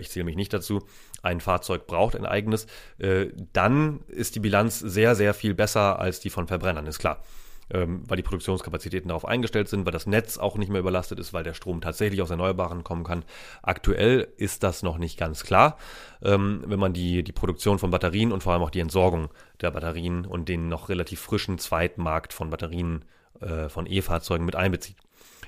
ich 0.01 0.11
zähle 0.11 0.25
mich 0.25 0.37
nicht 0.37 0.53
dazu, 0.53 0.83
ein 1.27 1.41
Fahrzeug 1.41 1.87
braucht, 1.87 2.17
ein 2.17 2.27
eigenes, 2.27 2.67
äh, 2.99 3.27
dann 3.53 4.01
ist 4.09 4.35
die 4.37 4.41
Bilanz 4.41 4.79
sehr, 4.79 5.15
sehr 5.15 5.35
viel 5.35 5.55
besser 5.55 5.99
als 5.99 6.21
die 6.21 6.31
von 6.31 6.47
Verbrennern, 6.47 6.87
ist 6.87 6.99
klar 6.99 7.23
ähm, 7.71 8.03
weil 8.07 8.17
die 8.17 8.23
Produktionskapazitäten 8.23 9.09
darauf 9.09 9.25
eingestellt 9.25 9.69
sind, 9.69 9.85
weil 9.85 9.93
das 9.93 10.07
Netz 10.07 10.39
auch 10.39 10.57
nicht 10.57 10.71
mehr 10.71 10.81
überlastet 10.81 11.19
ist, 11.19 11.33
weil 11.33 11.43
der 11.43 11.55
Strom 11.55 11.81
tatsächlich 11.81 12.23
aus 12.23 12.31
Erneuerbaren 12.31 12.85
kommen 12.85 13.05
kann. 13.05 13.25
Aktuell 13.63 14.29
ist 14.37 14.63
das 14.63 14.83
noch 14.83 14.99
nicht 14.99 15.19
ganz 15.19 15.45
klar, 15.45 15.77
ähm, 16.23 16.63
wenn 16.67 16.79
man 16.79 16.93
die, 16.93 17.25
die 17.25 17.33
Produktion 17.33 17.79
von 17.79 17.91
Batterien 17.91 18.33
und 18.33 18.43
vor 18.43 18.53
allem 18.53 18.63
auch 18.63 18.71
die 18.71 18.81
Entsorgung 18.81 19.29
der 19.61 19.71
Batterien 19.71 20.27
und 20.27 20.49
den 20.49 20.69
noch 20.69 20.89
relativ 20.89 21.21
frischen 21.21 21.59
Zweitmarkt 21.59 22.33
von 22.33 22.51
Batterien 22.51 23.05
äh, 23.41 23.69
von 23.69 23.87
E-Fahrzeugen 23.87 24.45
mit 24.45 24.57
einbezieht. 24.57 24.97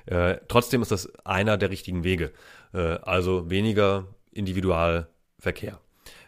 Äh, 0.07 0.38
trotzdem 0.49 0.83
ist 0.83 0.91
das 0.91 1.14
einer 1.25 1.57
der 1.57 1.71
richtigen 1.71 2.03
Wege. 2.03 2.33
Äh, 2.73 2.99
also 3.03 3.51
weniger 3.51 4.07
Individualverkehr. 4.33 5.18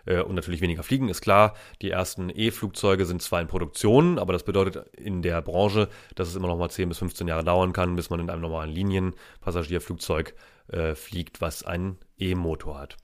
Äh, 0.06 0.22
und 0.22 0.34
natürlich 0.34 0.60
weniger 0.60 0.82
fliegen, 0.82 1.08
ist 1.08 1.20
klar. 1.20 1.54
Die 1.82 1.90
ersten 1.90 2.30
E-Flugzeuge 2.30 3.06
sind 3.06 3.22
zwar 3.22 3.40
in 3.40 3.46
Produktion, 3.46 4.18
aber 4.18 4.32
das 4.32 4.44
bedeutet 4.44 4.88
in 4.96 5.22
der 5.22 5.42
Branche, 5.42 5.88
dass 6.14 6.28
es 6.28 6.36
immer 6.36 6.48
noch 6.48 6.58
mal 6.58 6.70
10 6.70 6.88
bis 6.88 6.98
15 6.98 7.28
Jahre 7.28 7.44
dauern 7.44 7.72
kann, 7.72 7.96
bis 7.96 8.10
man 8.10 8.20
in 8.20 8.30
einem 8.30 8.42
normalen 8.42 8.70
Linienpassagierflugzeug 8.70 10.34
äh, 10.68 10.94
fliegt, 10.94 11.40
was 11.40 11.64
einen 11.64 11.98
E-Motor 12.18 12.78
hat. 12.78 12.96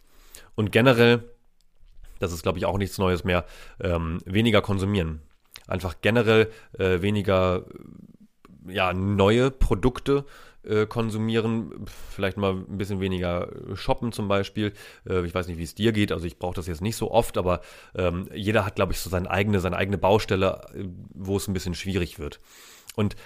Und 0.55 0.73
generell, 0.73 1.25
das 2.19 2.33
ist 2.33 2.43
glaube 2.43 2.59
ich 2.59 2.67
auch 2.67 2.79
nichts 2.79 2.99
Neues 2.99 3.25
mehr, 3.25 3.45
ähm, 3.81 4.19
weniger 4.25 4.63
konsumieren. 4.63 5.23
Einfach 5.67 5.97
generell 6.01 6.51
äh, 6.79 7.03
weniger 7.03 7.65
ja, 8.69 8.93
neue 8.93 9.51
Produkte 9.51 10.25
äh, 10.67 10.87
konsumieren, 10.87 11.87
vielleicht 12.11 12.37
mal 12.37 12.53
ein 12.53 12.79
bisschen 12.79 13.01
weniger 13.01 13.49
shoppen 13.75 14.13
zum 14.13 14.29
Beispiel. 14.29 14.73
Äh, 15.09 15.25
ich 15.25 15.35
weiß 15.35 15.49
nicht, 15.49 15.59
wie 15.59 15.63
es 15.63 15.75
dir 15.75 15.93
geht, 15.93 16.13
also 16.13 16.27
ich 16.27 16.39
brauche 16.39 16.55
das 16.55 16.67
jetzt 16.67 16.83
nicht 16.83 16.97
so 16.97 17.11
oft, 17.11 17.39
aber 17.39 17.61
ähm, 17.95 18.29
jeder 18.35 18.65
hat, 18.65 18.77
glaube 18.77 18.93
ich, 18.93 19.01
so 19.01 19.11
seine 19.11 19.31
eigene, 19.31 19.61
seine 19.61 19.77
eigene 19.77 19.99
Baustelle, 19.99 20.61
äh, 20.75 20.85
wo 21.15 21.37
es 21.37 21.49
ein 21.49 21.55
bisschen 21.55 21.75
schwierig 21.75 22.19
wird. 22.19 22.41
Und 22.95 23.17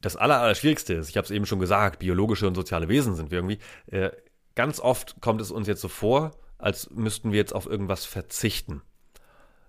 das 0.00 0.16
Allerschwierigste 0.16 0.94
ist, 0.94 1.10
ich 1.10 1.16
habe 1.16 1.26
es 1.26 1.30
eben 1.30 1.46
schon 1.46 1.60
gesagt, 1.60 1.98
biologische 1.98 2.46
und 2.46 2.54
soziale 2.54 2.88
Wesen 2.88 3.14
sind 3.14 3.30
wir 3.30 3.38
irgendwie. 3.38 3.58
Äh, 3.86 4.10
ganz 4.54 4.80
oft 4.80 5.20
kommt 5.20 5.40
es 5.40 5.50
uns 5.50 5.68
jetzt 5.68 5.82
so 5.82 5.88
vor, 5.88 6.32
als 6.58 6.90
müssten 6.90 7.32
wir 7.32 7.38
jetzt 7.38 7.54
auf 7.54 7.66
irgendwas 7.66 8.04
verzichten. 8.04 8.82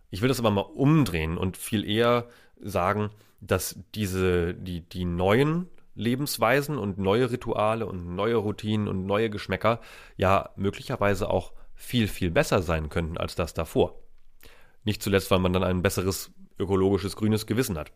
Ich 0.10 0.22
will 0.22 0.30
das 0.30 0.40
aber 0.40 0.52
mal 0.52 0.62
umdrehen 0.62 1.38
und 1.38 1.58
viel 1.58 1.86
eher 1.86 2.28
sagen, 2.60 3.10
dass 3.40 3.80
diese, 3.96 4.54
die, 4.54 4.82
die 4.82 5.06
neuen 5.06 5.68
Lebensweisen 5.96 6.78
und 6.78 6.98
neue 6.98 7.32
Rituale 7.32 7.86
und 7.86 8.16
neue 8.16 8.36
Routinen 8.36 8.88
und 8.88 9.06
neue 9.06 9.30
Geschmäcker 9.30 9.82
ja 10.18 10.50
möglicherweise 10.56 11.30
auch 11.30 11.54
viel, 11.76 12.08
viel 12.08 12.32
besser 12.32 12.62
sein 12.62 12.90
könnten 12.90 13.18
als 13.18 13.36
das 13.36 13.54
davor. 13.54 14.00
Nicht 14.84 15.04
zuletzt, 15.04 15.32
weil 15.32 15.40
man 15.40 15.54
dann 15.54 15.64
ein 15.64 15.82
besseres 15.82 16.32
ökologisches 16.58 17.16
grünes 17.16 17.46
Gewissen 17.46 17.78
hat. 17.78 17.92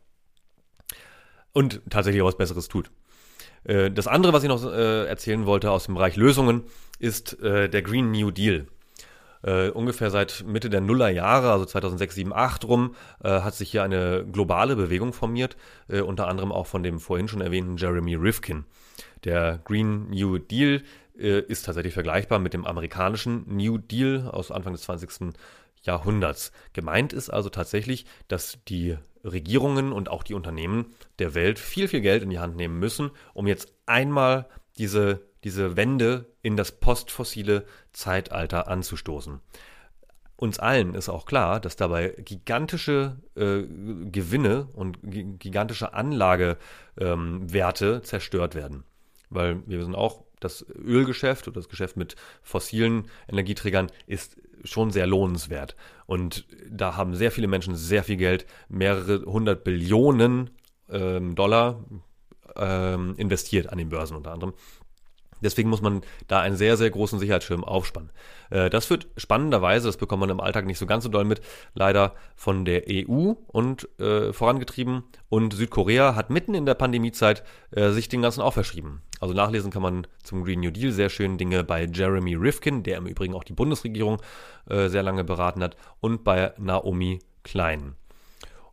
Und 1.54 1.82
tatsächlich 1.90 2.22
auch 2.22 2.28
was 2.28 2.38
Besseres 2.38 2.68
tut. 2.68 2.92
Äh, 3.64 3.92
das 3.92 4.08
andere, 4.08 4.34
was 4.34 4.44
ich 4.44 4.50
noch 4.50 4.64
äh, 4.66 5.06
erzählen 5.06 5.46
wollte 5.46 5.72
aus 5.72 5.86
dem 5.86 5.96
Bereich 5.96 6.16
Lösungen, 6.16 6.64
ist 7.00 7.40
äh, 7.42 7.70
der 7.70 7.82
Green 7.82 8.12
New 8.12 8.32
Deal 8.32 8.68
äh, 9.46 9.70
ungefähr 9.70 10.10
seit 10.10 10.44
Mitte 10.46 10.70
der 10.70 10.82
Nullerjahre, 10.82 11.52
also 11.52 11.66
2006, 11.66 12.16
7, 12.16 12.34
8 12.34 12.66
rum, 12.66 12.96
äh, 13.24 13.42
hat 13.42 13.54
sich 13.54 13.70
hier 13.72 13.84
eine 13.84 14.26
globale 14.26 14.76
Bewegung 14.76 15.14
formiert, 15.14 15.56
äh, 15.88 16.02
unter 16.02 16.28
anderem 16.28 16.52
auch 16.52 16.66
von 16.68 16.84
dem 16.84 17.00
vorhin 17.00 17.28
schon 17.28 17.42
erwähnten 17.42 17.78
Jeremy 17.78 18.16
Rifkin. 18.16 18.66
Der 19.24 19.60
Green 19.64 20.10
New 20.10 20.40
Deal 20.40 20.82
äh, 21.18 21.42
ist 21.42 21.66
tatsächlich 21.66 21.94
vergleichbar 21.94 22.40
mit 22.40 22.54
dem 22.54 22.66
amerikanischen 22.66 23.46
New 23.48 23.78
Deal 23.78 24.28
aus 24.30 24.52
Anfang 24.52 24.74
des 24.74 24.82
20. 24.84 25.36
Jahrhunderts. 25.84 26.52
Gemeint 26.74 27.14
ist 27.14 27.30
also 27.30 27.50
tatsächlich, 27.50 28.06
dass 28.28 28.58
die 28.68 28.98
Regierungen 29.26 29.92
und 29.92 30.10
auch 30.10 30.24
die 30.24 30.34
Unternehmen 30.34 30.94
der 31.20 31.34
Welt 31.34 31.60
viel, 31.60 31.88
viel 31.88 32.02
Geld 32.02 32.24
in 32.24 32.30
die 32.30 32.40
Hand 32.40 32.56
nehmen 32.56 32.80
müssen, 32.80 33.12
um 33.34 33.48
jetzt 33.48 33.74
einmal 33.86 34.48
diese 34.78 35.22
diese 35.46 35.78
Wende 35.78 36.26
in 36.42 36.58
das 36.58 36.72
postfossile 36.74 37.66
Zeitalter 37.94 38.68
anzustoßen. 38.68 39.40
Uns 40.38 40.60
allen 40.60 40.96
ist 40.96 41.08
auch 41.08 41.26
klar, 41.26 41.62
dass 41.62 41.78
dabei 41.78 42.10
gigantische 42.18 43.18
äh, 43.36 43.62
Gewinne 44.10 44.68
und 44.74 44.98
gigantische 45.04 45.94
Anlagewerte 45.94 46.58
ähm, 46.98 48.04
zerstört 48.04 48.56
werden. 48.56 48.84
Weil 49.30 49.62
wir 49.68 49.80
wissen 49.80 49.96
auch, 49.96 50.26
das 50.40 50.66
Ölgeschäft 50.68 51.48
oder 51.48 51.56
das 51.56 51.70
Geschäft 51.70 51.96
mit 51.96 52.16
fossilen 52.42 53.08
Energieträgern 53.30 53.90
ist 54.06 54.38
schon 54.66 54.92
sehr 54.92 55.08
lohnenswert. 55.08 55.76
Und 56.06 56.46
da 56.70 56.96
haben 56.96 57.16
sehr 57.16 57.32
viele 57.32 57.48
Menschen 57.48 57.76
sehr 57.76 58.04
viel 58.04 58.18
Geld, 58.18 58.46
mehrere 58.68 59.26
hundert 59.26 59.64
Billionen 59.64 60.52
ähm, 60.90 61.36
Dollar 61.36 61.84
ähm, 62.56 63.16
investiert 63.18 63.70
an 63.72 63.78
den 63.78 63.90
Börsen 63.90 64.18
unter 64.18 64.32
anderem. 64.32 64.54
Deswegen 65.42 65.70
muss 65.70 65.82
man 65.82 66.02
da 66.28 66.40
einen 66.40 66.56
sehr, 66.56 66.78
sehr 66.78 66.90
großen 66.90 67.20
Sicherheitsschirm 67.20 67.64
aufspannen. 67.64 68.10
Äh, 68.50 68.70
das 68.70 68.90
wird 68.90 69.08
spannenderweise, 69.18 69.88
das 69.88 69.98
bekommt 69.98 70.22
man 70.22 70.30
im 70.30 70.40
Alltag 70.40 70.66
nicht 70.66 70.78
so 70.78 70.86
ganz 70.86 71.04
so 71.04 71.10
doll 71.10 71.26
mit, 71.26 71.42
leider 71.74 72.14
von 72.36 72.66
der 72.66 72.84
EU 72.90 73.34
und 73.48 73.88
äh, 74.00 74.34
vorangetrieben. 74.34 75.04
Und 75.30 75.54
Südkorea 75.54 76.16
hat 76.16 76.30
mitten 76.30 76.54
in 76.54 76.66
der 76.66 76.76
Pandemiezeit 76.76 77.44
äh, 77.72 77.92
sich 77.92 78.10
den 78.10 78.22
Ganzen 78.22 78.42
auch 78.42 78.54
verschrieben. 78.54 79.02
Also 79.20 79.34
nachlesen 79.34 79.72
kann 79.72 79.82
man 79.82 80.08
zum 80.24 80.44
Green 80.44 80.60
New 80.60 80.72
Deal 80.72 80.92
sehr 80.92 81.10
schön 81.10 81.38
Dinge 81.38 81.64
bei 81.64 81.86
Jeremy 81.86 82.36
Rifkin, 82.36 82.84
der 82.84 82.98
im 82.98 83.08
Übrigen 83.08 83.34
auch 83.34 83.44
die 83.44 83.54
Bundesregierung 83.54 84.22
äh, 84.70 84.88
sehr 84.90 85.04
lange 85.04 85.24
beraten 85.24 85.64
hat, 85.64 85.76
und 86.00 86.24
bei 86.24 86.54
Naomi 86.58 87.20
Klein. 87.44 87.96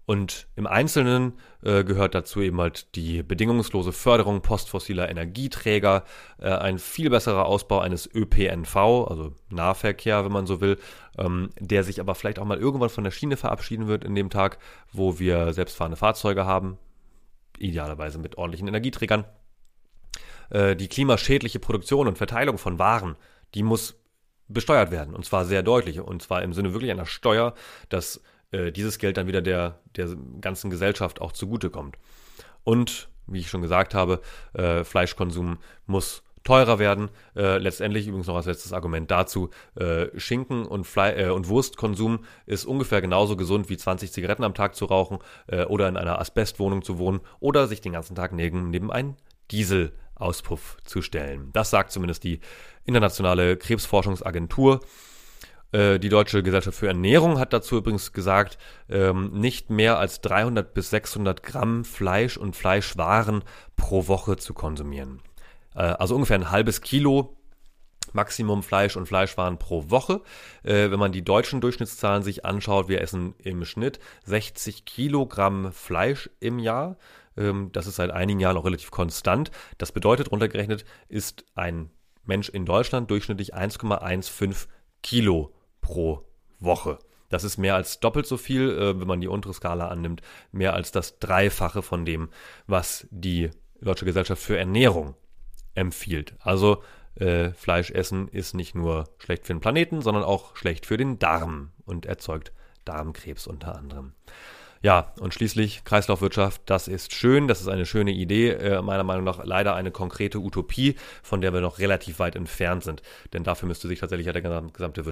Und 0.05 0.49
im 0.57 0.67
Einzelnen 0.67 1.35
äh, 1.63 1.85
gehört 1.85 2.15
dazu 2.15 2.41
eben 2.41 2.61
halt 2.61 2.97
die 2.97 3.23
bedingungslose 3.23 3.93
Förderung 3.93 4.43
postfossiler 4.43 5.09
Energieträger, 5.09 6.05
äh, 6.41 6.49
ein 6.49 6.79
viel 6.79 7.09
besserer 7.09 7.47
Ausbau 7.47 7.79
eines 7.79 8.13
ÖPNV, 8.13 8.77
also 8.77 9.35
Nahverkehr, 9.49 10.25
wenn 10.25 10.33
man 10.33 10.47
so 10.47 10.61
will, 10.61 10.79
ähm, 11.19 11.51
der 11.61 11.85
sich 11.85 12.01
aber 12.01 12.17
vielleicht 12.17 12.41
auch 12.41 12.45
mal 12.45 12.59
irgendwann 12.59 12.91
von 12.91 13.05
der 13.05 13.13
Schiene 13.13 13.37
verabschieden 13.37 13.87
wird 13.87 14.03
in 14.03 14.17
dem 14.17 14.29
Tag, 14.29 14.59
wo 14.93 15.21
wir 15.21 15.53
selbstfahrende 15.53 15.97
Fahrzeuge 15.97 16.47
haben, 16.47 16.79
idealerweise 17.59 18.19
mit 18.19 18.37
ordentlichen 18.39 18.67
Energieträgern. 18.67 19.25
Äh, 20.51 20.75
die 20.75 20.89
klimaschädliche 20.89 21.61
Produktion 21.61 22.09
und 22.09 22.19
Verteilung 22.19 22.59
von 22.59 22.81
Waren, 22.81 23.15
die 23.55 23.63
muss 23.63 24.03
besteuert 24.49 24.91
werden 24.91 25.15
und 25.15 25.25
zwar 25.25 25.45
sehr 25.45 25.63
deutlich 25.63 26.01
und 26.01 26.23
zwar 26.23 26.43
im 26.43 26.53
Sinne 26.53 26.73
wirklich 26.73 26.91
einer 26.91 27.07
Steuer, 27.07 27.55
dass 27.89 28.21
äh, 28.53 28.71
dieses 28.71 28.99
Geld 28.99 29.17
dann 29.17 29.27
wieder 29.27 29.43
der, 29.43 29.81
der 29.97 30.09
ganzen 30.41 30.71
Gesellschaft 30.71 31.21
auch 31.21 31.33
zugutekommt. 31.33 31.97
Und 32.65 33.09
wie 33.27 33.41
ich 33.41 33.51
schon 33.51 33.63
gesagt 33.63 33.95
habe, 33.95 34.21
äh, 34.55 34.85
Fleischkonsum 34.85 35.59
muss 35.87 36.23
teurer 36.45 36.79
werden. 36.79 37.11
Äh, 37.37 37.59
letztendlich 37.59 38.07
übrigens 38.07 38.27
noch 38.27 38.37
als 38.37 38.47
letztes 38.47 38.73
Argument 38.73 39.11
dazu, 39.11 39.51
äh, 39.77 40.07
Schinken 40.19 40.67
und, 40.67 40.87
äh, 40.97 41.31
und 41.31 41.49
Wurstkonsum 41.49 42.25
ist 42.47 42.65
ungefähr 42.65 43.01
genauso 43.01 43.37
gesund 43.37 43.69
wie 43.69 43.77
20 43.77 44.13
Zigaretten 44.13 44.45
am 44.45 44.55
Tag 44.55 44.75
zu 44.75 44.87
rauchen 44.87 45.19
äh, 45.47 45.65
oder 45.65 45.89
in 45.89 45.97
einer 45.97 46.21
Asbestwohnung 46.21 46.83
zu 46.83 46.99
wohnen 46.99 47.21
oder 47.41 47.67
sich 47.67 47.81
den 47.81 47.93
ganzen 47.93 48.17
Tag 48.17 48.33
neben, 48.33 48.71
neben 48.71 48.91
einen 48.91 49.17
Dieselauspuff 49.51 50.79
zu 50.85 51.03
stellen. 51.03 51.51
Das 51.53 51.71
sagt 51.71 51.93
zumindest 51.93 52.25
die 52.25 52.41
internationale 52.85 53.57
Krebsforschungsagentur. 53.57 54.81
Äh, 55.73 55.99
die 55.99 56.09
Deutsche 56.09 56.43
Gesellschaft 56.43 56.79
für 56.79 56.89
Ernährung 56.89 57.39
hat 57.39 57.53
dazu 57.53 57.79
übrigens 57.79 58.13
gesagt, 58.13 58.59
ähm, 58.89 59.33
nicht 59.33 59.71
mehr 59.71 59.99
als 59.99 60.21
300 60.21 60.75
bis 60.75 60.91
600 60.91 61.43
Gramm 61.43 61.85
Fleisch 61.85 62.37
und 62.37 62.55
Fleischwaren 62.55 63.43
pro 63.77 64.07
Woche 64.07 64.37
zu 64.37 64.55
konsumieren. 64.55 65.21
Äh, 65.75 65.81
also 65.83 66.15
ungefähr 66.15 66.39
ein 66.39 66.51
halbes 66.51 66.83
Kilo 66.83 67.37
Maximum 68.13 68.63
Fleisch 68.63 68.97
und 68.97 69.07
Fleischwaren 69.07 69.59
pro 69.59 69.91
Woche. 69.91 70.21
Äh, 70.63 70.91
wenn 70.91 70.99
man 70.99 71.13
die 71.13 71.25
deutschen 71.25 71.61
Durchschnittszahlen 71.61 72.23
sich 72.23 72.45
anschaut, 72.45 72.89
wir 72.89 73.01
essen 73.01 73.35
im 73.39 73.65
Schnitt 73.65 73.99
60 74.25 74.85
Kilogramm 74.85 75.73
Fleisch 75.73 76.29
im 76.41 76.59
Jahr. 76.59 76.99
Ähm, 77.37 77.71
das 77.73 77.87
ist 77.87 77.97
seit 77.97 78.11
einigen 78.11 78.41
Jahren 78.41 78.57
auch 78.57 78.67
relativ 78.67 78.91
konstant. 78.91 79.51
Das 79.79 79.93
bedeutet, 79.93 80.31
runtergerechnet 80.31 80.85
ist 81.09 81.45
ein 81.55 81.91
Mensch 82.25 82.49
in 82.49 82.67
Deutschland 82.67 83.11
durchschnittlich 83.11 83.55
1,15 83.55 84.67
Kilo 85.03 85.53
pro 85.93 86.25
Woche. 86.59 86.99
Das 87.29 87.45
ist 87.45 87.59
mehr 87.59 87.75
als 87.75 88.01
doppelt 88.01 88.27
so 88.27 88.39
viel, 88.39 88.71
äh, 88.71 88.99
wenn 88.99 89.07
man 89.07 89.21
die 89.21 89.29
untere 89.29 89.53
Skala 89.53 89.89
annimmt, 89.89 90.23
mehr 90.53 90.73
als 90.73 90.91
das 90.91 91.19
Dreifache 91.19 91.83
von 91.83 92.07
dem, 92.07 92.31
was 92.67 93.07
die 93.11 93.51
Deutsche 93.83 94.07
Gesellschaft 94.07 94.43
für 94.43 94.57
Ernährung 94.57 95.17
empfiehlt. 95.75 96.35
Also 96.41 96.83
äh, 97.17 97.51
Fleisch 97.51 97.91
essen 97.91 98.29
ist 98.29 98.55
nicht 98.55 98.75
nur 98.75 99.05
schlecht 99.19 99.47
für 99.47 99.53
den 99.53 99.61
Planeten, 99.61 100.01
sondern 100.01 100.25
auch 100.25 100.57
schlecht 100.57 100.87
für 100.87 100.97
den 100.97 101.19
Darm 101.19 101.73
und 101.85 102.07
erzeugt 102.07 102.53
Darmkrebs 102.87 103.47
unter 103.47 103.77
anderem. 103.77 104.15
Ja, 104.83 105.13
und 105.21 105.33
schließlich 105.33 105.85
Kreislaufwirtschaft, 105.85 106.63
das 106.67 106.89
ist 106.89 107.15
schön, 107.15 107.47
das 107.47 107.61
ist 107.61 107.69
eine 107.69 107.87
schöne 107.87 108.11
Idee, 108.11 108.51
äh, 108.51 108.83
meiner 108.83 109.05
Meinung 109.05 109.23
nach 109.23 109.45
leider 109.45 109.77
eine 109.77 109.93
konkrete 109.93 110.41
Utopie, 110.41 110.97
von 111.23 111.41
der 111.41 111.53
wir 111.53 111.61
noch 111.61 111.79
relativ 111.79 112.19
weit 112.19 112.35
entfernt 112.35 112.83
sind. 112.83 113.01
Denn 113.33 113.45
dafür 113.45 113.69
müsste 113.69 113.87
sich 113.87 114.01
tatsächlich 114.01 114.27
ja 114.27 114.33
der 114.33 114.43
gesamte 114.43 115.07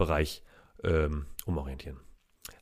Wirtschaftsbereich 0.00 0.42
ähm, 0.84 1.26
umorientieren. 1.46 1.98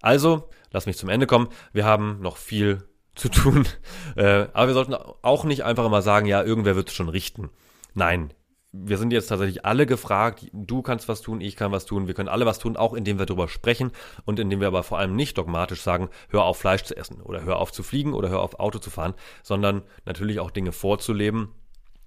Also, 0.01 0.49
lass 0.71 0.87
mich 0.87 0.97
zum 0.97 1.09
Ende 1.09 1.27
kommen. 1.27 1.49
Wir 1.73 1.85
haben 1.85 2.21
noch 2.21 2.37
viel 2.37 2.85
zu 3.15 3.29
tun. 3.29 3.67
Äh, 4.17 4.49
aber 4.53 4.69
wir 4.69 4.75
sollten 4.75 4.95
auch 4.95 5.45
nicht 5.45 5.63
einfach 5.63 5.85
immer 5.85 6.03
sagen, 6.03 6.27
ja, 6.27 6.43
irgendwer 6.43 6.75
wird 6.75 6.89
es 6.89 6.95
schon 6.95 7.09
richten. 7.09 7.51
Nein, 7.95 8.35
wir 8.73 8.99
sind 8.99 9.13
jetzt 9.13 9.29
tatsächlich 9.29 9.65
alle 9.65 9.87
gefragt. 9.87 10.49
Du 10.53 10.83
kannst 10.83 11.09
was 11.09 11.21
tun, 11.21 11.41
ich 11.41 11.55
kann 11.55 11.71
was 11.71 11.87
tun. 11.87 12.09
Wir 12.09 12.15
können 12.15 12.29
alle 12.29 12.47
was 12.47 12.59
tun, 12.59 12.77
auch 12.77 12.95
indem 12.95 13.21
wir 13.21 13.27
darüber 13.27 13.47
sprechen 13.47 13.93
und 14.25 14.41
indem 14.41 14.59
wir 14.59 14.67
aber 14.67 14.83
vor 14.83 14.99
allem 14.99 15.15
nicht 15.15 15.39
dogmatisch 15.39 15.83
sagen, 15.83 16.09
hör 16.31 16.43
auf 16.43 16.59
Fleisch 16.59 16.83
zu 16.83 16.97
essen 16.97 17.21
oder 17.21 17.45
hör 17.45 17.59
auf 17.59 17.71
zu 17.71 17.85
fliegen 17.85 18.13
oder 18.13 18.29
hör 18.29 18.41
auf 18.41 18.59
Auto 18.59 18.81
zu 18.81 18.91
fahren, 18.91 19.15
sondern 19.45 19.83
natürlich 20.05 20.41
auch 20.41 20.51
Dinge 20.51 20.73
vorzuleben 20.73 21.55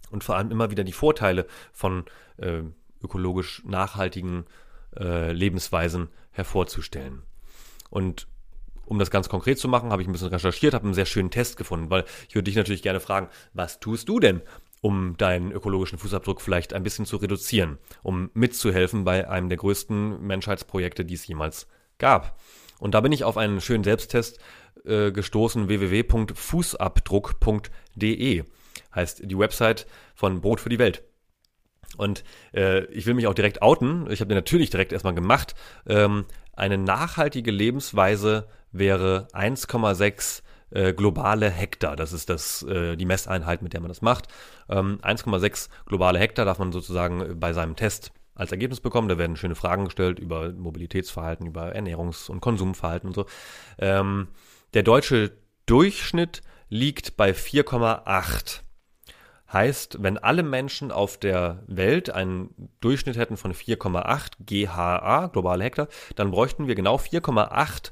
und 0.09 0.25
vor 0.25 0.35
allem 0.35 0.51
immer 0.51 0.69
wieder 0.69 0.83
die 0.83 0.91
Vorteile 0.91 1.45
von 1.71 2.03
äh, 2.37 2.63
ökologisch 3.01 3.63
nachhaltigen 3.63 4.45
äh, 4.97 5.31
Lebensweisen 5.31 6.09
hervorzustellen. 6.31 7.23
Und 7.89 8.27
um 8.85 8.99
das 8.99 9.11
ganz 9.11 9.29
konkret 9.29 9.57
zu 9.57 9.67
machen, 9.67 9.91
habe 9.91 10.01
ich 10.01 10.07
ein 10.07 10.11
bisschen 10.11 10.29
recherchiert, 10.29 10.73
habe 10.73 10.85
einen 10.85 10.93
sehr 10.93 11.05
schönen 11.05 11.31
Test 11.31 11.57
gefunden, 11.57 11.89
weil 11.89 12.03
ich 12.27 12.35
würde 12.35 12.43
dich 12.45 12.57
natürlich 12.57 12.81
gerne 12.81 12.99
fragen, 12.99 13.29
was 13.53 13.79
tust 13.79 14.09
du 14.09 14.19
denn, 14.19 14.41
um 14.81 15.15
deinen 15.17 15.51
ökologischen 15.51 15.97
Fußabdruck 15.97 16.41
vielleicht 16.41 16.73
ein 16.73 16.83
bisschen 16.83 17.05
zu 17.05 17.17
reduzieren, 17.17 17.77
um 18.03 18.31
mitzuhelfen 18.33 19.03
bei 19.03 19.29
einem 19.29 19.49
der 19.49 19.59
größten 19.59 20.21
Menschheitsprojekte, 20.21 21.05
die 21.05 21.13
es 21.13 21.27
jemals 21.27 21.67
gab. 21.99 22.39
Und 22.79 22.95
da 22.95 23.01
bin 23.01 23.11
ich 23.11 23.23
auf 23.23 23.37
einen 23.37 23.61
schönen 23.61 23.83
Selbsttest 23.83 24.39
äh, 24.83 25.11
gestoßen, 25.11 25.67
www.fußabdruck.de 25.67 28.43
heißt 28.93 29.21
die 29.23 29.37
Website 29.37 29.87
von 30.15 30.41
Brot 30.41 30.59
für 30.59 30.69
die 30.69 30.79
Welt. 30.79 31.03
Und 31.97 32.23
äh, 32.53 32.85
ich 32.85 33.05
will 33.05 33.13
mich 33.13 33.27
auch 33.27 33.33
direkt 33.33 33.61
outen. 33.61 34.09
Ich 34.09 34.19
habe 34.21 34.29
den 34.29 34.37
natürlich 34.37 34.69
direkt 34.69 34.91
erstmal 34.91 35.15
gemacht. 35.15 35.55
Ähm, 35.87 36.25
eine 36.53 36.77
nachhaltige 36.77 37.51
Lebensweise 37.51 38.47
wäre 38.71 39.27
1,6 39.33 40.43
äh, 40.71 40.93
globale 40.93 41.49
Hektar. 41.49 41.95
Das 41.95 42.13
ist 42.13 42.29
das, 42.29 42.63
äh, 42.63 42.95
die 42.95 43.05
Messeinheit, 43.05 43.61
mit 43.61 43.73
der 43.73 43.81
man 43.81 43.89
das 43.89 44.01
macht. 44.01 44.27
Ähm, 44.69 44.99
1,6 45.01 45.69
globale 45.85 46.19
Hektar 46.19 46.45
darf 46.45 46.59
man 46.59 46.71
sozusagen 46.71 47.39
bei 47.39 47.53
seinem 47.53 47.75
Test 47.75 48.11
als 48.35 48.51
Ergebnis 48.51 48.79
bekommen. 48.79 49.09
Da 49.09 49.17
werden 49.17 49.35
schöne 49.35 49.55
Fragen 49.55 49.85
gestellt 49.85 50.19
über 50.19 50.51
Mobilitätsverhalten, 50.51 51.47
über 51.47 51.75
Ernährungs- 51.75 52.29
und 52.29 52.41
Konsumverhalten 52.41 53.09
und 53.09 53.15
so. 53.15 53.25
Ähm, 53.77 54.29
der 54.73 54.83
deutsche 54.83 55.31
Durchschnitt 55.65 56.41
liegt 56.69 57.17
bei 57.17 57.31
4,8. 57.31 58.61
Heißt, 59.51 60.01
wenn 60.01 60.17
alle 60.17 60.43
Menschen 60.43 60.91
auf 60.91 61.17
der 61.17 61.63
Welt 61.67 62.09
einen 62.09 62.69
Durchschnitt 62.79 63.17
hätten 63.17 63.37
von 63.37 63.53
4,8 63.53 64.33
GHA, 64.45 65.27
globale 65.27 65.63
Hektar, 65.63 65.87
dann 66.15 66.31
bräuchten 66.31 66.67
wir 66.67 66.75
genau 66.75 66.95
4,8 66.95 67.91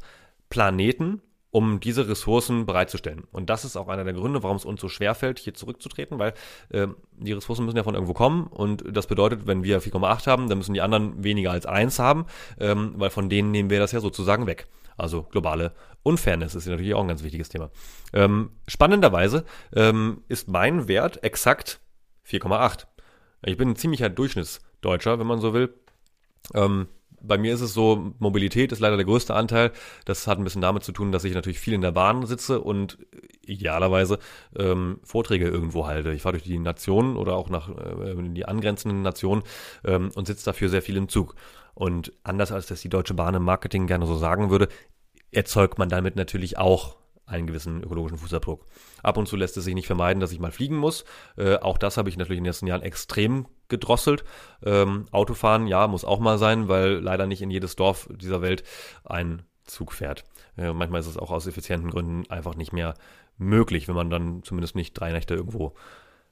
Planeten, 0.50 1.22
um 1.52 1.80
diese 1.80 2.08
Ressourcen 2.08 2.66
bereitzustellen. 2.66 3.24
Und 3.32 3.50
das 3.50 3.66
ist 3.66 3.76
auch 3.76 3.88
einer 3.88 4.04
der 4.04 4.14
Gründe, 4.14 4.44
warum 4.44 4.58
es 4.58 4.66
uns 4.66 4.80
so 4.80 4.88
schwer 4.88 5.16
fällt, 5.16 5.40
hier 5.40 5.54
zurückzutreten, 5.54 6.20
weil 6.20 6.34
äh, 6.70 6.88
die 7.18 7.34
Ressourcen 7.34 7.66
müssen 7.66 7.78
ja 7.78 7.84
von 7.84 7.96
irgendwo 7.96 8.14
kommen 8.14 8.48
und 8.48 8.84
das 8.88 9.08
bedeutet, 9.08 9.48
wenn 9.48 9.64
wir 9.64 9.82
4,8 9.82 10.28
haben, 10.28 10.48
dann 10.48 10.60
müssen 10.60 10.74
die 10.74 10.82
anderen 10.82 11.24
weniger 11.24 11.52
als 11.52 11.66
1 11.66 11.98
haben, 12.00 12.26
ähm, 12.60 12.94
weil 12.98 13.10
von 13.10 13.30
denen 13.30 13.52
nehmen 13.52 13.70
wir 13.70 13.80
das 13.80 13.92
ja 13.92 14.00
sozusagen 14.00 14.46
weg. 14.46 14.68
Also 15.00 15.24
globale 15.24 15.74
Unfairness 16.04 16.56
ist 16.56 16.68
natürlich 16.68 16.94
auch 16.94 17.02
ein 17.02 17.08
ganz 17.08 17.24
wichtiges 17.24 17.50
Thema. 17.50 17.72
Ähm, 18.14 18.52
spannenderweise 18.68 19.46
ähm, 19.76 20.24
ist 20.28 20.48
mein 20.48 20.88
Wert 20.88 21.24
exakt 21.24 21.82
4,8. 22.28 22.86
Ich 23.46 23.58
bin 23.58 23.70
ein 23.70 23.76
ziemlicher 23.76 24.10
Durchschnittsdeutscher, 24.10 25.20
wenn 25.20 25.28
man 25.28 25.40
so 25.40 25.54
will. 25.54 25.74
Ähm, 26.54 26.88
bei 27.22 27.38
mir 27.38 27.54
ist 27.54 27.62
es 27.62 27.74
so, 27.74 28.14
Mobilität 28.20 28.72
ist 28.72 28.80
leider 28.80 28.98
der 28.98 29.06
größte 29.06 29.34
Anteil. 29.34 29.72
Das 30.06 30.28
hat 30.28 30.38
ein 30.38 30.44
bisschen 30.44 30.62
damit 30.62 30.84
zu 30.84 30.92
tun, 30.92 31.12
dass 31.12 31.24
ich 31.24 31.34
natürlich 31.34 31.60
viel 31.60 31.74
in 31.74 31.82
der 31.82 31.92
Bahn 31.92 32.26
sitze 32.26 32.62
und 32.62 32.98
idealerweise 33.46 34.20
ähm, 34.58 35.00
Vorträge 35.04 35.48
irgendwo 35.48 35.88
halte. 35.88 36.12
Ich 36.14 36.22
fahre 36.22 36.34
durch 36.34 36.44
die 36.44 36.60
Nationen 36.60 37.18
oder 37.18 37.36
auch 37.36 37.50
nach 37.50 37.70
äh, 37.70 38.16
die 38.30 38.46
angrenzenden 38.46 39.02
Nationen 39.02 39.44
ähm, 39.84 40.12
und 40.16 40.28
sitze 40.28 40.46
dafür 40.46 40.70
sehr 40.70 40.82
viel 40.82 40.98
im 40.98 41.10
Zug. 41.10 41.36
Und 41.74 42.14
anders 42.24 42.52
als 42.52 42.68
das 42.68 42.82
die 42.82 42.90
Deutsche 42.90 43.14
Bahn 43.14 43.36
im 43.36 43.44
Marketing 43.44 43.88
gerne 43.88 44.06
so 44.06 44.16
sagen 44.16 44.50
würde, 44.50 44.68
erzeugt 45.32 45.78
man 45.78 45.90
damit 45.90 46.16
natürlich 46.16 46.58
auch 46.58 46.99
einen 47.30 47.48
gewissen 47.48 47.84
ökologischen 47.84 48.18
Fußabdruck. 48.18 48.66
Ab 49.04 49.18
und 49.18 49.28
zu 49.28 49.36
lässt 49.36 49.56
es 49.58 49.64
sich 49.64 49.76
nicht 49.76 49.88
vermeiden, 49.88 50.20
dass 50.20 50.32
ich 50.32 50.40
mal 50.40 50.52
fliegen 50.52 50.76
muss. 50.76 51.06
Äh, 51.38 51.58
auch 51.58 51.78
das 51.78 51.98
habe 51.98 52.10
ich 52.10 52.18
natürlich 52.18 52.40
in 52.40 52.44
den 52.44 52.50
letzten 52.50 52.68
Jahren 52.68 52.82
extrem 52.82 53.48
gedrosselt. 53.68 54.24
Ähm, 54.64 55.06
Autofahren, 55.12 55.68
ja, 55.68 55.88
muss 55.88 56.06
auch 56.06 56.20
mal 56.20 56.38
sein, 56.38 56.68
weil 56.68 56.94
leider 56.94 57.28
nicht 57.28 57.42
in 57.42 57.52
jedes 57.52 57.76
Dorf 57.76 58.10
dieser 58.12 58.42
Welt 58.42 58.64
ein 59.04 59.44
Zug 59.66 59.94
fährt. 59.94 60.24
Äh, 60.58 60.74
manchmal 60.74 61.00
ist 61.02 61.08
es 61.08 61.18
auch 61.18 61.32
aus 61.32 61.48
effizienten 61.48 61.92
Gründen 61.92 62.30
einfach 62.30 62.56
nicht 62.56 62.74
mehr 62.74 62.96
möglich, 63.38 63.88
wenn 63.88 63.96
man 63.96 64.10
dann 64.10 64.44
zumindest 64.44 64.76
nicht 64.76 64.94
drei 64.94 65.12
Nächte 65.12 65.36
irgendwo 65.36 65.76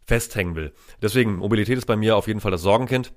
festhängen 0.03 0.55
will. 0.55 0.73
Deswegen, 1.01 1.35
Mobilität 1.35 1.77
ist 1.77 1.85
bei 1.85 1.95
mir 1.95 2.17
auf 2.17 2.27
jeden 2.27 2.39
Fall 2.39 2.51
das 2.51 2.61
Sorgenkind. 2.61 3.13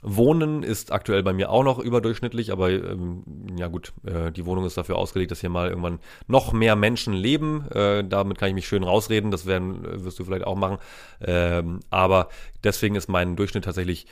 Wohnen 0.00 0.62
ist 0.62 0.90
aktuell 0.90 1.22
bei 1.22 1.32
mir 1.32 1.50
auch 1.50 1.62
noch 1.62 1.78
überdurchschnittlich, 1.78 2.50
aber 2.50 2.70
ähm, 2.70 3.24
ja 3.56 3.68
gut, 3.68 3.92
äh, 4.04 4.32
die 4.32 4.46
Wohnung 4.46 4.64
ist 4.64 4.76
dafür 4.76 4.96
ausgelegt, 4.96 5.30
dass 5.30 5.40
hier 5.40 5.50
mal 5.50 5.68
irgendwann 5.68 6.00
noch 6.26 6.52
mehr 6.52 6.74
Menschen 6.76 7.12
leben. 7.12 7.68
Äh, 7.70 8.04
damit 8.04 8.38
kann 8.38 8.48
ich 8.48 8.54
mich 8.54 8.66
schön 8.66 8.82
rausreden, 8.82 9.30
das 9.30 9.46
werden, 9.46 9.84
äh, 9.84 10.04
wirst 10.04 10.18
du 10.18 10.24
vielleicht 10.24 10.46
auch 10.46 10.56
machen. 10.56 10.78
Ähm, 11.20 11.80
aber 11.90 12.28
deswegen 12.64 12.96
ist 12.96 13.08
mein 13.08 13.36
Durchschnitt 13.36 13.64
tatsächlich 13.64 14.06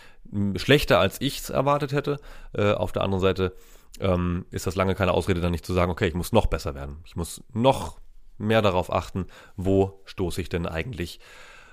schlechter, 0.57 1.01
als 1.01 1.21
ich 1.21 1.39
es 1.39 1.51
erwartet 1.51 1.93
hätte. 1.93 2.19
Äh, 2.53 2.73
auf 2.73 2.93
der 2.93 3.03
anderen 3.03 3.23
Seite 3.23 3.53
ähm, 3.99 4.47
ist 4.51 4.67
das 4.67 4.77
lange 4.77 4.95
keine 4.95 5.13
Ausrede, 5.13 5.41
dann 5.41 5.53
nicht 5.53 5.67
zu 5.67 5.73
sagen, 5.73 5.91
okay, 5.91 6.07
ich 6.07 6.15
muss 6.15 6.33
noch 6.33 6.47
besser 6.47 6.75
werden. 6.75 6.99
Ich 7.05 7.17
muss 7.17 7.43
noch 7.53 7.99
mehr 8.39 8.63
darauf 8.63 8.93
achten, 8.93 9.27
wo 9.57 10.01
stoße 10.05 10.41
ich 10.41 10.49
denn 10.49 10.67
eigentlich 10.67 11.21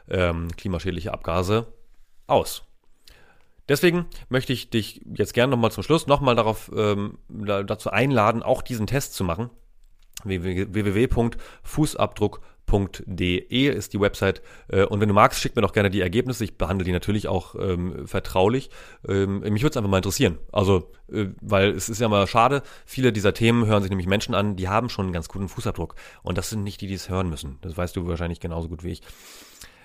ähm, 0.09 0.49
klimaschädliche 0.57 1.13
Abgase 1.13 1.67
aus. 2.27 2.63
Deswegen 3.69 4.05
möchte 4.29 4.53
ich 4.53 4.69
dich 4.69 5.01
jetzt 5.13 5.33
gerne 5.33 5.51
nochmal 5.51 5.71
zum 5.71 5.83
Schluss 5.83 6.07
nochmal 6.07 6.35
darauf 6.35 6.71
ähm, 6.75 7.17
dazu 7.29 7.89
einladen, 7.89 8.43
auch 8.43 8.61
diesen 8.61 8.87
Test 8.87 9.13
zu 9.13 9.23
machen. 9.23 9.49
www.fußabdruck.de 10.23 12.47
De 13.05 13.69
ist 13.69 13.93
die 13.93 13.99
Website. 13.99 14.41
Äh, 14.67 14.83
und 14.83 14.99
wenn 14.99 15.07
du 15.07 15.13
magst, 15.13 15.39
schick 15.39 15.55
mir 15.55 15.61
doch 15.61 15.71
gerne 15.71 15.89
die 15.89 16.01
Ergebnisse. 16.01 16.43
Ich 16.43 16.57
behandle 16.57 16.83
die 16.83 16.91
natürlich 16.91 17.29
auch 17.29 17.55
ähm, 17.55 18.05
vertraulich. 18.05 18.69
Ähm, 19.07 19.39
mich 19.39 19.63
würde 19.63 19.71
es 19.71 19.77
einfach 19.77 19.89
mal 19.89 19.97
interessieren. 19.97 20.37
Also, 20.51 20.91
äh, 21.09 21.27
weil 21.41 21.69
es 21.69 21.87
ist 21.87 22.01
ja 22.01 22.09
mal 22.09 22.27
schade, 22.27 22.63
viele 22.85 23.13
dieser 23.13 23.33
Themen 23.33 23.65
hören 23.65 23.83
sich 23.83 23.89
nämlich 23.89 24.07
Menschen 24.07 24.35
an, 24.35 24.57
die 24.57 24.67
haben 24.67 24.89
schon 24.89 25.05
einen 25.05 25.13
ganz 25.13 25.29
guten 25.29 25.47
Fußabdruck. 25.47 25.95
Und 26.23 26.37
das 26.37 26.49
sind 26.49 26.63
nicht 26.63 26.81
die, 26.81 26.87
die 26.87 26.95
es 26.95 27.09
hören 27.09 27.29
müssen. 27.29 27.57
Das 27.61 27.77
weißt 27.77 27.95
du 27.95 28.05
wahrscheinlich 28.05 28.41
genauso 28.41 28.67
gut 28.67 28.83
wie 28.83 28.91
ich. 28.91 29.01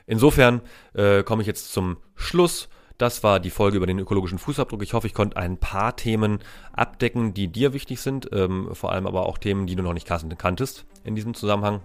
Insofern 0.06 0.60
äh, 0.94 1.22
komme 1.22 1.42
ich 1.42 1.46
jetzt 1.46 1.72
zum 1.72 1.98
Schluss. 2.16 2.68
Das 3.02 3.24
war 3.24 3.40
die 3.40 3.50
Folge 3.50 3.78
über 3.78 3.88
den 3.88 3.98
ökologischen 3.98 4.38
Fußabdruck. 4.38 4.80
Ich 4.80 4.94
hoffe, 4.94 5.08
ich 5.08 5.12
konnte 5.12 5.36
ein 5.36 5.56
paar 5.56 5.96
Themen 5.96 6.38
abdecken, 6.72 7.34
die 7.34 7.48
dir 7.48 7.72
wichtig 7.72 8.00
sind, 8.00 8.28
ähm, 8.32 8.68
vor 8.74 8.92
allem 8.92 9.08
aber 9.08 9.26
auch 9.26 9.38
Themen, 9.38 9.66
die 9.66 9.74
du 9.74 9.82
noch 9.82 9.92
nicht 9.92 10.06
kanntest 10.06 10.84
in 11.02 11.16
diesem 11.16 11.34
Zusammenhang. 11.34 11.80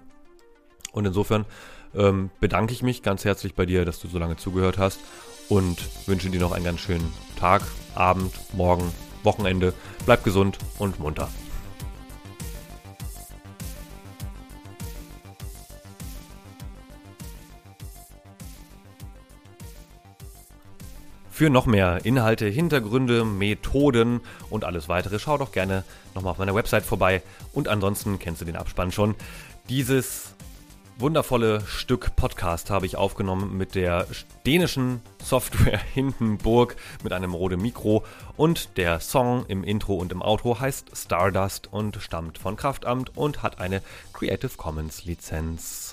Und 0.91 1.07
insofern 1.07 1.45
ähm, 1.95 2.29
bedanke 2.39 2.71
ich 2.71 2.83
mich 2.83 3.01
ganz 3.01 3.25
herzlich 3.25 3.55
bei 3.55 3.65
dir, 3.65 3.83
dass 3.83 3.99
du 3.99 4.07
so 4.07 4.19
lange 4.19 4.37
zugehört 4.37 4.77
hast 4.77 4.99
und 5.49 5.79
wünsche 6.07 6.29
dir 6.29 6.39
noch 6.39 6.51
einen 6.51 6.65
ganz 6.65 6.81
schönen 6.81 7.11
Tag, 7.39 7.63
Abend, 7.95 8.35
Morgen, 8.53 8.93
Wochenende. 9.23 9.73
Bleib 10.05 10.23
gesund 10.23 10.59
und 10.77 10.99
munter. 10.99 11.29
Für 21.37 21.51
noch 21.51 21.67
mehr 21.67 22.03
Inhalte, 22.03 22.47
Hintergründe, 22.47 23.23
Methoden 23.23 24.21
und 24.49 24.65
alles 24.65 24.89
weitere 24.89 25.19
schau 25.19 25.37
doch 25.37 25.51
gerne 25.51 25.83
nochmal 26.15 26.31
auf 26.31 26.39
meiner 26.39 26.55
Website 26.55 26.83
vorbei. 26.83 27.21
Und 27.53 27.67
ansonsten 27.67 28.17
kennst 28.17 28.41
du 28.41 28.45
den 28.45 28.55
Abspann 28.55 28.91
schon. 28.91 29.13
Dieses 29.69 30.33
wundervolle 30.97 31.61
Stück 31.67 32.15
Podcast 32.15 32.71
habe 32.71 32.87
ich 32.87 32.95
aufgenommen 32.95 33.55
mit 33.55 33.75
der 33.75 34.07
dänischen 34.47 34.99
Software 35.23 35.77
Hindenburg 35.93 36.75
mit 37.03 37.13
einem 37.13 37.35
Rode 37.35 37.57
Mikro 37.57 38.03
und 38.35 38.75
der 38.75 38.99
Song 38.99 39.45
im 39.47 39.63
Intro 39.63 39.93
und 39.93 40.11
im 40.11 40.23
Outro 40.23 40.59
heißt 40.59 40.97
Stardust 40.97 41.71
und 41.71 41.97
stammt 42.01 42.39
von 42.39 42.55
Kraftamt 42.55 43.15
und 43.15 43.43
hat 43.43 43.59
eine 43.59 43.83
Creative 44.11 44.57
Commons 44.57 45.05
Lizenz. 45.05 45.86